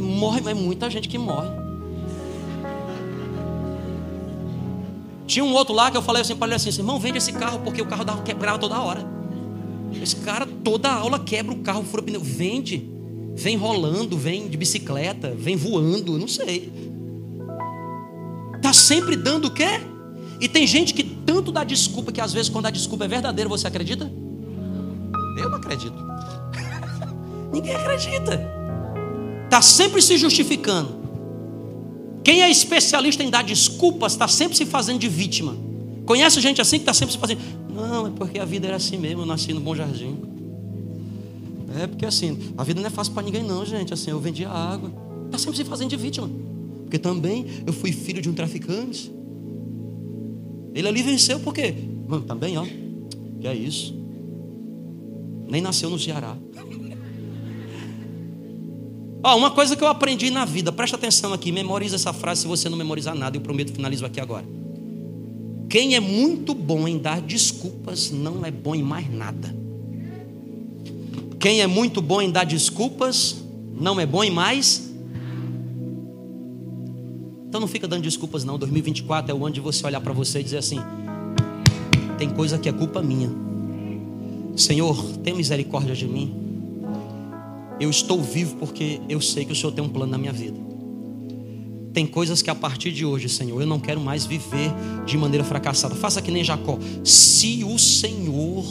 Morre, 0.00 0.40
mas 0.40 0.56
muita 0.56 0.90
gente 0.90 1.08
que 1.08 1.16
morre. 1.16 1.48
Tinha 5.26 5.44
um 5.44 5.52
outro 5.52 5.74
lá 5.74 5.90
que 5.90 5.96
eu 5.96 6.02
falei 6.02 6.22
assim 6.22 6.36
para 6.36 6.46
ele 6.46 6.54
assim, 6.54 6.70
irmão, 6.70 6.98
vende 6.98 7.18
esse 7.18 7.32
carro 7.32 7.60
porque 7.60 7.82
o 7.82 7.86
carro 7.86 8.04
dava, 8.04 8.22
quebrava 8.22 8.58
toda 8.58 8.80
hora. 8.80 9.06
Esse 10.00 10.16
cara 10.16 10.46
toda 10.46 10.90
aula 10.90 11.18
quebra 11.18 11.52
o 11.52 11.58
carro, 11.58 11.84
fura 11.84 12.02
pneu, 12.02 12.20
vende, 12.20 12.88
vem 13.34 13.56
rolando, 13.56 14.16
vem 14.16 14.48
de 14.48 14.56
bicicleta, 14.56 15.34
vem 15.36 15.56
voando, 15.56 16.18
não 16.18 16.28
sei. 16.28 16.72
Tá 18.62 18.72
sempre 18.72 19.16
dando 19.16 19.46
o 19.46 19.50
quê? 19.50 19.80
E 20.40 20.48
tem 20.48 20.66
gente 20.66 20.94
que 20.94 21.02
tanto 21.02 21.50
dá 21.50 21.64
desculpa 21.64 22.12
que 22.12 22.20
às 22.20 22.32
vezes 22.32 22.48
quando 22.48 22.66
a 22.66 22.70
desculpa 22.70 23.04
é 23.04 23.08
verdadeira, 23.08 23.48
você 23.48 23.66
acredita? 23.66 24.10
Eu 25.38 25.50
não 25.50 25.56
acredito. 25.58 25.96
Ninguém 27.52 27.74
acredita. 27.74 28.55
Tá 29.48 29.62
sempre 29.62 30.02
se 30.02 30.16
justificando. 30.16 31.06
Quem 32.24 32.42
é 32.42 32.50
especialista 32.50 33.22
em 33.22 33.30
dar 33.30 33.44
desculpas 33.44 34.12
está 34.12 34.26
sempre 34.26 34.56
se 34.56 34.66
fazendo 34.66 34.98
de 34.98 35.08
vítima. 35.08 35.56
Conhece 36.04 36.40
gente 36.40 36.60
assim 36.60 36.76
que 36.76 36.82
está 36.82 36.94
sempre 36.94 37.12
se 37.12 37.18
fazendo. 37.18 37.40
Não, 37.72 38.08
é 38.08 38.10
porque 38.10 38.38
a 38.38 38.44
vida 38.44 38.66
era 38.66 38.76
assim 38.76 38.96
mesmo, 38.96 39.22
eu 39.22 39.26
nasci 39.26 39.52
no 39.52 39.60
Bom 39.60 39.74
Jardim. 39.74 40.16
É 41.78 41.86
porque 41.86 42.06
assim, 42.06 42.38
a 42.56 42.64
vida 42.64 42.80
não 42.80 42.86
é 42.86 42.90
fácil 42.90 43.12
para 43.12 43.22
ninguém 43.22 43.42
não, 43.42 43.64
gente. 43.64 43.92
Assim, 43.92 44.10
eu 44.10 44.18
vendia 44.18 44.48
água. 44.48 44.90
Está 45.26 45.38
sempre 45.38 45.56
se 45.58 45.64
fazendo 45.64 45.90
de 45.90 45.96
vítima. 45.96 46.28
Porque 46.82 46.98
também 46.98 47.46
eu 47.66 47.72
fui 47.72 47.92
filho 47.92 48.22
de 48.22 48.30
um 48.30 48.32
traficante. 48.32 49.12
Ele 50.74 50.88
ali 50.88 51.02
venceu 51.02 51.38
por 51.40 51.52
quê? 51.52 51.74
Mano, 52.08 52.24
também, 52.24 52.56
ó. 52.56 52.64
Que 53.40 53.46
é 53.46 53.54
isso? 53.54 53.94
Nem 55.48 55.60
nasceu 55.60 55.90
no 55.90 55.98
Ceará. 55.98 56.36
Ó, 59.26 59.36
uma 59.36 59.50
coisa 59.50 59.74
que 59.74 59.82
eu 59.82 59.88
aprendi 59.88 60.30
na 60.30 60.44
vida, 60.44 60.70
presta 60.70 60.94
atenção 60.94 61.32
aqui, 61.32 61.50
memoriza 61.50 61.96
essa 61.96 62.12
frase 62.12 62.42
se 62.42 62.46
você 62.46 62.68
não 62.68 62.78
memorizar 62.78 63.12
nada, 63.12 63.36
eu 63.36 63.40
prometo 63.40 63.72
finalizo 63.72 64.06
aqui 64.06 64.20
agora. 64.20 64.46
Quem 65.68 65.96
é 65.96 66.00
muito 66.00 66.54
bom 66.54 66.86
em 66.86 66.96
dar 66.96 67.20
desculpas 67.20 68.12
não 68.12 68.46
é 68.46 68.52
bom 68.52 68.72
em 68.72 68.84
mais 68.84 69.12
nada. 69.12 69.52
Quem 71.40 71.60
é 71.60 71.66
muito 71.66 72.00
bom 72.00 72.22
em 72.22 72.30
dar 72.30 72.44
desculpas 72.44 73.34
não 73.74 73.98
é 73.98 74.06
bom 74.06 74.22
em 74.22 74.30
mais. 74.30 74.94
Então 77.48 77.60
não 77.60 77.66
fica 77.66 77.88
dando 77.88 78.02
desculpas 78.02 78.44
não. 78.44 78.56
2024 78.56 79.32
é 79.32 79.34
o 79.34 79.44
ano 79.44 79.56
de 79.56 79.60
você 79.60 79.84
olhar 79.84 80.00
para 80.00 80.12
você 80.12 80.38
e 80.38 80.44
dizer 80.44 80.58
assim: 80.58 80.78
tem 82.16 82.30
coisa 82.30 82.58
que 82.58 82.68
é 82.68 82.72
culpa 82.72 83.02
minha. 83.02 83.28
Senhor, 84.54 85.04
tenha 85.24 85.34
misericórdia 85.34 85.96
de 85.96 86.06
mim. 86.06 86.45
Eu 87.78 87.90
estou 87.90 88.22
vivo 88.22 88.56
porque 88.56 89.00
eu 89.08 89.20
sei 89.20 89.44
que 89.44 89.52
o 89.52 89.56
Senhor 89.56 89.72
tem 89.72 89.84
um 89.84 89.88
plano 89.88 90.12
na 90.12 90.18
minha 90.18 90.32
vida. 90.32 90.58
Tem 91.92 92.06
coisas 92.06 92.42
que 92.42 92.50
a 92.50 92.54
partir 92.54 92.92
de 92.92 93.04
hoje, 93.04 93.28
Senhor, 93.28 93.60
eu 93.60 93.66
não 93.66 93.80
quero 93.80 94.00
mais 94.00 94.26
viver 94.26 94.70
de 95.06 95.16
maneira 95.16 95.44
fracassada. 95.44 95.94
Faça 95.94 96.20
que 96.20 96.30
nem 96.30 96.44
Jacó. 96.44 96.78
Se 97.02 97.64
o 97.64 97.78
Senhor 97.78 98.64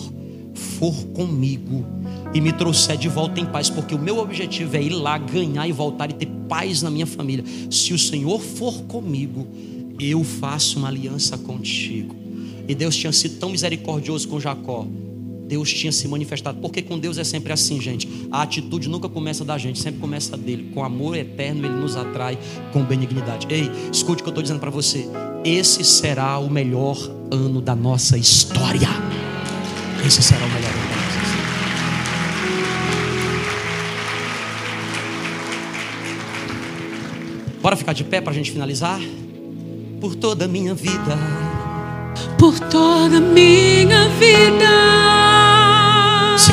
for 0.53 0.93
comigo 1.08 1.86
e 2.34 2.41
me 2.41 2.51
trouxer 2.51 2.97
de 2.97 3.08
volta 3.08 3.39
em 3.39 3.45
paz, 3.45 3.70
porque 3.70 3.95
o 3.95 3.99
meu 3.99 4.18
objetivo 4.20 4.76
é 4.76 4.82
ir 4.82 4.89
lá 4.89 5.18
ganhar 5.18 5.68
e 5.68 5.72
voltar 5.72 6.10
e 6.10 6.14
ter 6.14 6.28
paz 6.47 6.82
na 6.82 6.89
minha 6.89 7.06
família. 7.06 7.43
Se 7.70 7.93
o 7.93 7.99
Senhor 7.99 8.39
for 8.39 8.84
comigo, 8.84 9.47
eu 9.99 10.24
faço 10.24 10.78
uma 10.80 10.88
aliança 10.88 11.38
contigo. 11.38 12.16
E 12.68 12.76
Deus 12.76 12.95
tinha 12.95 13.12
sido 13.12 13.39
tão 13.39 13.49
misericordioso 13.49 14.28
com 14.28 14.39
Jacó 14.39 14.86
Deus 15.48 15.72
tinha 15.72 15.91
se 15.91 16.08
manifestado. 16.08 16.60
Porque 16.60 16.82
com 16.82 16.98
Deus 16.98 17.18
é 17.18 17.24
sempre 17.24 17.54
assim, 17.54 17.80
gente. 17.80 18.08
A 18.32 18.41
atitude 18.41 18.89
nunca 18.89 19.08
começa 19.08 19.46
da 19.46 19.58
gente, 19.58 19.80
sempre 19.80 20.00
começa 20.00 20.36
dele. 20.36 20.72
Com 20.74 20.84
amor 20.84 21.16
eterno, 21.16 21.66
ele 21.66 21.76
nos 21.76 21.96
atrai 21.96 22.38
com 22.74 22.84
benignidade. 22.84 23.48
Ei, 23.50 23.70
escute 23.91 24.22
o 24.22 24.24
que 24.24 24.30
eu 24.30 24.32
estou 24.32 24.41
dizendo 24.41 24.60
para 24.60 24.72
você. 24.72 25.08
Esse 25.43 25.84
será 25.84 26.39
o 26.39 26.50
melhor 26.50 26.98
ano 27.32 27.62
da 27.62 27.76
nossa 27.76 28.18
história. 28.18 28.89
Esse 30.06 30.22
será 30.22 30.43
o 30.46 30.50
melhor 30.50 30.72
ano 30.72 30.89
da 30.89 30.96
nossa 30.96 31.18
história. 31.20 31.36
Bora 37.62 37.76
ficar 37.76 37.93
de 37.93 38.04
pé 38.04 38.20
para 38.20 38.32
a 38.32 38.36
gente 38.36 38.52
finalizar? 38.52 39.00
Por 40.02 40.16
toda 40.16 40.46
a 40.46 40.48
minha 40.48 40.74
vida. 40.74 41.18
Por 42.38 42.60
toda 42.60 43.18
a 43.18 43.22
minha 43.22 44.10
vida 44.10 45.05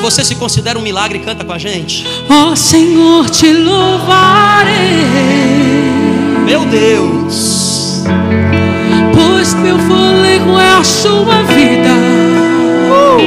você 0.03 0.25
se 0.25 0.35
considera 0.35 0.77
um 0.79 0.83
milagre, 0.83 1.21
canta 1.21 1.45
com 1.45 1.53
a 1.53 1.59
gente. 1.59 2.05
Ó 2.29 2.51
oh, 2.51 2.57
Senhor, 2.57 3.31
te 3.31 3.53
louvarei. 3.53 4.75
Meu 6.45 6.67
Deus. 6.67 8.03
Pois 9.15 9.55
meu 9.55 9.79
fôlego 9.79 10.59
é 10.59 10.73
a 10.75 10.83
sua 10.83 11.45
vida. 11.45 11.91
Uh. 12.91 13.21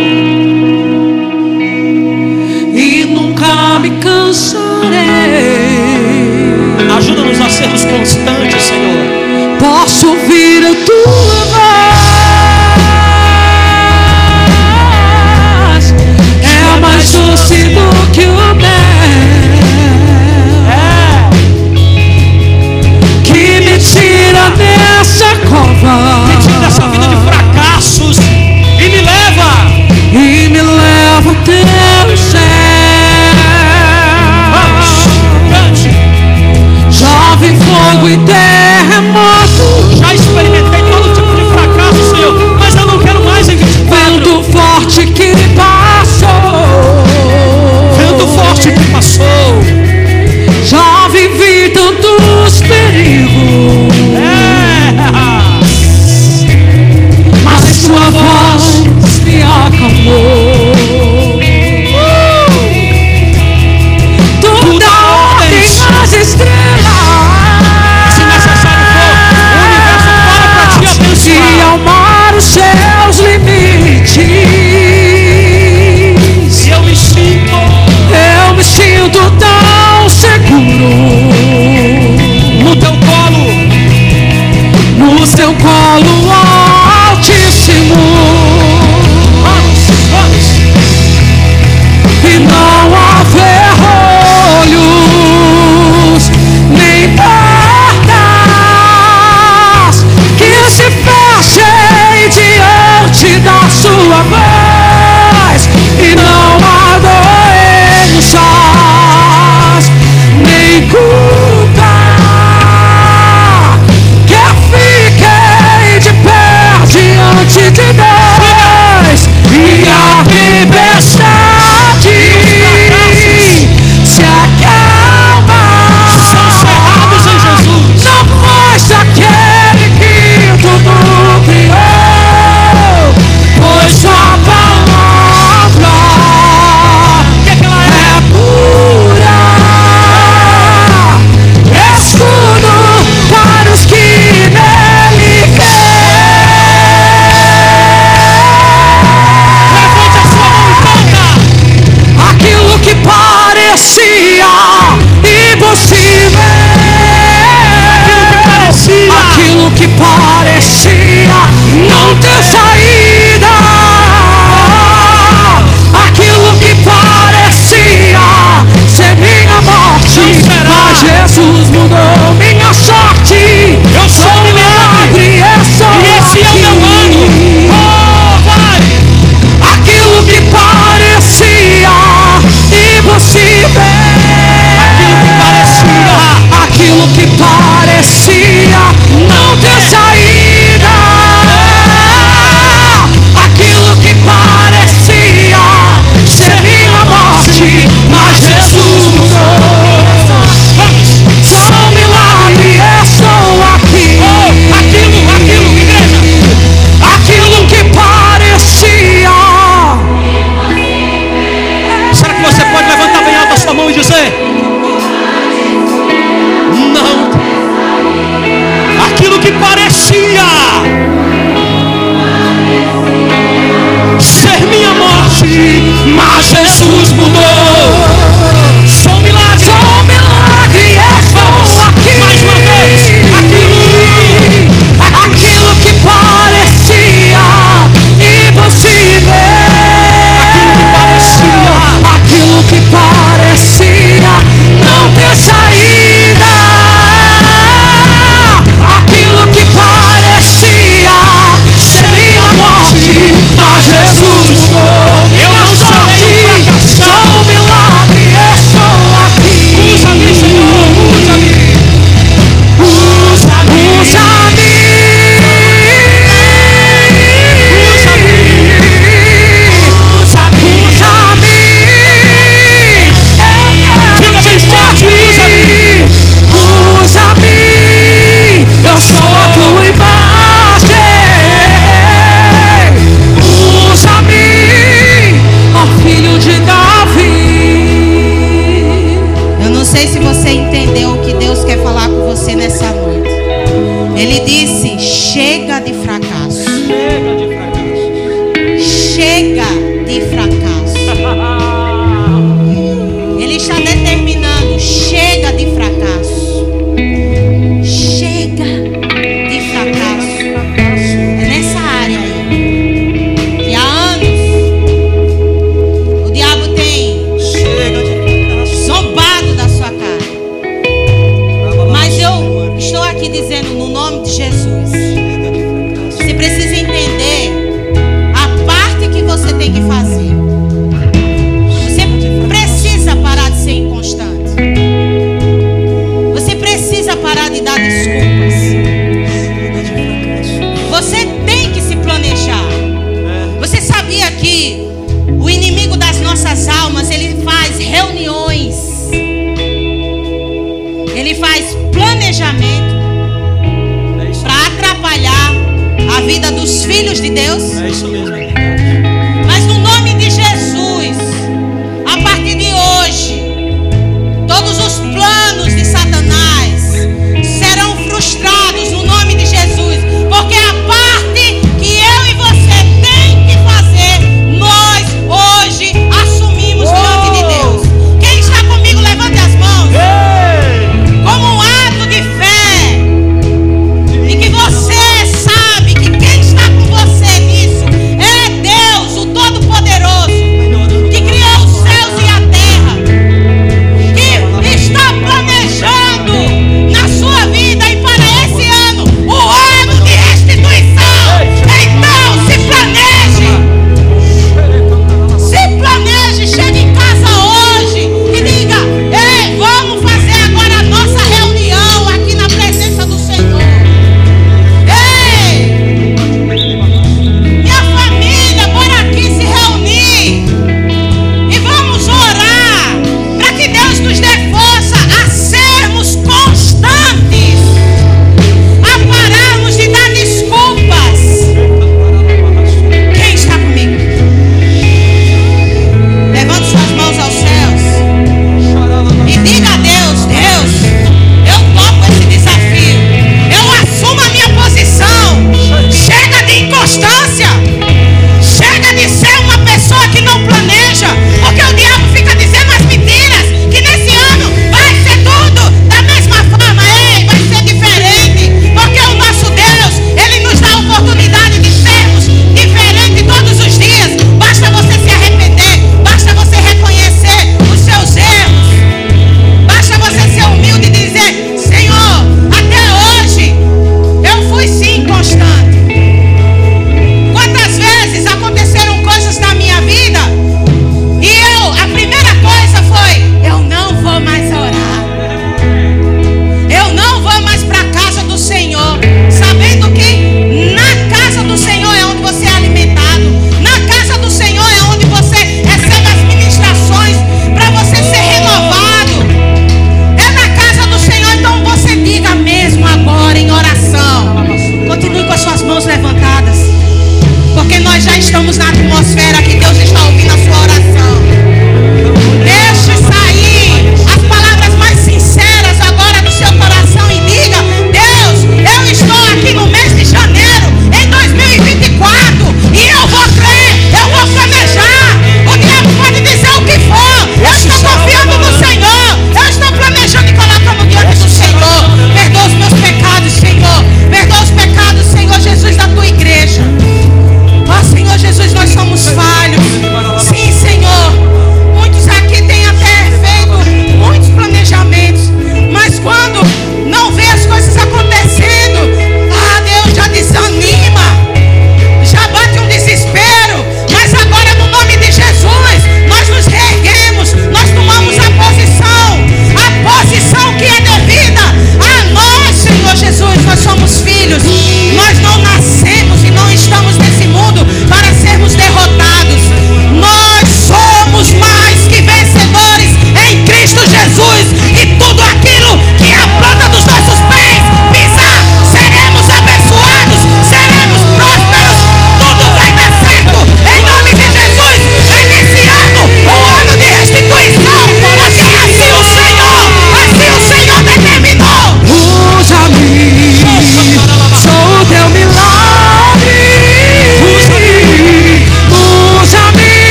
E 2.78 3.06
nunca 3.06 3.80
me 3.80 3.92
cansarei. 3.92 4.66
Ajuda-nos 6.98 7.40
a 7.40 7.50
sermos 7.50 7.86
constantes, 7.86 8.64
Senhor. 8.64 9.16
Posso 9.60 10.05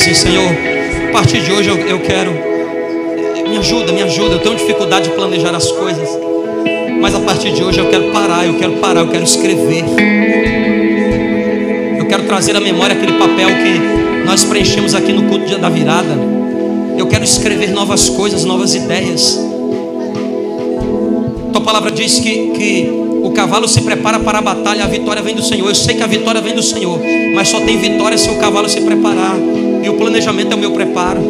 assim: 0.00 0.14
Senhor, 0.14 0.48
a 1.08 1.12
partir 1.12 1.42
de 1.42 1.52
hoje 1.52 1.68
eu, 1.68 1.76
eu 1.76 2.00
quero. 2.00 2.32
Me 3.46 3.58
ajuda, 3.58 3.92
me 3.92 4.02
ajuda. 4.02 4.36
Eu 4.36 4.38
tenho 4.38 4.56
dificuldade 4.56 5.10
de 5.10 5.14
planejar 5.14 5.54
as 5.54 5.70
coisas. 5.70 6.08
Mas 7.00 7.14
a 7.14 7.20
partir 7.20 7.52
de 7.52 7.62
hoje 7.62 7.78
eu 7.80 7.90
quero 7.90 8.10
parar, 8.10 8.46
eu 8.46 8.54
quero 8.54 8.74
parar, 8.74 9.00
eu 9.00 9.08
quero 9.08 9.24
escrever. 9.24 9.84
Eu 11.98 12.06
quero 12.06 12.22
trazer 12.24 12.56
à 12.56 12.60
memória 12.60 12.96
aquele 12.96 13.12
papel 13.12 13.48
que 13.48 14.24
nós 14.24 14.42
preenchemos 14.44 14.94
aqui 14.94 15.12
no 15.12 15.24
culto 15.24 15.58
da 15.58 15.68
virada. 15.68 16.16
Eu 16.96 17.06
quero 17.06 17.24
escrever 17.24 17.70
novas 17.70 18.08
coisas, 18.08 18.44
novas 18.44 18.74
ideias. 18.74 19.38
Tua 21.52 21.60
palavra 21.60 21.90
diz 21.90 22.18
que, 22.20 22.52
que 22.52 23.09
o 23.22 23.30
cavalo 23.30 23.68
se 23.68 23.82
prepara 23.82 24.18
para 24.18 24.38
a 24.38 24.42
batalha, 24.42 24.84
a 24.84 24.86
vitória 24.86 25.22
vem 25.22 25.34
do 25.34 25.42
Senhor. 25.42 25.68
Eu 25.68 25.74
sei 25.74 25.94
que 25.94 26.02
a 26.02 26.06
vitória 26.06 26.40
vem 26.40 26.54
do 26.54 26.62
Senhor, 26.62 26.98
mas 27.34 27.48
só 27.48 27.60
tem 27.60 27.76
vitória 27.78 28.16
se 28.16 28.30
o 28.30 28.36
cavalo 28.36 28.68
se 28.68 28.80
preparar. 28.80 29.36
E 29.82 29.88
o 29.88 29.94
planejamento 29.94 30.52
é 30.52 30.54
o 30.54 30.58
meu 30.58 30.72
preparo. 30.72 31.20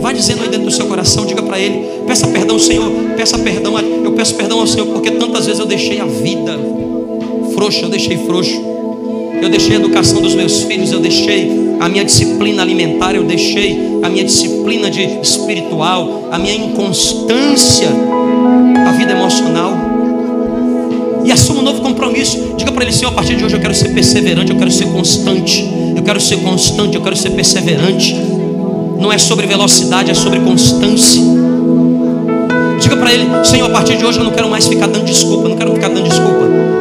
Vai 0.00 0.14
dizendo 0.14 0.42
aí 0.42 0.48
dentro 0.48 0.66
do 0.66 0.72
seu 0.72 0.86
coração, 0.86 1.24
diga 1.26 1.42
para 1.42 1.58
ele, 1.58 2.02
peça 2.06 2.26
perdão, 2.26 2.58
Senhor, 2.58 2.90
peça 3.16 3.38
perdão, 3.38 3.78
eu 3.78 4.12
peço 4.12 4.34
perdão 4.34 4.58
ao 4.58 4.66
Senhor, 4.66 4.86
porque 4.86 5.12
tantas 5.12 5.46
vezes 5.46 5.60
eu 5.60 5.66
deixei 5.66 6.00
a 6.00 6.04
vida 6.04 6.58
frouxa, 7.54 7.84
eu 7.84 7.88
deixei 7.88 8.16
frouxo. 8.18 8.72
Eu 9.40 9.48
deixei 9.48 9.74
a 9.74 9.78
educação 9.78 10.20
dos 10.20 10.34
meus 10.34 10.62
filhos, 10.62 10.92
eu 10.92 11.00
deixei 11.00 11.76
a 11.80 11.88
minha 11.88 12.04
disciplina 12.04 12.62
alimentar, 12.62 13.14
eu 13.14 13.24
deixei 13.24 13.98
a 14.02 14.08
minha 14.08 14.24
disciplina 14.24 14.88
de 14.88 15.02
espiritual, 15.20 16.28
a 16.30 16.38
minha 16.38 16.54
inconstância, 16.54 17.88
a 18.86 18.92
vida 18.92 19.12
emocional 19.12 19.91
e 21.24 21.32
assuma 21.32 21.60
um 21.60 21.64
novo 21.64 21.80
compromisso. 21.80 22.54
Diga 22.56 22.72
para 22.72 22.84
ele, 22.84 22.92
Senhor, 22.92 23.10
a 23.10 23.14
partir 23.14 23.36
de 23.36 23.44
hoje 23.44 23.56
eu 23.56 23.60
quero 23.60 23.74
ser 23.74 23.90
perseverante, 23.90 24.52
eu 24.52 24.58
quero 24.58 24.70
ser 24.70 24.86
constante, 24.86 25.68
eu 25.96 26.02
quero 26.02 26.20
ser 26.20 26.36
constante, 26.38 26.96
eu 26.96 27.02
quero 27.02 27.16
ser 27.16 27.30
perseverante. 27.30 28.14
Não 28.98 29.12
é 29.12 29.18
sobre 29.18 29.46
velocidade, 29.46 30.10
é 30.10 30.14
sobre 30.14 30.40
constância. 30.40 31.22
Diga 32.80 32.96
para 32.96 33.12
ele, 33.12 33.26
Senhor, 33.44 33.66
a 33.66 33.70
partir 33.70 33.96
de 33.96 34.04
hoje 34.04 34.18
eu 34.18 34.24
não 34.24 34.32
quero 34.32 34.48
mais 34.48 34.66
ficar 34.66 34.86
dando 34.86 35.04
desculpa, 35.04 35.48
não 35.48 35.56
quero 35.56 35.74
ficar 35.74 35.88
dando 35.88 36.04
desculpa. 36.08 36.71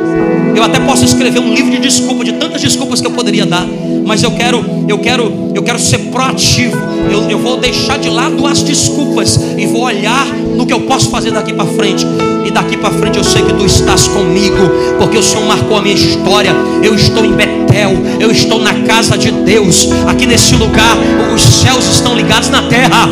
Eu 0.56 0.64
até 0.64 0.80
posso 0.80 1.06
escrever 1.06 1.40
um 1.40 1.54
livro 1.54 1.72
de 1.72 1.80
desculpa, 1.80 2.24
de 2.24 2.34
tantas 2.34 2.62
desculpas 2.62 3.02
que 3.02 3.08
eu 3.08 3.12
poderia 3.12 3.46
dar, 3.46 3.66
mas 4.06 4.24
eu 4.24 4.32
quero, 4.32 4.64
eu 4.88 4.98
quero, 5.00 5.52
eu 5.56 5.64
quero 5.64 5.80
ser 5.80 5.98
proativo. 6.12 6.78
Eu, 7.12 7.30
eu 7.30 7.40
vou 7.40 7.58
deixar 7.58 7.98
de 7.98 8.10
lado 8.10 8.46
as 8.46 8.62
desculpas 8.62 9.40
e 9.58 9.66
vou 9.66 9.84
olhar 9.84 10.26
no 10.56 10.66
que 10.66 10.74
eu 10.74 10.82
posso 10.82 11.10
fazer 11.10 11.32
daqui 11.32 11.54
para 11.54 11.66
frente. 11.66 12.06
E 12.46 12.52
daqui 12.52 12.78
para 12.78 12.92
frente 12.92 13.18
eu 13.18 13.24
sei 13.24 13.42
que 13.44 13.54
tu 13.54 13.66
estás 13.66 14.08
comigo, 14.08 14.58
porque 14.98 15.18
o 15.18 15.24
Senhor 15.24 15.46
marcou 15.46 15.78
a 15.78 15.82
minha 15.82 15.96
história. 15.96 16.56
Eu 16.84 16.96
estou 16.96 17.24
em 17.24 17.34
Betel, 17.34 17.92
eu 18.20 18.32
estou 18.32 18.60
na 18.60 18.74
casa 18.82 19.18
de 19.18 19.32
Deus. 19.32 19.90
Aqui 20.08 20.26
nesse 20.26 20.56
lugar, 20.56 20.98
os 21.34 21.42
céus 21.42 21.86
estão 21.86 22.16
ligados 22.16 22.50
na 22.50 22.64
terra. 22.64 23.08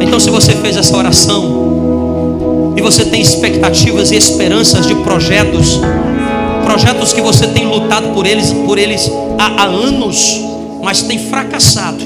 Então, 0.00 0.18
se 0.18 0.30
você 0.30 0.52
fez 0.52 0.76
essa 0.76 0.96
oração 0.96 1.79
e 2.80 2.82
você 2.82 3.04
tem 3.04 3.20
expectativas 3.20 4.10
e 4.10 4.16
esperanças 4.16 4.86
de 4.86 4.94
projetos, 4.94 5.78
projetos 6.64 7.12
que 7.12 7.20
você 7.20 7.46
tem 7.48 7.66
lutado 7.66 8.08
por 8.14 8.24
eles, 8.24 8.54
por 8.64 8.78
eles 8.78 9.12
há, 9.38 9.64
há 9.64 9.66
anos, 9.66 10.40
mas 10.82 11.02
tem 11.02 11.18
fracassado. 11.18 12.02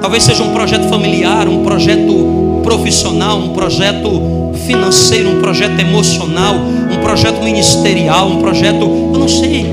Talvez 0.00 0.22
seja 0.22 0.44
um 0.44 0.52
projeto 0.52 0.88
familiar, 0.88 1.48
um 1.48 1.64
projeto 1.64 2.60
profissional, 2.62 3.38
um 3.38 3.48
projeto 3.48 4.52
financeiro, 4.64 5.36
um 5.36 5.40
projeto 5.40 5.80
emocional, 5.80 6.54
um 6.54 7.02
projeto 7.02 7.42
ministerial, 7.42 8.28
um 8.28 8.38
projeto, 8.38 8.84
eu 8.84 9.18
não 9.18 9.28
sei. 9.28 9.66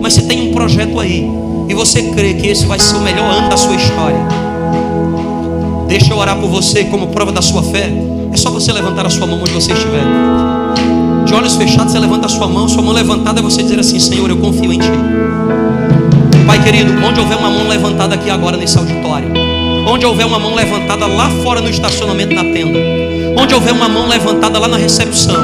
Mas 0.00 0.14
se 0.14 0.22
tem 0.22 0.50
um 0.50 0.52
projeto 0.52 0.98
aí 0.98 1.30
e 1.68 1.74
você 1.74 2.02
crê 2.10 2.34
que 2.34 2.48
esse 2.48 2.66
vai 2.66 2.80
ser 2.80 2.96
o 2.96 3.00
melhor 3.00 3.30
ano 3.30 3.48
da 3.48 3.56
sua 3.56 3.76
história, 3.76 4.18
deixa 5.86 6.12
eu 6.12 6.16
orar 6.16 6.36
por 6.40 6.48
você 6.48 6.82
como 6.82 7.06
prova 7.06 7.30
da 7.30 7.40
sua 7.40 7.62
fé. 7.62 7.88
É 8.32 8.36
só 8.36 8.50
você 8.50 8.72
levantar 8.72 9.06
a 9.06 9.10
sua 9.10 9.26
mão 9.26 9.40
onde 9.40 9.52
você 9.52 9.72
estiver. 9.72 10.04
De 11.26 11.34
olhos 11.34 11.54
fechados, 11.54 11.92
você 11.92 11.98
levanta 11.98 12.26
a 12.26 12.28
sua 12.30 12.48
mão, 12.48 12.66
sua 12.66 12.82
mão 12.82 12.94
levantada 12.94 13.40
é 13.40 13.42
você 13.42 13.62
dizer 13.62 13.78
assim: 13.78 14.00
Senhor, 14.00 14.28
eu 14.30 14.38
confio 14.38 14.72
em 14.72 14.78
Ti. 14.78 14.90
Pai 16.46 16.62
querido, 16.62 16.92
onde 17.04 17.20
houver 17.20 17.36
uma 17.36 17.50
mão 17.50 17.68
levantada 17.68 18.14
aqui 18.14 18.30
agora 18.30 18.56
nesse 18.56 18.78
auditório, 18.78 19.30
Onde 19.86 20.06
houver 20.06 20.24
uma 20.24 20.38
mão 20.38 20.54
levantada 20.54 21.06
lá 21.06 21.28
fora 21.42 21.60
no 21.60 21.68
estacionamento 21.68 22.34
na 22.34 22.44
tenda. 22.44 22.78
Onde 23.36 23.54
houver 23.54 23.72
uma 23.72 23.88
mão 23.88 24.08
levantada 24.08 24.58
lá 24.58 24.68
na 24.68 24.76
recepção. 24.76 25.36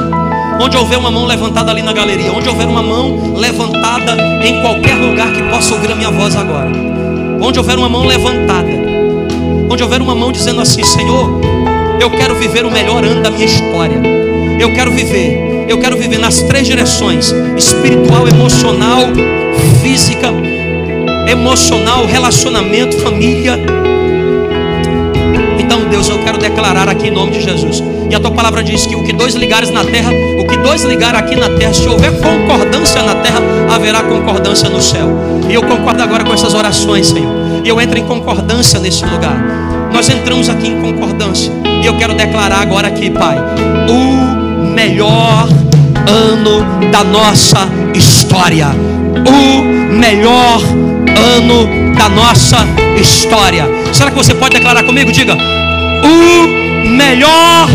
Onde 0.61 0.77
houver 0.77 0.99
uma 0.99 1.11
mão 1.11 1.27
levantada 1.27 1.71
ali 1.71 1.83
na 1.83 1.93
galeria. 1.93 2.33
Onde 2.33 2.49
houver 2.49 2.67
uma 2.67 2.83
mão 2.83 3.35
levantada 3.35 4.17
em 4.45 4.63
qualquer 4.63 4.95
lugar 4.95 5.33
que 5.33 5.43
possa 5.51 5.75
ouvir 5.75 5.91
a 5.91 5.97
minha 5.97 6.11
voz 6.11 6.37
agora. 6.37 6.71
Onde 7.43 7.59
houver 7.59 7.77
uma 7.79 7.89
mão 7.89 8.07
levantada. 8.07 8.71
Onde 9.71 9.83
houver 9.83 10.01
uma 10.01 10.15
mão 10.15 10.31
dizendo 10.31 10.61
assim: 10.61 10.85
Senhor, 10.85 11.41
eu 12.01 12.11
quero 12.11 12.35
viver 12.35 12.65
o 12.65 12.71
melhor 12.71 13.05
ano 13.05 13.23
da 13.23 13.31
minha 13.31 13.47
história. 13.47 14.01
Eu 14.59 14.73
quero 14.73 14.91
viver. 14.91 15.67
Eu 15.69 15.79
quero 15.79 15.97
viver 15.97 16.19
nas 16.19 16.43
três 16.43 16.67
direções: 16.67 17.35
espiritual, 17.57 18.27
emocional, 18.27 19.01
física, 19.83 20.29
emocional, 21.27 22.07
relacionamento, 22.07 22.99
família 22.99 23.59
Deus, 25.99 26.09
eu 26.11 26.19
quero 26.21 26.39
declarar 26.39 26.89
aqui 26.89 27.09
em 27.09 27.11
nome 27.11 27.33
de 27.33 27.41
Jesus. 27.41 27.83
E 28.09 28.15
a 28.15 28.21
tua 28.21 28.31
palavra 28.31 28.63
diz 28.63 28.87
que 28.87 28.95
o 28.95 29.03
que 29.03 29.13
dois 29.13 29.35
ligares 29.35 29.69
na 29.71 29.85
terra, 29.85 30.11
o 30.39 30.47
que 30.47 30.57
dois 30.59 30.85
ligar 30.85 31.13
aqui 31.17 31.35
na 31.35 31.49
terra, 31.51 31.75
se 31.75 31.89
houver 31.89 32.13
concordância 32.21 33.03
na 33.03 33.17
terra, 33.17 33.41
haverá 33.69 34.03
concordância 34.03 34.69
no 34.69 34.81
céu. 34.81 35.09
E 35.49 35.55
eu 35.55 35.63
concordo 35.63 36.01
agora 36.01 36.23
com 36.23 36.33
essas 36.33 36.55
orações, 36.55 37.09
Senhor. 37.09 37.33
E 37.65 37.69
eu 37.69 37.81
entro 37.81 37.99
em 37.99 38.05
concordância 38.05 38.79
nesse 38.79 39.05
lugar. 39.05 39.68
Nós 39.99 40.09
entramos 40.11 40.49
aqui 40.49 40.69
em 40.69 40.81
concordância. 40.81 41.53
E 41.83 41.85
eu 41.85 41.97
quero 41.97 42.15
declarar 42.15 42.61
agora 42.61 42.87
aqui, 42.87 43.11
Pai, 43.11 43.37
o 43.91 44.73
melhor 44.73 45.49
ano 46.07 46.89
da 46.89 47.03
nossa 47.03 47.69
história. 47.97 48.69
O 49.27 49.65
melhor 49.93 50.61
ano 51.17 51.95
da 51.97 52.09
nossa 52.09 52.59
história. 52.97 53.65
Será 53.93 54.13
que 54.13 54.17
você 54.17 54.33
pode 54.37 54.55
declarar 54.55 54.85
comigo? 54.85 55.11
Diga: 55.11 55.35
o 55.35 56.47
melhor 56.91 57.69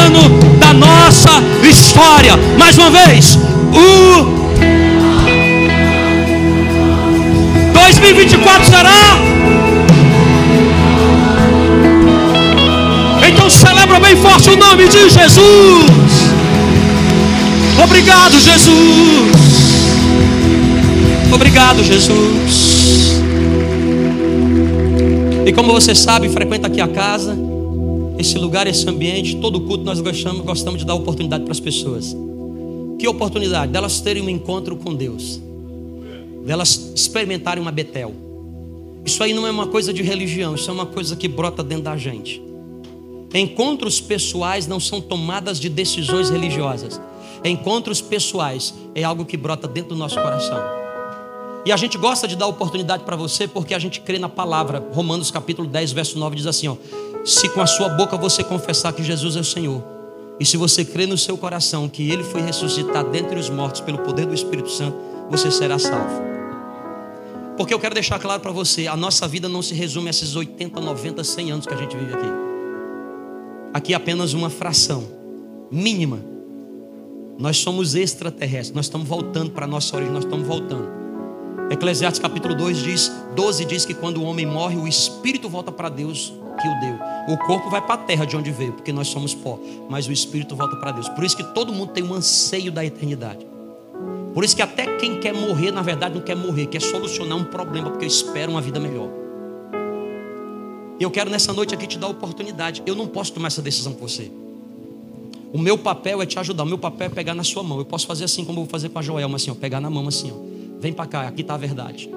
ano 0.00 0.38
da 0.58 0.72
nossa 0.72 1.42
história. 1.62 2.38
Mais 2.56 2.78
uma 2.78 2.88
vez, 2.88 3.38
o 3.70 4.24
2024 7.74 8.64
será. 8.64 9.13
Bem 14.14 14.22
forte 14.22 14.50
o 14.50 14.56
nome 14.56 14.88
de 14.88 15.10
Jesus. 15.10 15.90
Obrigado, 17.82 18.38
Jesus. 18.38 19.32
Obrigado, 21.32 21.82
Jesus. 21.82 23.20
E 25.44 25.52
como 25.52 25.72
você 25.72 25.94
sabe, 25.94 26.28
frequenta 26.28 26.68
aqui 26.68 26.80
a 26.80 26.86
casa, 26.86 27.36
esse 28.16 28.38
lugar, 28.38 28.66
esse 28.66 28.88
ambiente, 28.88 29.36
todo 29.36 29.60
culto 29.60 29.84
nós 29.84 30.00
gostamos, 30.00 30.42
gostamos 30.42 30.80
de 30.80 30.86
dar 30.86 30.94
oportunidade 30.94 31.42
para 31.42 31.52
as 31.52 31.60
pessoas. 31.60 32.16
Que 32.98 33.08
oportunidade? 33.08 33.72
Delas 33.72 34.00
terem 34.00 34.22
um 34.22 34.28
encontro 34.28 34.76
com 34.76 34.94
Deus, 34.94 35.40
delas 36.46 36.92
experimentarem 36.94 37.60
uma 37.60 37.72
Betel. 37.72 38.14
Isso 39.04 39.22
aí 39.22 39.34
não 39.34 39.46
é 39.46 39.50
uma 39.50 39.66
coisa 39.66 39.92
de 39.92 40.02
religião, 40.02 40.54
isso 40.54 40.70
é 40.70 40.72
uma 40.72 40.86
coisa 40.86 41.16
que 41.16 41.26
brota 41.28 41.62
dentro 41.62 41.84
da 41.84 41.96
gente. 41.96 42.53
Encontros 43.34 44.00
pessoais 44.00 44.68
não 44.68 44.78
são 44.78 45.00
tomadas 45.00 45.58
de 45.58 45.68
decisões 45.68 46.30
religiosas. 46.30 47.00
Encontros 47.44 48.00
pessoais 48.00 48.72
é 48.94 49.02
algo 49.02 49.24
que 49.24 49.36
brota 49.36 49.66
dentro 49.66 49.90
do 49.90 49.96
nosso 49.96 50.14
coração. 50.14 50.56
E 51.66 51.72
a 51.72 51.76
gente 51.76 51.98
gosta 51.98 52.28
de 52.28 52.36
dar 52.36 52.46
oportunidade 52.46 53.02
para 53.02 53.16
você 53.16 53.48
porque 53.48 53.74
a 53.74 53.78
gente 53.78 54.00
crê 54.00 54.20
na 54.20 54.28
palavra. 54.28 54.86
Romanos 54.92 55.32
capítulo 55.32 55.66
10, 55.66 55.90
verso 55.90 56.16
9 56.16 56.36
diz 56.36 56.46
assim: 56.46 56.68
ó, 56.68 56.76
Se 57.24 57.48
com 57.48 57.60
a 57.60 57.66
sua 57.66 57.88
boca 57.88 58.16
você 58.16 58.44
confessar 58.44 58.92
que 58.92 59.02
Jesus 59.02 59.34
é 59.34 59.40
o 59.40 59.44
Senhor, 59.44 59.82
e 60.38 60.46
se 60.46 60.56
você 60.56 60.84
crê 60.84 61.04
no 61.04 61.18
seu 61.18 61.36
coração 61.36 61.88
que 61.88 62.08
ele 62.08 62.22
foi 62.22 62.40
ressuscitado 62.40 63.10
dentre 63.10 63.36
os 63.36 63.50
mortos 63.50 63.80
pelo 63.80 63.98
poder 63.98 64.26
do 64.26 64.34
Espírito 64.34 64.70
Santo, 64.70 64.96
você 65.28 65.50
será 65.50 65.76
salvo. 65.76 66.22
Porque 67.56 67.74
eu 67.74 67.80
quero 67.80 67.94
deixar 67.94 68.20
claro 68.20 68.40
para 68.40 68.52
você: 68.52 68.86
a 68.86 68.96
nossa 68.96 69.26
vida 69.26 69.48
não 69.48 69.60
se 69.60 69.74
resume 69.74 70.06
a 70.06 70.10
esses 70.10 70.36
80, 70.36 70.80
90, 70.80 71.24
100 71.24 71.50
anos 71.50 71.66
que 71.66 71.74
a 71.74 71.76
gente 71.76 71.96
vive 71.96 72.12
aqui. 72.14 72.43
Aqui 73.74 73.92
apenas 73.92 74.34
uma 74.34 74.48
fração 74.48 75.02
mínima. 75.68 76.20
Nós 77.36 77.56
somos 77.56 77.96
extraterrestres, 77.96 78.70
nós 78.70 78.86
estamos 78.86 79.08
voltando 79.08 79.50
para 79.50 79.64
a 79.64 79.68
nossa 79.68 79.96
origem, 79.96 80.14
nós 80.14 80.22
estamos 80.22 80.46
voltando. 80.46 80.88
Eclesiastes 81.68 82.22
capítulo 82.22 82.54
2 82.54 82.78
diz, 82.84 83.10
12 83.34 83.64
diz 83.64 83.84
que 83.84 83.92
quando 83.92 84.18
o 84.18 84.22
homem 84.22 84.46
morre, 84.46 84.76
o 84.76 84.86
espírito 84.86 85.48
volta 85.48 85.72
para 85.72 85.88
Deus 85.88 86.32
que 86.62 86.68
o 86.68 86.80
deu. 86.80 87.34
O 87.34 87.36
corpo 87.46 87.68
vai 87.68 87.84
para 87.84 87.94
a 87.94 88.04
terra 88.04 88.24
de 88.24 88.36
onde 88.36 88.52
veio, 88.52 88.74
porque 88.74 88.92
nós 88.92 89.08
somos 89.08 89.34
pó, 89.34 89.58
mas 89.90 90.06
o 90.06 90.12
espírito 90.12 90.54
volta 90.54 90.76
para 90.76 90.92
Deus. 90.92 91.08
Por 91.08 91.24
isso 91.24 91.36
que 91.36 91.42
todo 91.42 91.72
mundo 91.72 91.90
tem 91.90 92.04
um 92.04 92.14
anseio 92.14 92.70
da 92.70 92.84
eternidade. 92.84 93.44
Por 94.32 94.44
isso 94.44 94.54
que 94.54 94.62
até 94.62 94.86
quem 94.98 95.18
quer 95.18 95.34
morrer, 95.34 95.72
na 95.72 95.82
verdade, 95.82 96.14
não 96.14 96.22
quer 96.22 96.36
morrer, 96.36 96.66
quer 96.66 96.80
solucionar 96.80 97.36
um 97.36 97.44
problema, 97.44 97.90
porque 97.90 98.06
espera 98.06 98.48
uma 98.48 98.60
vida 98.60 98.78
melhor. 98.78 99.23
Eu 101.04 101.10
quero 101.10 101.28
nessa 101.28 101.52
noite 101.52 101.74
aqui 101.74 101.86
te 101.86 101.98
dar 101.98 102.08
oportunidade. 102.08 102.82
Eu 102.86 102.94
não 102.94 103.06
posso 103.06 103.32
tomar 103.32 103.48
essa 103.48 103.60
decisão 103.60 103.92
por 103.92 104.08
você. 104.08 104.30
O 105.52 105.58
meu 105.58 105.76
papel 105.76 106.22
é 106.22 106.26
te 106.26 106.38
ajudar. 106.38 106.62
O 106.62 106.66
meu 106.66 106.78
papel 106.78 107.08
é 107.08 107.10
pegar 107.10 107.34
na 107.34 107.44
sua 107.44 107.62
mão. 107.62 107.78
Eu 107.78 107.84
posso 107.84 108.06
fazer 108.06 108.24
assim 108.24 108.42
como 108.42 108.60
eu 108.60 108.64
vou 108.64 108.70
fazer 108.70 108.88
com 108.88 108.98
a 108.98 109.02
Joelma, 109.02 109.36
assim, 109.36 109.50
ó, 109.50 109.54
pegar 109.54 109.80
na 109.80 109.90
mão 109.90 110.08
assim, 110.08 110.32
ó. 110.32 110.80
Vem 110.80 110.94
para 110.94 111.06
cá, 111.06 111.28
aqui 111.28 111.42
está 111.42 111.54
a 111.54 111.58
verdade. 111.58 112.10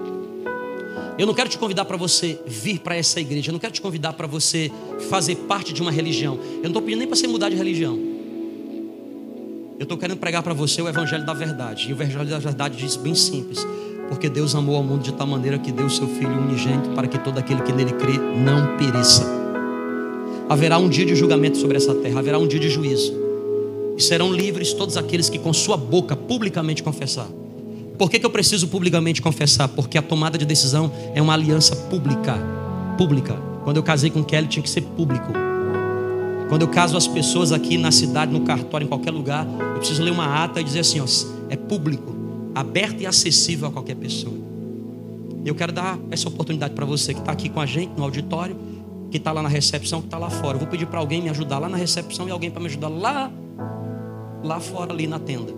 Eu 1.17 1.27
não 1.27 1.33
quero 1.33 1.49
te 1.49 1.57
convidar 1.57 1.83
para 1.83 1.97
você 1.97 2.39
vir 2.47 2.79
para 2.79 2.95
essa 2.95 3.19
igreja. 3.19 3.49
Eu 3.49 3.53
não 3.53 3.59
quero 3.59 3.73
te 3.73 3.81
convidar 3.81 4.13
para 4.13 4.25
você 4.25 4.71
fazer 5.09 5.35
parte 5.35 5.73
de 5.73 5.81
uma 5.81 5.91
religião. 5.91 6.35
Eu 6.35 6.61
não 6.63 6.67
estou 6.69 6.81
pedindo 6.81 6.99
nem 6.99 7.07
para 7.07 7.17
você 7.17 7.27
mudar 7.27 7.49
de 7.49 7.57
religião. 7.57 7.99
Eu 9.79 9.83
estou 9.83 9.97
querendo 9.97 10.17
pregar 10.17 10.41
para 10.41 10.53
você 10.53 10.81
o 10.81 10.87
evangelho 10.87 11.25
da 11.25 11.33
verdade. 11.33 11.89
E 11.89 11.93
o 11.93 11.95
evangelho 11.95 12.29
da 12.29 12.39
verdade 12.39 12.77
diz 12.77 12.95
bem 12.95 13.13
simples: 13.13 13.65
porque 14.07 14.29
Deus 14.29 14.55
amou 14.55 14.75
ao 14.75 14.83
mundo 14.83 15.03
de 15.03 15.13
tal 15.13 15.27
maneira 15.27 15.57
que 15.57 15.71
deu 15.71 15.85
o 15.85 15.89
seu 15.89 16.07
Filho 16.07 16.31
unigênito 16.31 16.89
para 16.91 17.07
que 17.07 17.17
todo 17.17 17.37
aquele 17.37 17.61
que 17.61 17.73
nele 17.73 17.93
crê 17.93 18.17
não 18.17 18.77
pereça. 18.77 19.25
Haverá 20.49 20.77
um 20.77 20.87
dia 20.87 21.05
de 21.05 21.15
julgamento 21.15 21.57
sobre 21.57 21.77
essa 21.77 21.93
terra, 21.95 22.19
haverá 22.19 22.37
um 22.37 22.47
dia 22.47 22.59
de 22.59 22.69
juízo 22.69 23.27
e 23.97 24.01
serão 24.01 24.31
livres 24.31 24.73
todos 24.73 24.95
aqueles 24.95 25.27
que 25.27 25.39
com 25.39 25.51
sua 25.51 25.75
boca 25.75 26.15
publicamente 26.15 26.83
confessar. 26.83 27.27
Por 27.97 28.11
que, 28.11 28.19
que 28.19 28.25
eu 28.25 28.29
preciso 28.29 28.67
publicamente 28.67 29.21
confessar? 29.21 29.67
Porque 29.69 29.97
a 29.97 30.03
tomada 30.03 30.37
de 30.37 30.45
decisão 30.45 30.91
é 31.15 31.21
uma 31.21 31.33
aliança 31.33 31.75
pública. 31.75 32.37
Pública. 32.95 33.35
Quando 33.63 33.77
eu 33.77 33.83
casei 33.83 34.11
com 34.11 34.23
Kelly, 34.23 34.47
tinha 34.47 34.61
que 34.61 34.69
ser 34.69 34.81
público. 34.81 35.33
Quando 36.47 36.61
eu 36.61 36.67
caso 36.67 36.95
as 36.95 37.07
pessoas 37.07 37.51
aqui 37.51 37.75
na 37.77 37.91
cidade, 37.91 38.31
no 38.31 38.41
cartório, 38.41 38.85
em 38.85 38.87
qualquer 38.87 39.11
lugar, 39.11 39.47
eu 39.73 39.79
preciso 39.79 40.03
ler 40.03 40.11
uma 40.11 40.43
ata 40.43 40.61
e 40.61 40.63
dizer 40.63 40.81
assim: 40.81 40.99
ó, 40.99 41.05
é 41.49 41.55
público, 41.55 42.15
aberto 42.59 43.01
e 43.01 43.05
acessível 43.05 43.67
a 43.67 43.71
qualquer 43.71 43.95
pessoa. 43.95 44.35
Eu 45.45 45.55
quero 45.55 45.71
dar 45.71 45.97
essa 46.11 46.27
oportunidade 46.27 46.73
para 46.73 46.85
você 46.85 47.13
que 47.13 47.19
está 47.19 47.31
aqui 47.31 47.49
com 47.49 47.61
a 47.61 47.65
gente 47.65 47.93
no 47.97 48.03
auditório, 48.03 48.57
que 49.09 49.17
está 49.17 49.31
lá 49.31 49.41
na 49.41 49.49
recepção, 49.49 50.01
que 50.01 50.07
está 50.07 50.17
lá 50.17 50.29
fora. 50.29 50.55
Eu 50.55 50.59
vou 50.59 50.67
pedir 50.67 50.87
para 50.87 50.99
alguém 50.99 51.21
me 51.21 51.29
ajudar 51.29 51.59
lá 51.59 51.69
na 51.69 51.77
recepção 51.77 52.27
e 52.27 52.31
alguém 52.31 52.51
para 52.51 52.59
me 52.59 52.67
ajudar 52.67 52.89
lá 52.89 53.31
lá 54.43 54.59
fora, 54.59 54.93
ali 54.93 55.07
na 55.07 55.19
tenda. 55.19 55.53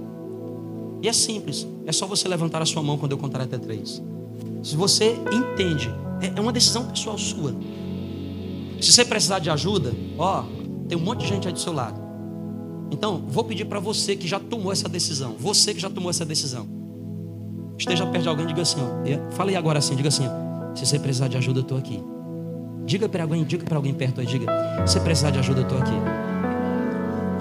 E 1.01 1.07
é 1.07 1.13
simples, 1.13 1.67
é 1.85 1.91
só 1.91 2.05
você 2.05 2.27
levantar 2.27 2.61
a 2.61 2.65
sua 2.65 2.83
mão 2.83 2.97
quando 2.97 3.13
eu 3.13 3.17
contar 3.17 3.41
até 3.41 3.57
três. 3.57 4.01
Se 4.63 4.75
você 4.75 5.17
entende, 5.31 5.89
é, 6.21 6.37
é 6.37 6.41
uma 6.41 6.51
decisão 6.51 6.85
pessoal 6.85 7.17
sua. 7.17 7.55
Se 8.81 8.91
você 8.91 9.05
precisar 9.05 9.39
de 9.39 9.49
ajuda, 9.49 9.93
ó, 10.17 10.43
tem 10.87 10.97
um 10.97 11.01
monte 11.01 11.21
de 11.21 11.27
gente 11.27 11.47
aí 11.47 11.53
do 11.53 11.59
seu 11.59 11.73
lado. 11.73 11.99
Então, 12.91 13.23
vou 13.27 13.43
pedir 13.43 13.65
para 13.65 13.79
você 13.79 14.15
que 14.15 14.27
já 14.27 14.39
tomou 14.39 14.71
essa 14.71 14.89
decisão, 14.89 15.35
você 15.39 15.73
que 15.73 15.79
já 15.79 15.89
tomou 15.89 16.09
essa 16.09 16.25
decisão, 16.25 16.78
esteja 17.79 18.05
perto 18.05 18.23
de 18.23 18.29
alguém 18.29 18.45
e 18.45 18.47
diga 18.49 18.61
assim, 18.61 18.77
ó, 18.81 19.31
fala 19.31 19.49
aí 19.49 19.55
agora 19.55 19.79
assim, 19.79 19.95
diga 19.95 20.09
assim, 20.09 20.27
ó, 20.27 20.75
se 20.75 20.85
você 20.85 20.99
precisar 20.99 21.27
de 21.27 21.37
ajuda, 21.37 21.59
eu 21.59 21.63
estou 21.63 21.77
aqui. 21.77 22.03
Diga 22.85 23.07
para 23.07 23.23
alguém, 23.23 23.43
diga 23.43 23.63
para 23.63 23.77
alguém 23.77 23.93
perto 23.93 24.19
aí, 24.19 24.25
diga, 24.25 24.47
se 24.85 24.93
você 24.93 24.99
precisar 24.99 25.31
de 25.31 25.39
ajuda, 25.39 25.61
eu 25.61 25.63
estou 25.63 25.77
aqui. 25.77 25.91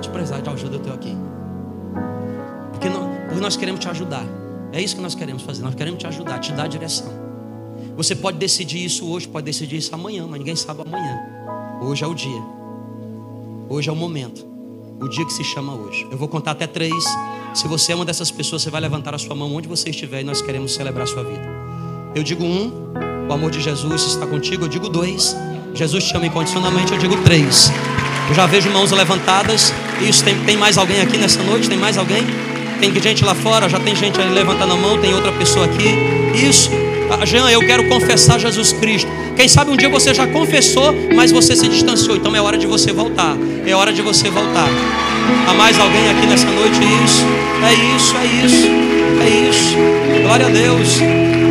Se 0.02 0.08
precisar 0.10 0.40
de 0.40 0.48
ajuda, 0.48 0.74
eu 0.76 0.78
estou 0.78 0.94
aqui. 0.94 1.16
Porque, 2.72 2.88
não, 2.88 3.08
porque 3.26 3.40
nós 3.40 3.56
queremos 3.56 3.80
te 3.80 3.88
ajudar. 3.88 4.24
É 4.72 4.80
isso 4.80 4.94
que 4.94 5.02
nós 5.02 5.14
queremos 5.14 5.42
fazer. 5.42 5.62
Nós 5.62 5.74
queremos 5.74 5.98
te 5.98 6.06
ajudar, 6.06 6.38
te 6.38 6.52
dar 6.52 6.64
a 6.64 6.68
direção. 6.68 7.08
Você 7.96 8.14
pode 8.14 8.38
decidir 8.38 8.84
isso 8.84 9.08
hoje, 9.10 9.26
pode 9.26 9.44
decidir 9.44 9.76
isso 9.76 9.92
amanhã, 9.94 10.26
mas 10.28 10.38
ninguém 10.38 10.54
sabe 10.54 10.82
amanhã. 10.82 11.18
Hoje 11.80 12.04
é 12.04 12.06
o 12.06 12.14
dia. 12.14 12.42
Hoje 13.68 13.88
é 13.88 13.92
o 13.92 13.96
momento. 13.96 14.46
O 15.00 15.08
dia 15.08 15.24
que 15.24 15.32
se 15.32 15.42
chama 15.42 15.74
hoje. 15.74 16.06
Eu 16.10 16.18
vou 16.18 16.28
contar 16.28 16.52
até 16.52 16.66
três. 16.66 17.04
Se 17.54 17.66
você 17.66 17.92
é 17.92 17.94
uma 17.94 18.04
dessas 18.04 18.30
pessoas, 18.30 18.62
você 18.62 18.70
vai 18.70 18.80
levantar 18.80 19.14
a 19.14 19.18
sua 19.18 19.34
mão 19.34 19.54
onde 19.54 19.66
você 19.66 19.90
estiver 19.90 20.20
e 20.20 20.24
nós 20.24 20.40
queremos 20.40 20.74
celebrar 20.74 21.04
a 21.04 21.06
sua 21.06 21.24
vida. 21.24 21.46
Eu 22.14 22.22
digo 22.22 22.44
um, 22.44 22.72
o 23.28 23.32
amor 23.32 23.50
de 23.50 23.60
Jesus 23.60 24.02
está 24.02 24.26
contigo. 24.26 24.64
Eu 24.64 24.68
digo 24.68 24.88
dois, 24.88 25.36
Jesus 25.74 26.04
te 26.04 26.16
ama 26.16 26.26
incondicionalmente. 26.26 26.92
Eu 26.92 26.98
digo 26.98 27.16
três. 27.22 27.70
Eu 28.28 28.34
já 28.34 28.46
vejo 28.46 28.70
mãos 28.70 28.90
levantadas. 28.90 29.72
Isso 30.00 30.24
tem, 30.24 30.38
tem 30.44 30.56
mais 30.56 30.78
alguém 30.78 31.00
aqui 31.00 31.16
nessa 31.16 31.42
noite? 31.42 31.68
Tem 31.68 31.78
mais 31.78 31.96
alguém? 31.96 32.24
Tem 32.80 32.94
gente 33.00 33.24
lá 33.24 33.34
fora, 33.34 33.68
já 33.68 33.80
tem 33.80 33.94
gente 33.96 34.20
ali 34.20 34.32
levantando 34.32 34.72
a 34.72 34.76
mão, 34.76 34.98
tem 34.98 35.12
outra 35.12 35.32
pessoa 35.32 35.66
aqui. 35.66 35.88
Isso. 36.34 36.70
Ah, 37.10 37.24
Jean, 37.26 37.50
eu 37.50 37.60
quero 37.60 37.88
confessar 37.88 38.38
Jesus 38.38 38.72
Cristo. 38.72 39.10
Quem 39.38 39.46
sabe 39.46 39.70
um 39.70 39.76
dia 39.76 39.88
você 39.88 40.12
já 40.12 40.26
confessou, 40.26 40.92
mas 41.14 41.30
você 41.30 41.54
se 41.54 41.68
distanciou. 41.68 42.16
Então 42.16 42.34
é 42.34 42.40
hora 42.40 42.58
de 42.58 42.66
você 42.66 42.92
voltar. 42.92 43.36
É 43.64 43.72
hora 43.72 43.92
de 43.92 44.02
você 44.02 44.28
voltar. 44.28 44.68
Há 45.46 45.54
mais 45.54 45.78
alguém 45.78 46.10
aqui 46.10 46.26
nessa 46.26 46.48
noite? 46.48 46.80
Isso. 47.04 47.24
É 47.64 47.72
isso, 47.94 48.16
é 48.16 48.44
isso. 48.44 48.66
É 49.22 49.48
isso. 49.48 50.22
Glória 50.24 50.46
a 50.46 50.48
Deus. 50.48 50.98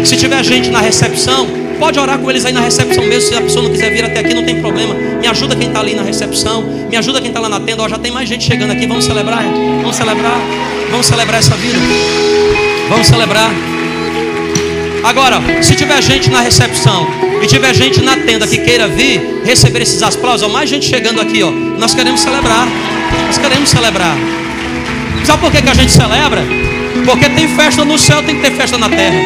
Se 0.04 0.18
tiver 0.18 0.44
gente 0.44 0.70
na 0.70 0.82
recepção, 0.82 1.48
pode 1.80 1.98
orar 1.98 2.20
com 2.20 2.30
eles 2.30 2.46
aí 2.46 2.52
na 2.52 2.60
recepção 2.60 3.06
mesmo. 3.06 3.30
Se 3.30 3.36
a 3.36 3.42
pessoa 3.42 3.64
não 3.64 3.72
quiser 3.72 3.90
vir 3.90 4.04
até 4.04 4.20
aqui, 4.20 4.34
não 4.34 4.44
tem 4.44 4.60
problema. 4.60 4.94
Me 4.94 5.26
ajuda 5.26 5.56
quem 5.56 5.70
está 5.70 5.80
ali 5.80 5.96
na 5.96 6.04
recepção. 6.04 6.64
Me 6.64 6.98
ajuda 6.98 7.22
quem 7.22 7.30
está 7.30 7.40
lá 7.40 7.48
na 7.48 7.62
tenda. 7.62 7.84
Ó, 7.84 7.88
já 7.88 7.98
tem 7.98 8.12
mais 8.12 8.28
gente 8.28 8.44
chegando 8.44 8.72
aqui. 8.72 8.86
Vamos 8.86 9.06
celebrar. 9.06 9.46
Vamos 9.82 9.96
celebrar. 9.96 10.42
Vamos 10.92 11.06
celebrar 11.06 11.40
essa 11.40 11.56
vida. 11.56 11.78
Vamos 12.90 13.08
celebrar. 13.08 13.50
Agora, 15.06 15.38
se 15.62 15.74
tiver 15.74 16.04
gente 16.04 16.30
na 16.30 16.42
recepção 16.42 17.27
e 17.42 17.48
tiver 17.48 17.74
gente 17.74 18.02
na 18.02 18.16
tenda 18.18 18.48
que 18.48 18.58
queira 18.58 18.88
vir 18.88 19.42
receber 19.46 19.82
esses 19.82 20.02
aplausos, 20.02 20.50
mais 20.52 20.70
gente 20.70 20.88
chegando 20.88 21.22
aqui, 21.22 21.44
ó, 21.44 21.52
nós 21.52 21.94
queremos 21.94 22.22
celebrar. 22.22 22.68
Nós 23.28 23.38
queremos 23.38 23.70
celebrar. 23.70 24.18
Sabe 25.24 25.42
por 25.42 25.52
que, 25.52 25.62
que 25.62 25.70
a 25.70 25.74
gente 25.74 25.92
celebra? 25.92 26.44
Porque 27.06 27.30
tem 27.30 27.48
festa 27.48 27.84
no 27.84 27.98
céu, 27.98 28.24
tem 28.24 28.36
que 28.36 28.42
ter 28.42 28.52
festa 28.52 28.78
na 28.78 28.90
terra. 28.90 29.18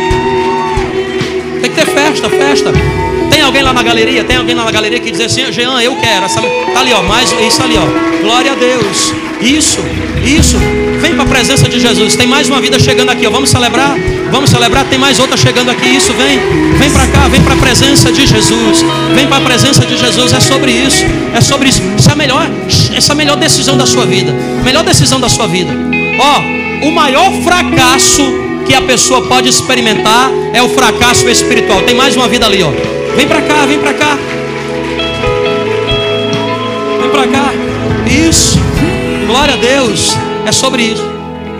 Tem 1.61 1.69
que 1.69 1.75
ter 1.75 1.85
festa, 1.85 2.29
festa. 2.29 2.71
Tem 3.29 3.41
alguém 3.41 3.61
lá 3.61 3.71
na 3.71 3.83
galeria? 3.83 4.23
Tem 4.23 4.37
alguém 4.37 4.55
lá 4.55 4.65
na 4.65 4.71
galeria 4.71 4.99
que 4.99 5.11
diz 5.11 5.21
assim, 5.21 5.51
Jean, 5.51 5.81
eu 5.81 5.95
quero. 5.95 6.25
Essa... 6.25 6.41
Tá 6.41 6.79
ali, 6.79 6.91
ó, 6.93 7.01
mais 7.03 7.31
isso 7.31 7.63
ali, 7.63 7.75
ó. 7.77 8.21
Glória 8.23 8.51
a 8.51 8.55
Deus. 8.55 9.13
Isso, 9.41 9.79
isso. 10.25 10.57
Vem 11.01 11.13
para 11.13 11.23
a 11.23 11.27
presença 11.27 11.67
de 11.67 11.79
Jesus. 11.79 12.15
Tem 12.15 12.27
mais 12.27 12.47
uma 12.47 12.61
vida 12.61 12.77
chegando 12.79 13.09
aqui, 13.09 13.25
ó. 13.25 13.29
Vamos 13.29 13.49
celebrar? 13.49 13.95
Vamos 14.31 14.49
celebrar. 14.49 14.85
Tem 14.85 14.99
mais 14.99 15.19
outra 15.19 15.35
chegando 15.35 15.69
aqui. 15.69 15.89
Isso, 15.89 16.13
vem. 16.13 16.39
Vem 16.77 16.89
para 16.89 17.07
cá, 17.07 17.27
vem 17.27 17.41
para 17.41 17.53
a 17.53 17.57
presença 17.57 18.11
de 18.11 18.25
Jesus. 18.25 18.85
Vem 19.15 19.27
para 19.27 19.37
a 19.37 19.41
presença 19.41 19.85
de 19.85 19.97
Jesus. 19.97 20.33
É 20.33 20.39
sobre 20.39 20.71
isso. 20.71 21.05
É 21.33 21.41
sobre 21.41 21.69
isso. 21.69 21.81
Isso 21.97 22.09
é 22.09 22.13
a 22.13 22.15
melhor, 22.15 22.49
essa 22.95 23.11
é 23.11 23.13
a 23.13 23.15
melhor 23.15 23.37
decisão 23.37 23.77
da 23.77 23.85
sua 23.85 24.05
vida. 24.05 24.33
Melhor 24.63 24.83
decisão 24.83 25.19
da 25.19 25.29
sua 25.29 25.47
vida. 25.47 25.71
Ó, 26.19 26.87
o 26.87 26.91
maior 26.91 27.31
fracasso 27.43 28.23
que 28.65 28.73
a 28.73 28.81
pessoa 28.81 29.21
pode 29.27 29.49
experimentar 29.49 30.31
é 30.53 30.61
o 30.61 30.69
fracasso 30.69 31.27
espiritual. 31.29 31.81
Tem 31.81 31.95
mais 31.95 32.15
uma 32.15 32.27
vida 32.27 32.45
ali, 32.45 32.61
ó. 32.63 32.71
Vem 33.15 33.27
para 33.27 33.41
cá, 33.41 33.65
vem 33.65 33.79
para 33.79 33.93
cá. 33.93 34.17
Vem 37.01 37.09
para 37.09 37.27
cá. 37.27 37.53
Isso. 38.29 38.60
Glória 39.31 39.53
a 39.53 39.57
Deus. 39.57 40.09
É 40.45 40.51
sobre 40.51 40.83
isso. 40.83 41.01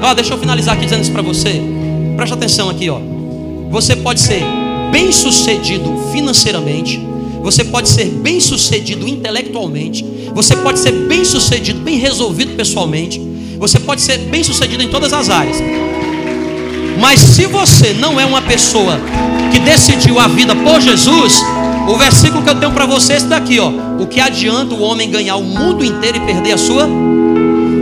Ó, 0.02 0.14
deixa 0.14 0.34
eu 0.34 0.38
finalizar 0.38 0.74
aqui 0.74 0.84
dizendo 0.84 1.04
isso 1.04 1.12
para 1.14 1.22
você. 1.22 1.62
Preste 2.18 2.34
atenção 2.34 2.70
aqui, 2.70 2.90
ó. 2.90 3.00
Você 3.70 3.96
pode 3.96 4.20
ser 4.20 4.44
bem 4.92 5.10
sucedido 5.14 5.90
financeiramente. 6.12 7.02
Você 7.42 7.64
pode 7.64 7.88
ser 7.88 8.08
bem 8.08 8.42
sucedido 8.42 9.08
intelectualmente. 9.08 10.06
Você 10.36 10.54
pode 10.58 10.80
ser 10.80 10.92
bem 10.92 11.24
sucedido, 11.24 11.80
bem 11.80 11.98
resolvido 11.98 12.58
pessoalmente. 12.58 13.22
Você 13.58 13.80
pode 13.80 14.02
ser 14.02 14.18
bem 14.18 14.44
sucedido 14.44 14.84
em 14.84 14.90
todas 14.90 15.14
as 15.14 15.30
áreas. 15.30 15.56
Mas 17.00 17.22
se 17.22 17.46
você 17.46 17.94
não 17.94 18.20
é 18.20 18.26
uma 18.26 18.42
pessoa 18.42 19.00
que 19.50 19.60
decidiu 19.60 20.20
a 20.20 20.28
vida 20.28 20.54
por 20.54 20.82
Jesus, 20.82 21.42
o 21.88 21.96
versículo 21.96 22.44
que 22.44 22.50
eu 22.50 22.56
tenho 22.56 22.74
para 22.74 22.86
você 22.86 23.14
é 23.14 23.16
esse 23.16 23.28
daqui, 23.28 23.62
ó. 23.62 23.72
O 23.98 24.08
que 24.08 24.20
adianta 24.20 24.76
o 24.76 24.82
homem 24.82 25.10
ganhar 25.10 25.38
o 25.38 25.44
mundo 25.44 25.86
inteiro 25.86 26.18
e 26.18 26.20
perder 26.20 26.52
a 26.52 26.58
sua? 26.58 26.90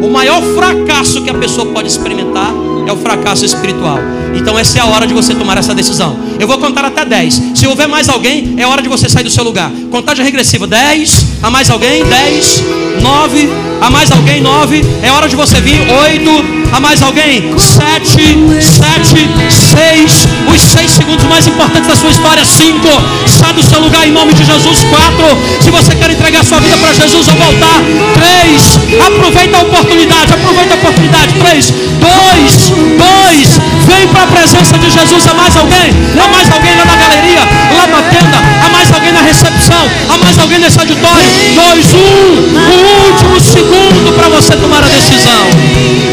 O 0.02 0.10
maior 0.10 0.42
fracasso 0.56 1.22
que 1.22 1.30
a 1.30 1.34
pessoa 1.34 1.68
pode 1.68 1.88
experimentar 1.88 2.52
é 2.88 2.92
o 2.92 2.98
fracasso 2.98 3.46
espiritual. 3.46 4.00
Então 4.34 4.58
essa 4.58 4.80
é 4.80 4.82
a 4.82 4.86
hora 4.86 5.06
de 5.06 5.14
você 5.14 5.36
tomar 5.36 5.58
essa 5.58 5.76
decisão. 5.76 6.18
Eu 6.40 6.48
vou 6.48 6.58
contar 6.58 6.86
até 6.86 7.06
10. 7.06 7.42
Se 7.56 7.68
houver 7.68 7.88
mais 7.88 8.10
alguém, 8.10 8.56
é 8.58 8.66
hora 8.66 8.82
de 8.82 8.90
você 8.90 9.10
sair 9.10 9.24
do 9.24 9.30
seu 9.30 9.44
lugar. 9.44 9.72
Contagem 9.92 10.24
regressiva: 10.24 10.66
10. 10.66 11.26
A 11.44 11.50
mais 11.50 11.70
alguém? 11.70 12.04
10. 12.04 12.79
9. 13.10 13.50
A 13.82 13.90
mais 13.90 14.12
alguém? 14.12 14.40
9. 14.40 14.86
É 15.02 15.12
hora 15.12 15.28
de 15.28 15.36
você 15.36 15.60
vir. 15.60 15.82
8. 15.82 16.60
A 16.72 16.80
mais 16.80 17.02
alguém? 17.02 17.58
7. 17.58 18.62
7. 18.62 19.30
6. 19.50 20.28
Os 20.54 20.62
6 20.62 20.92
segundos 20.92 21.26
mais 21.26 21.48
importantes 21.48 21.88
da 21.88 21.96
sua 21.96 22.12
história. 22.12 22.46
5. 22.46 22.88
Sai 23.26 23.54
do 23.54 23.64
seu 23.64 23.80
lugar 23.80 24.08
em 24.08 24.12
nome 24.12 24.34
de 24.34 24.44
Jesus. 24.44 24.84
4. 24.84 25.38
Se 25.62 25.72
você 25.72 25.96
quer 25.96 26.12
entregar 26.12 26.46
sua 26.46 26.60
vida 26.60 26.78
para 26.78 26.94
Jesus 26.94 27.28
ou 27.28 27.34
voltar. 27.34 27.82
3. 28.14 29.08
Aproveita 29.08 29.58
a 29.58 29.62
oportunidade. 29.62 30.34
Aproveita 30.34 30.74
a 30.76 30.78
oportunidade. 30.78 31.34
3. 31.34 31.74
2. 32.00 32.74
2. 33.00 33.60
Vem 33.88 34.08
para 34.10 34.24
a 34.24 34.28
presença 34.28 34.78
de 34.78 34.92
Jesus. 34.92 35.28
Há 35.28 35.34
mais 35.34 35.58
alguém? 35.58 35.90
Há 36.14 36.28
mais 36.28 36.52
alguém 36.52 36.76
lá 36.76 36.86
na 36.86 36.96
galeria? 36.96 37.42
Lá 37.76 37.88
na 37.88 38.02
tenda? 38.04 38.38
Há 38.64 38.70
mais 38.70 38.92
alguém 38.94 39.12
na 39.12 39.22
recepção? 39.22 39.90
Há 40.10 40.18
mais 40.20 40.38
alguém 40.38 40.60
nesse 40.60 40.80
auditório? 40.80 41.26
Dois, 41.56 41.86
um, 41.96 42.90
o 42.94 42.99
último 43.08 43.40
segundo 43.40 44.14
para 44.16 44.30
você 44.30 44.56
tomar 44.56 44.84
a 44.84 44.88
decisão. 44.88 45.46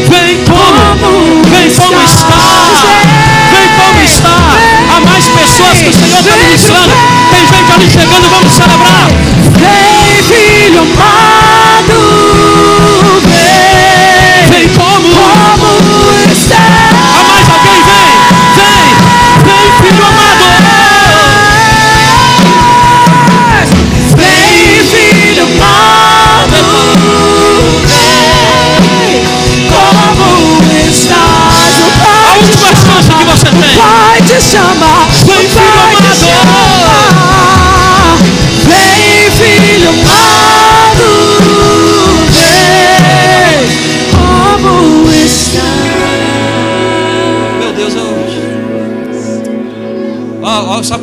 Vem 0.09 0.43
como? 0.45 1.43
Vem 1.49 1.69
como 1.71 2.01
está? 2.01 2.41
Vem 3.51 3.69
como 3.77 4.01
está? 4.03 4.37
Há 4.95 4.99
mais 5.01 5.25
pessoas 5.27 5.81
que 5.81 5.89
o 5.89 5.93
Senhor 5.93 6.19
está 6.19 6.35
ministrando. 6.35 6.93
Tem 7.31 7.45
gente 7.45 7.71
ali 7.71 7.89
chegando, 7.91 8.29
vamos 8.29 8.53
celebrar. 8.53 9.36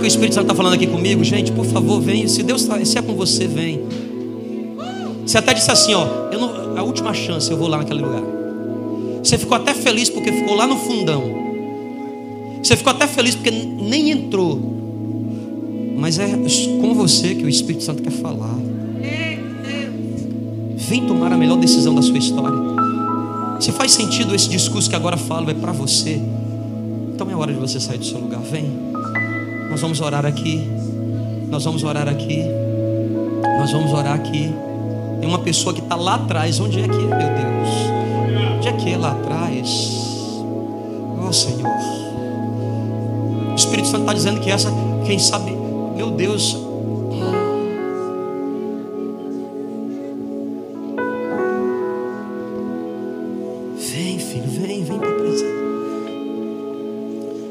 Que 0.05 0.07
o 0.07 0.09
Espírito 0.09 0.35
Santo 0.35 0.45
está 0.45 0.55
falando 0.55 0.75
aqui 0.75 0.87
comigo? 0.87 1.25
Gente, 1.25 1.51
por 1.51 1.65
favor, 1.65 1.99
vem. 1.99 2.29
Se 2.29 2.43
Deus 2.43 2.65
tá, 2.67 2.83
se 2.85 2.99
é 2.99 3.03
com 3.03 3.15
você, 3.15 3.47
vem. 3.47 3.81
Você 5.25 5.39
até 5.39 5.55
disse 5.55 5.71
assim, 5.71 5.95
ó, 5.95 6.07
eu 6.31 6.39
não, 6.39 6.77
a 6.77 6.83
última 6.83 7.15
chance, 7.15 7.51
eu 7.51 7.57
vou 7.57 7.69
lá 7.69 7.79
naquele 7.79 8.03
lugar. 8.03 8.23
Você 9.23 9.39
ficou 9.39 9.57
até 9.57 9.73
feliz 9.73 10.11
porque 10.11 10.31
ficou 10.31 10.55
lá 10.55 10.67
no 10.67 10.77
fundão. 10.77 11.23
Você 12.63 12.77
ficou 12.77 12.91
até 12.91 13.07
feliz 13.07 13.35
porque 13.35 13.51
nem 13.51 14.11
entrou. 14.11 14.61
Mas 15.97 16.19
é 16.19 16.37
com 16.83 16.93
você 16.93 17.35
que 17.35 17.45
o 17.45 17.49
Espírito 17.49 17.85
Santo 17.85 18.03
quer 18.03 18.13
falar. 18.13 18.59
Vem 20.77 21.07
tomar 21.07 21.33
a 21.33 21.39
melhor 21.39 21.57
decisão 21.57 21.95
da 21.95 22.03
sua 22.03 22.19
história. 22.19 22.59
Se 23.59 23.73
faz 23.73 23.93
sentido 23.93 24.35
esse 24.35 24.51
discurso 24.51 24.91
que 24.91 24.97
agora 24.97 25.17
falo 25.17 25.51
é 25.51 25.55
para 25.55 25.73
você, 25.73 26.21
então 27.15 27.31
é 27.31 27.35
hora 27.35 27.55
de 27.55 27.59
você 27.59 27.81
sair 27.81 27.97
do 27.97 28.05
seu 28.05 28.19
lugar. 28.19 28.43
Vem. 28.43 28.94
Nós 29.75 29.81
vamos 29.81 30.01
orar 30.01 30.25
aqui. 30.25 30.71
Nós 31.51 31.65
vamos 31.65 31.83
orar 31.83 32.09
aqui. 32.09 32.45
Nós 33.59 33.73
vamos 33.73 33.93
orar 33.93 34.15
aqui. 34.15 34.55
Tem 35.19 35.29
uma 35.29 35.41
pessoa 35.41 35.75
que 35.75 35.81
está 35.81 35.97
lá 35.97 36.15
atrás. 36.15 36.61
Onde 36.61 36.79
é 36.79 36.85
que 36.85 36.95
é, 36.95 36.97
meu 36.97 37.09
Deus? 37.09 38.57
Onde 38.57 38.69
é 38.69 38.73
que 38.73 38.93
é 38.93 38.97
lá 38.97 39.11
atrás? 39.11 39.67
Oh 41.27 41.33
Senhor. 41.33 41.69
O 43.51 43.55
Espírito 43.57 43.89
Santo 43.89 44.03
está 44.03 44.15
dizendo 44.15 44.41
que 44.41 44.49
essa, 44.49 44.71
quem 45.05 45.19
sabe, 45.19 45.51
meu 45.97 46.13
Deus. 46.13 46.57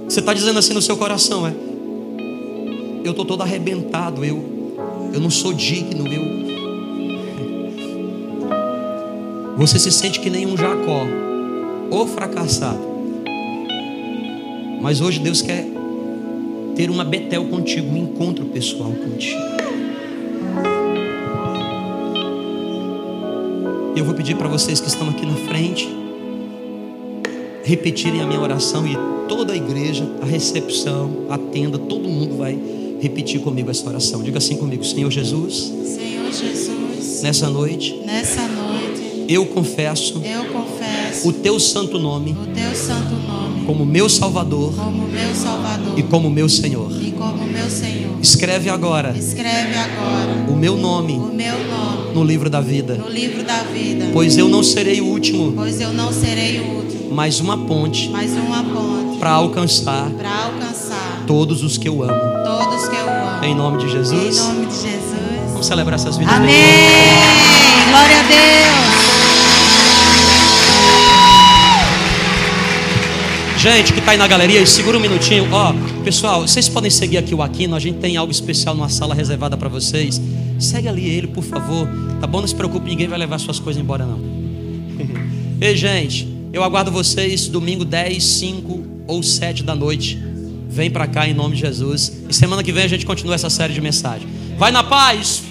Você 0.07 0.19
está 0.19 0.33
dizendo 0.33 0.59
assim 0.59 0.73
no 0.73 0.81
seu 0.81 0.95
coração, 0.95 1.47
é? 1.47 1.62
Eu 3.03 3.11
estou 3.11 3.25
todo 3.25 3.43
arrebentado, 3.43 4.23
eu, 4.23 4.41
eu 5.13 5.19
não 5.19 5.29
sou 5.29 5.51
digno, 5.51 6.07
eu. 6.07 6.43
Você 9.57 9.77
se 9.77 9.91
sente 9.91 10.21
que 10.21 10.29
nem 10.29 10.45
um 10.47 10.55
Jacó, 10.55 11.05
ou 11.91 12.07
fracassado. 12.07 12.79
Mas 14.81 15.01
hoje 15.01 15.19
Deus 15.19 15.41
quer 15.41 15.65
ter 16.75 16.89
uma 16.89 17.03
Betel 17.03 17.43
contigo, 17.45 17.93
um 17.93 17.97
encontro 17.97 18.45
pessoal 18.45 18.91
contigo. 18.91 19.41
Eu 23.97 24.05
vou 24.05 24.13
pedir 24.15 24.37
para 24.37 24.47
vocês 24.47 24.79
que 24.79 24.87
estão 24.87 25.09
aqui 25.09 25.25
na 25.25 25.35
frente 25.35 25.87
repetirem 27.65 28.21
a 28.21 28.25
minha 28.25 28.39
oração 28.39 28.87
e 28.87 28.97
toda 29.27 29.53
a 29.53 29.55
igreja, 29.55 30.09
a 30.21 30.25
recepção, 30.25 31.25
a 31.29 31.37
tenda, 31.37 31.77
todo 31.77 32.09
mundo 32.09 32.37
vai 32.37 32.57
repetir 33.03 33.41
comigo 33.41 33.69
essa 33.69 33.87
oração. 33.87 34.23
Diga 34.23 34.37
assim 34.37 34.55
comigo, 34.55 34.83
Senhor 34.83 35.11
Jesus, 35.11 35.71
Senhor 35.85 36.31
Jesus, 36.31 37.21
nessa 37.21 37.49
noite 37.49 38.01
nessa 38.05 38.41
noite 38.47 39.25
eu 39.29 39.45
confesso 39.45 40.21
eu 40.25 40.45
confesso 40.45 41.27
o 41.29 41.31
teu 41.31 41.57
santo 41.59 41.97
nome 41.97 42.31
o 42.31 42.47
teu 42.53 42.75
santo 42.75 43.15
nome 43.15 43.65
como 43.65 43.85
meu 43.85 44.09
Salvador 44.09 44.73
como 44.75 45.07
meu 45.07 45.33
Salvador 45.33 45.97
e 45.97 46.03
como 46.03 46.29
meu 46.29 46.49
Senhor. 46.49 46.91
e 47.01 47.11
como 47.11 47.45
meu 47.45 47.69
Senhor. 47.69 48.19
Escreve 48.21 48.69
agora 48.69 49.13
Escreve 49.17 49.75
agora 49.77 50.51
o 50.51 50.55
meu 50.55 50.75
nome 50.75 51.13
o 51.13 51.33
meu 51.33 51.57
nome 51.57 52.13
no 52.13 52.23
livro 52.23 52.49
da 52.49 52.59
vida, 52.61 52.95
no 52.95 53.09
livro 53.09 53.43
da 53.43 53.63
vida, 53.63 54.09
pois 54.11 54.37
eu 54.37 54.49
não 54.49 54.61
serei 54.63 54.99
o 55.01 55.05
último, 55.05 55.53
pois 55.53 55.79
eu 55.79 55.93
não 55.93 56.11
serei 56.11 56.59
o 56.59 56.75
último, 56.75 57.15
mas 57.15 57.39
uma 57.39 57.57
ponte 57.65 58.09
mas 58.09 58.31
uma 58.33 58.63
ponte 58.63 59.17
para 59.19 59.31
alcançar 59.31 60.09
para 60.11 60.45
alcançar 60.45 61.23
todos 61.25 61.63
os 61.63 61.77
que 61.77 61.87
eu 61.87 62.03
amo. 62.03 62.11
todos 62.11 62.33
que 62.43 62.51
eu 62.51 62.63
amo. 62.63 62.72
Em 63.45 63.55
nome 63.55 63.77
de 63.79 63.85
Em 63.85 63.89
Jesus. 63.89 64.37
nome 64.39 64.65
de 64.67 64.73
Jesus. 64.73 65.51
Vamos 65.51 65.65
celebrar 65.65 65.99
essas 65.99 66.17
vidas. 66.17 66.33
Amém. 66.33 66.47
bem. 66.47 67.89
Glória 67.89 68.19
a 68.19 68.23
Deus. 68.23 68.43
Gente 73.57 73.93
que 73.93 73.99
está 73.99 74.11
aí 74.11 74.17
na 74.17 74.27
galeria, 74.27 74.65
segura 74.65 74.97
um 74.97 74.99
minutinho. 74.99 75.47
Ó, 75.51 75.73
pessoal, 76.03 76.41
vocês 76.41 76.67
podem 76.67 76.89
seguir 76.89 77.17
aqui 77.17 77.33
o 77.33 77.41
Aquino. 77.41 77.75
A 77.75 77.79
gente 77.79 77.97
tem 77.97 78.17
algo 78.17 78.31
especial 78.31 78.75
numa 78.75 78.89
sala 78.89 79.15
reservada 79.15 79.55
para 79.55 79.69
vocês. 79.69 80.21
Segue 80.59 80.89
ali 80.89 81.07
ele, 81.09 81.27
por 81.27 81.43
favor. 81.43 81.87
Tá 82.19 82.27
bom? 82.27 82.41
Não 82.41 82.47
se 82.47 82.55
preocupe, 82.55 82.89
ninguém 82.89 83.07
vai 83.07 83.17
levar 83.17 83.39
suas 83.39 83.59
coisas 83.59 83.81
embora, 83.81 84.05
não. 84.05 84.19
Ei, 85.61 85.77
gente, 85.77 86.27
eu 86.51 86.61
aguardo 86.61 86.91
vocês 86.91 87.47
domingo 87.47 87.85
10, 87.85 88.21
5 88.21 88.83
ou 89.07 89.23
7 89.23 89.63
da 89.63 89.73
noite. 89.73 90.21
Vem 90.73 90.89
para 90.89 91.05
cá 91.05 91.27
em 91.27 91.35
nome 91.35 91.53
de 91.53 91.61
Jesus. 91.61 92.11
E 92.27 92.33
semana 92.33 92.63
que 92.63 92.71
vem 92.71 92.83
a 92.83 92.87
gente 92.87 93.05
continua 93.05 93.35
essa 93.35 93.47
série 93.47 93.75
de 93.75 93.79
mensagens. 93.79 94.27
Vai 94.57 94.71
na 94.71 94.83
paz. 94.83 95.43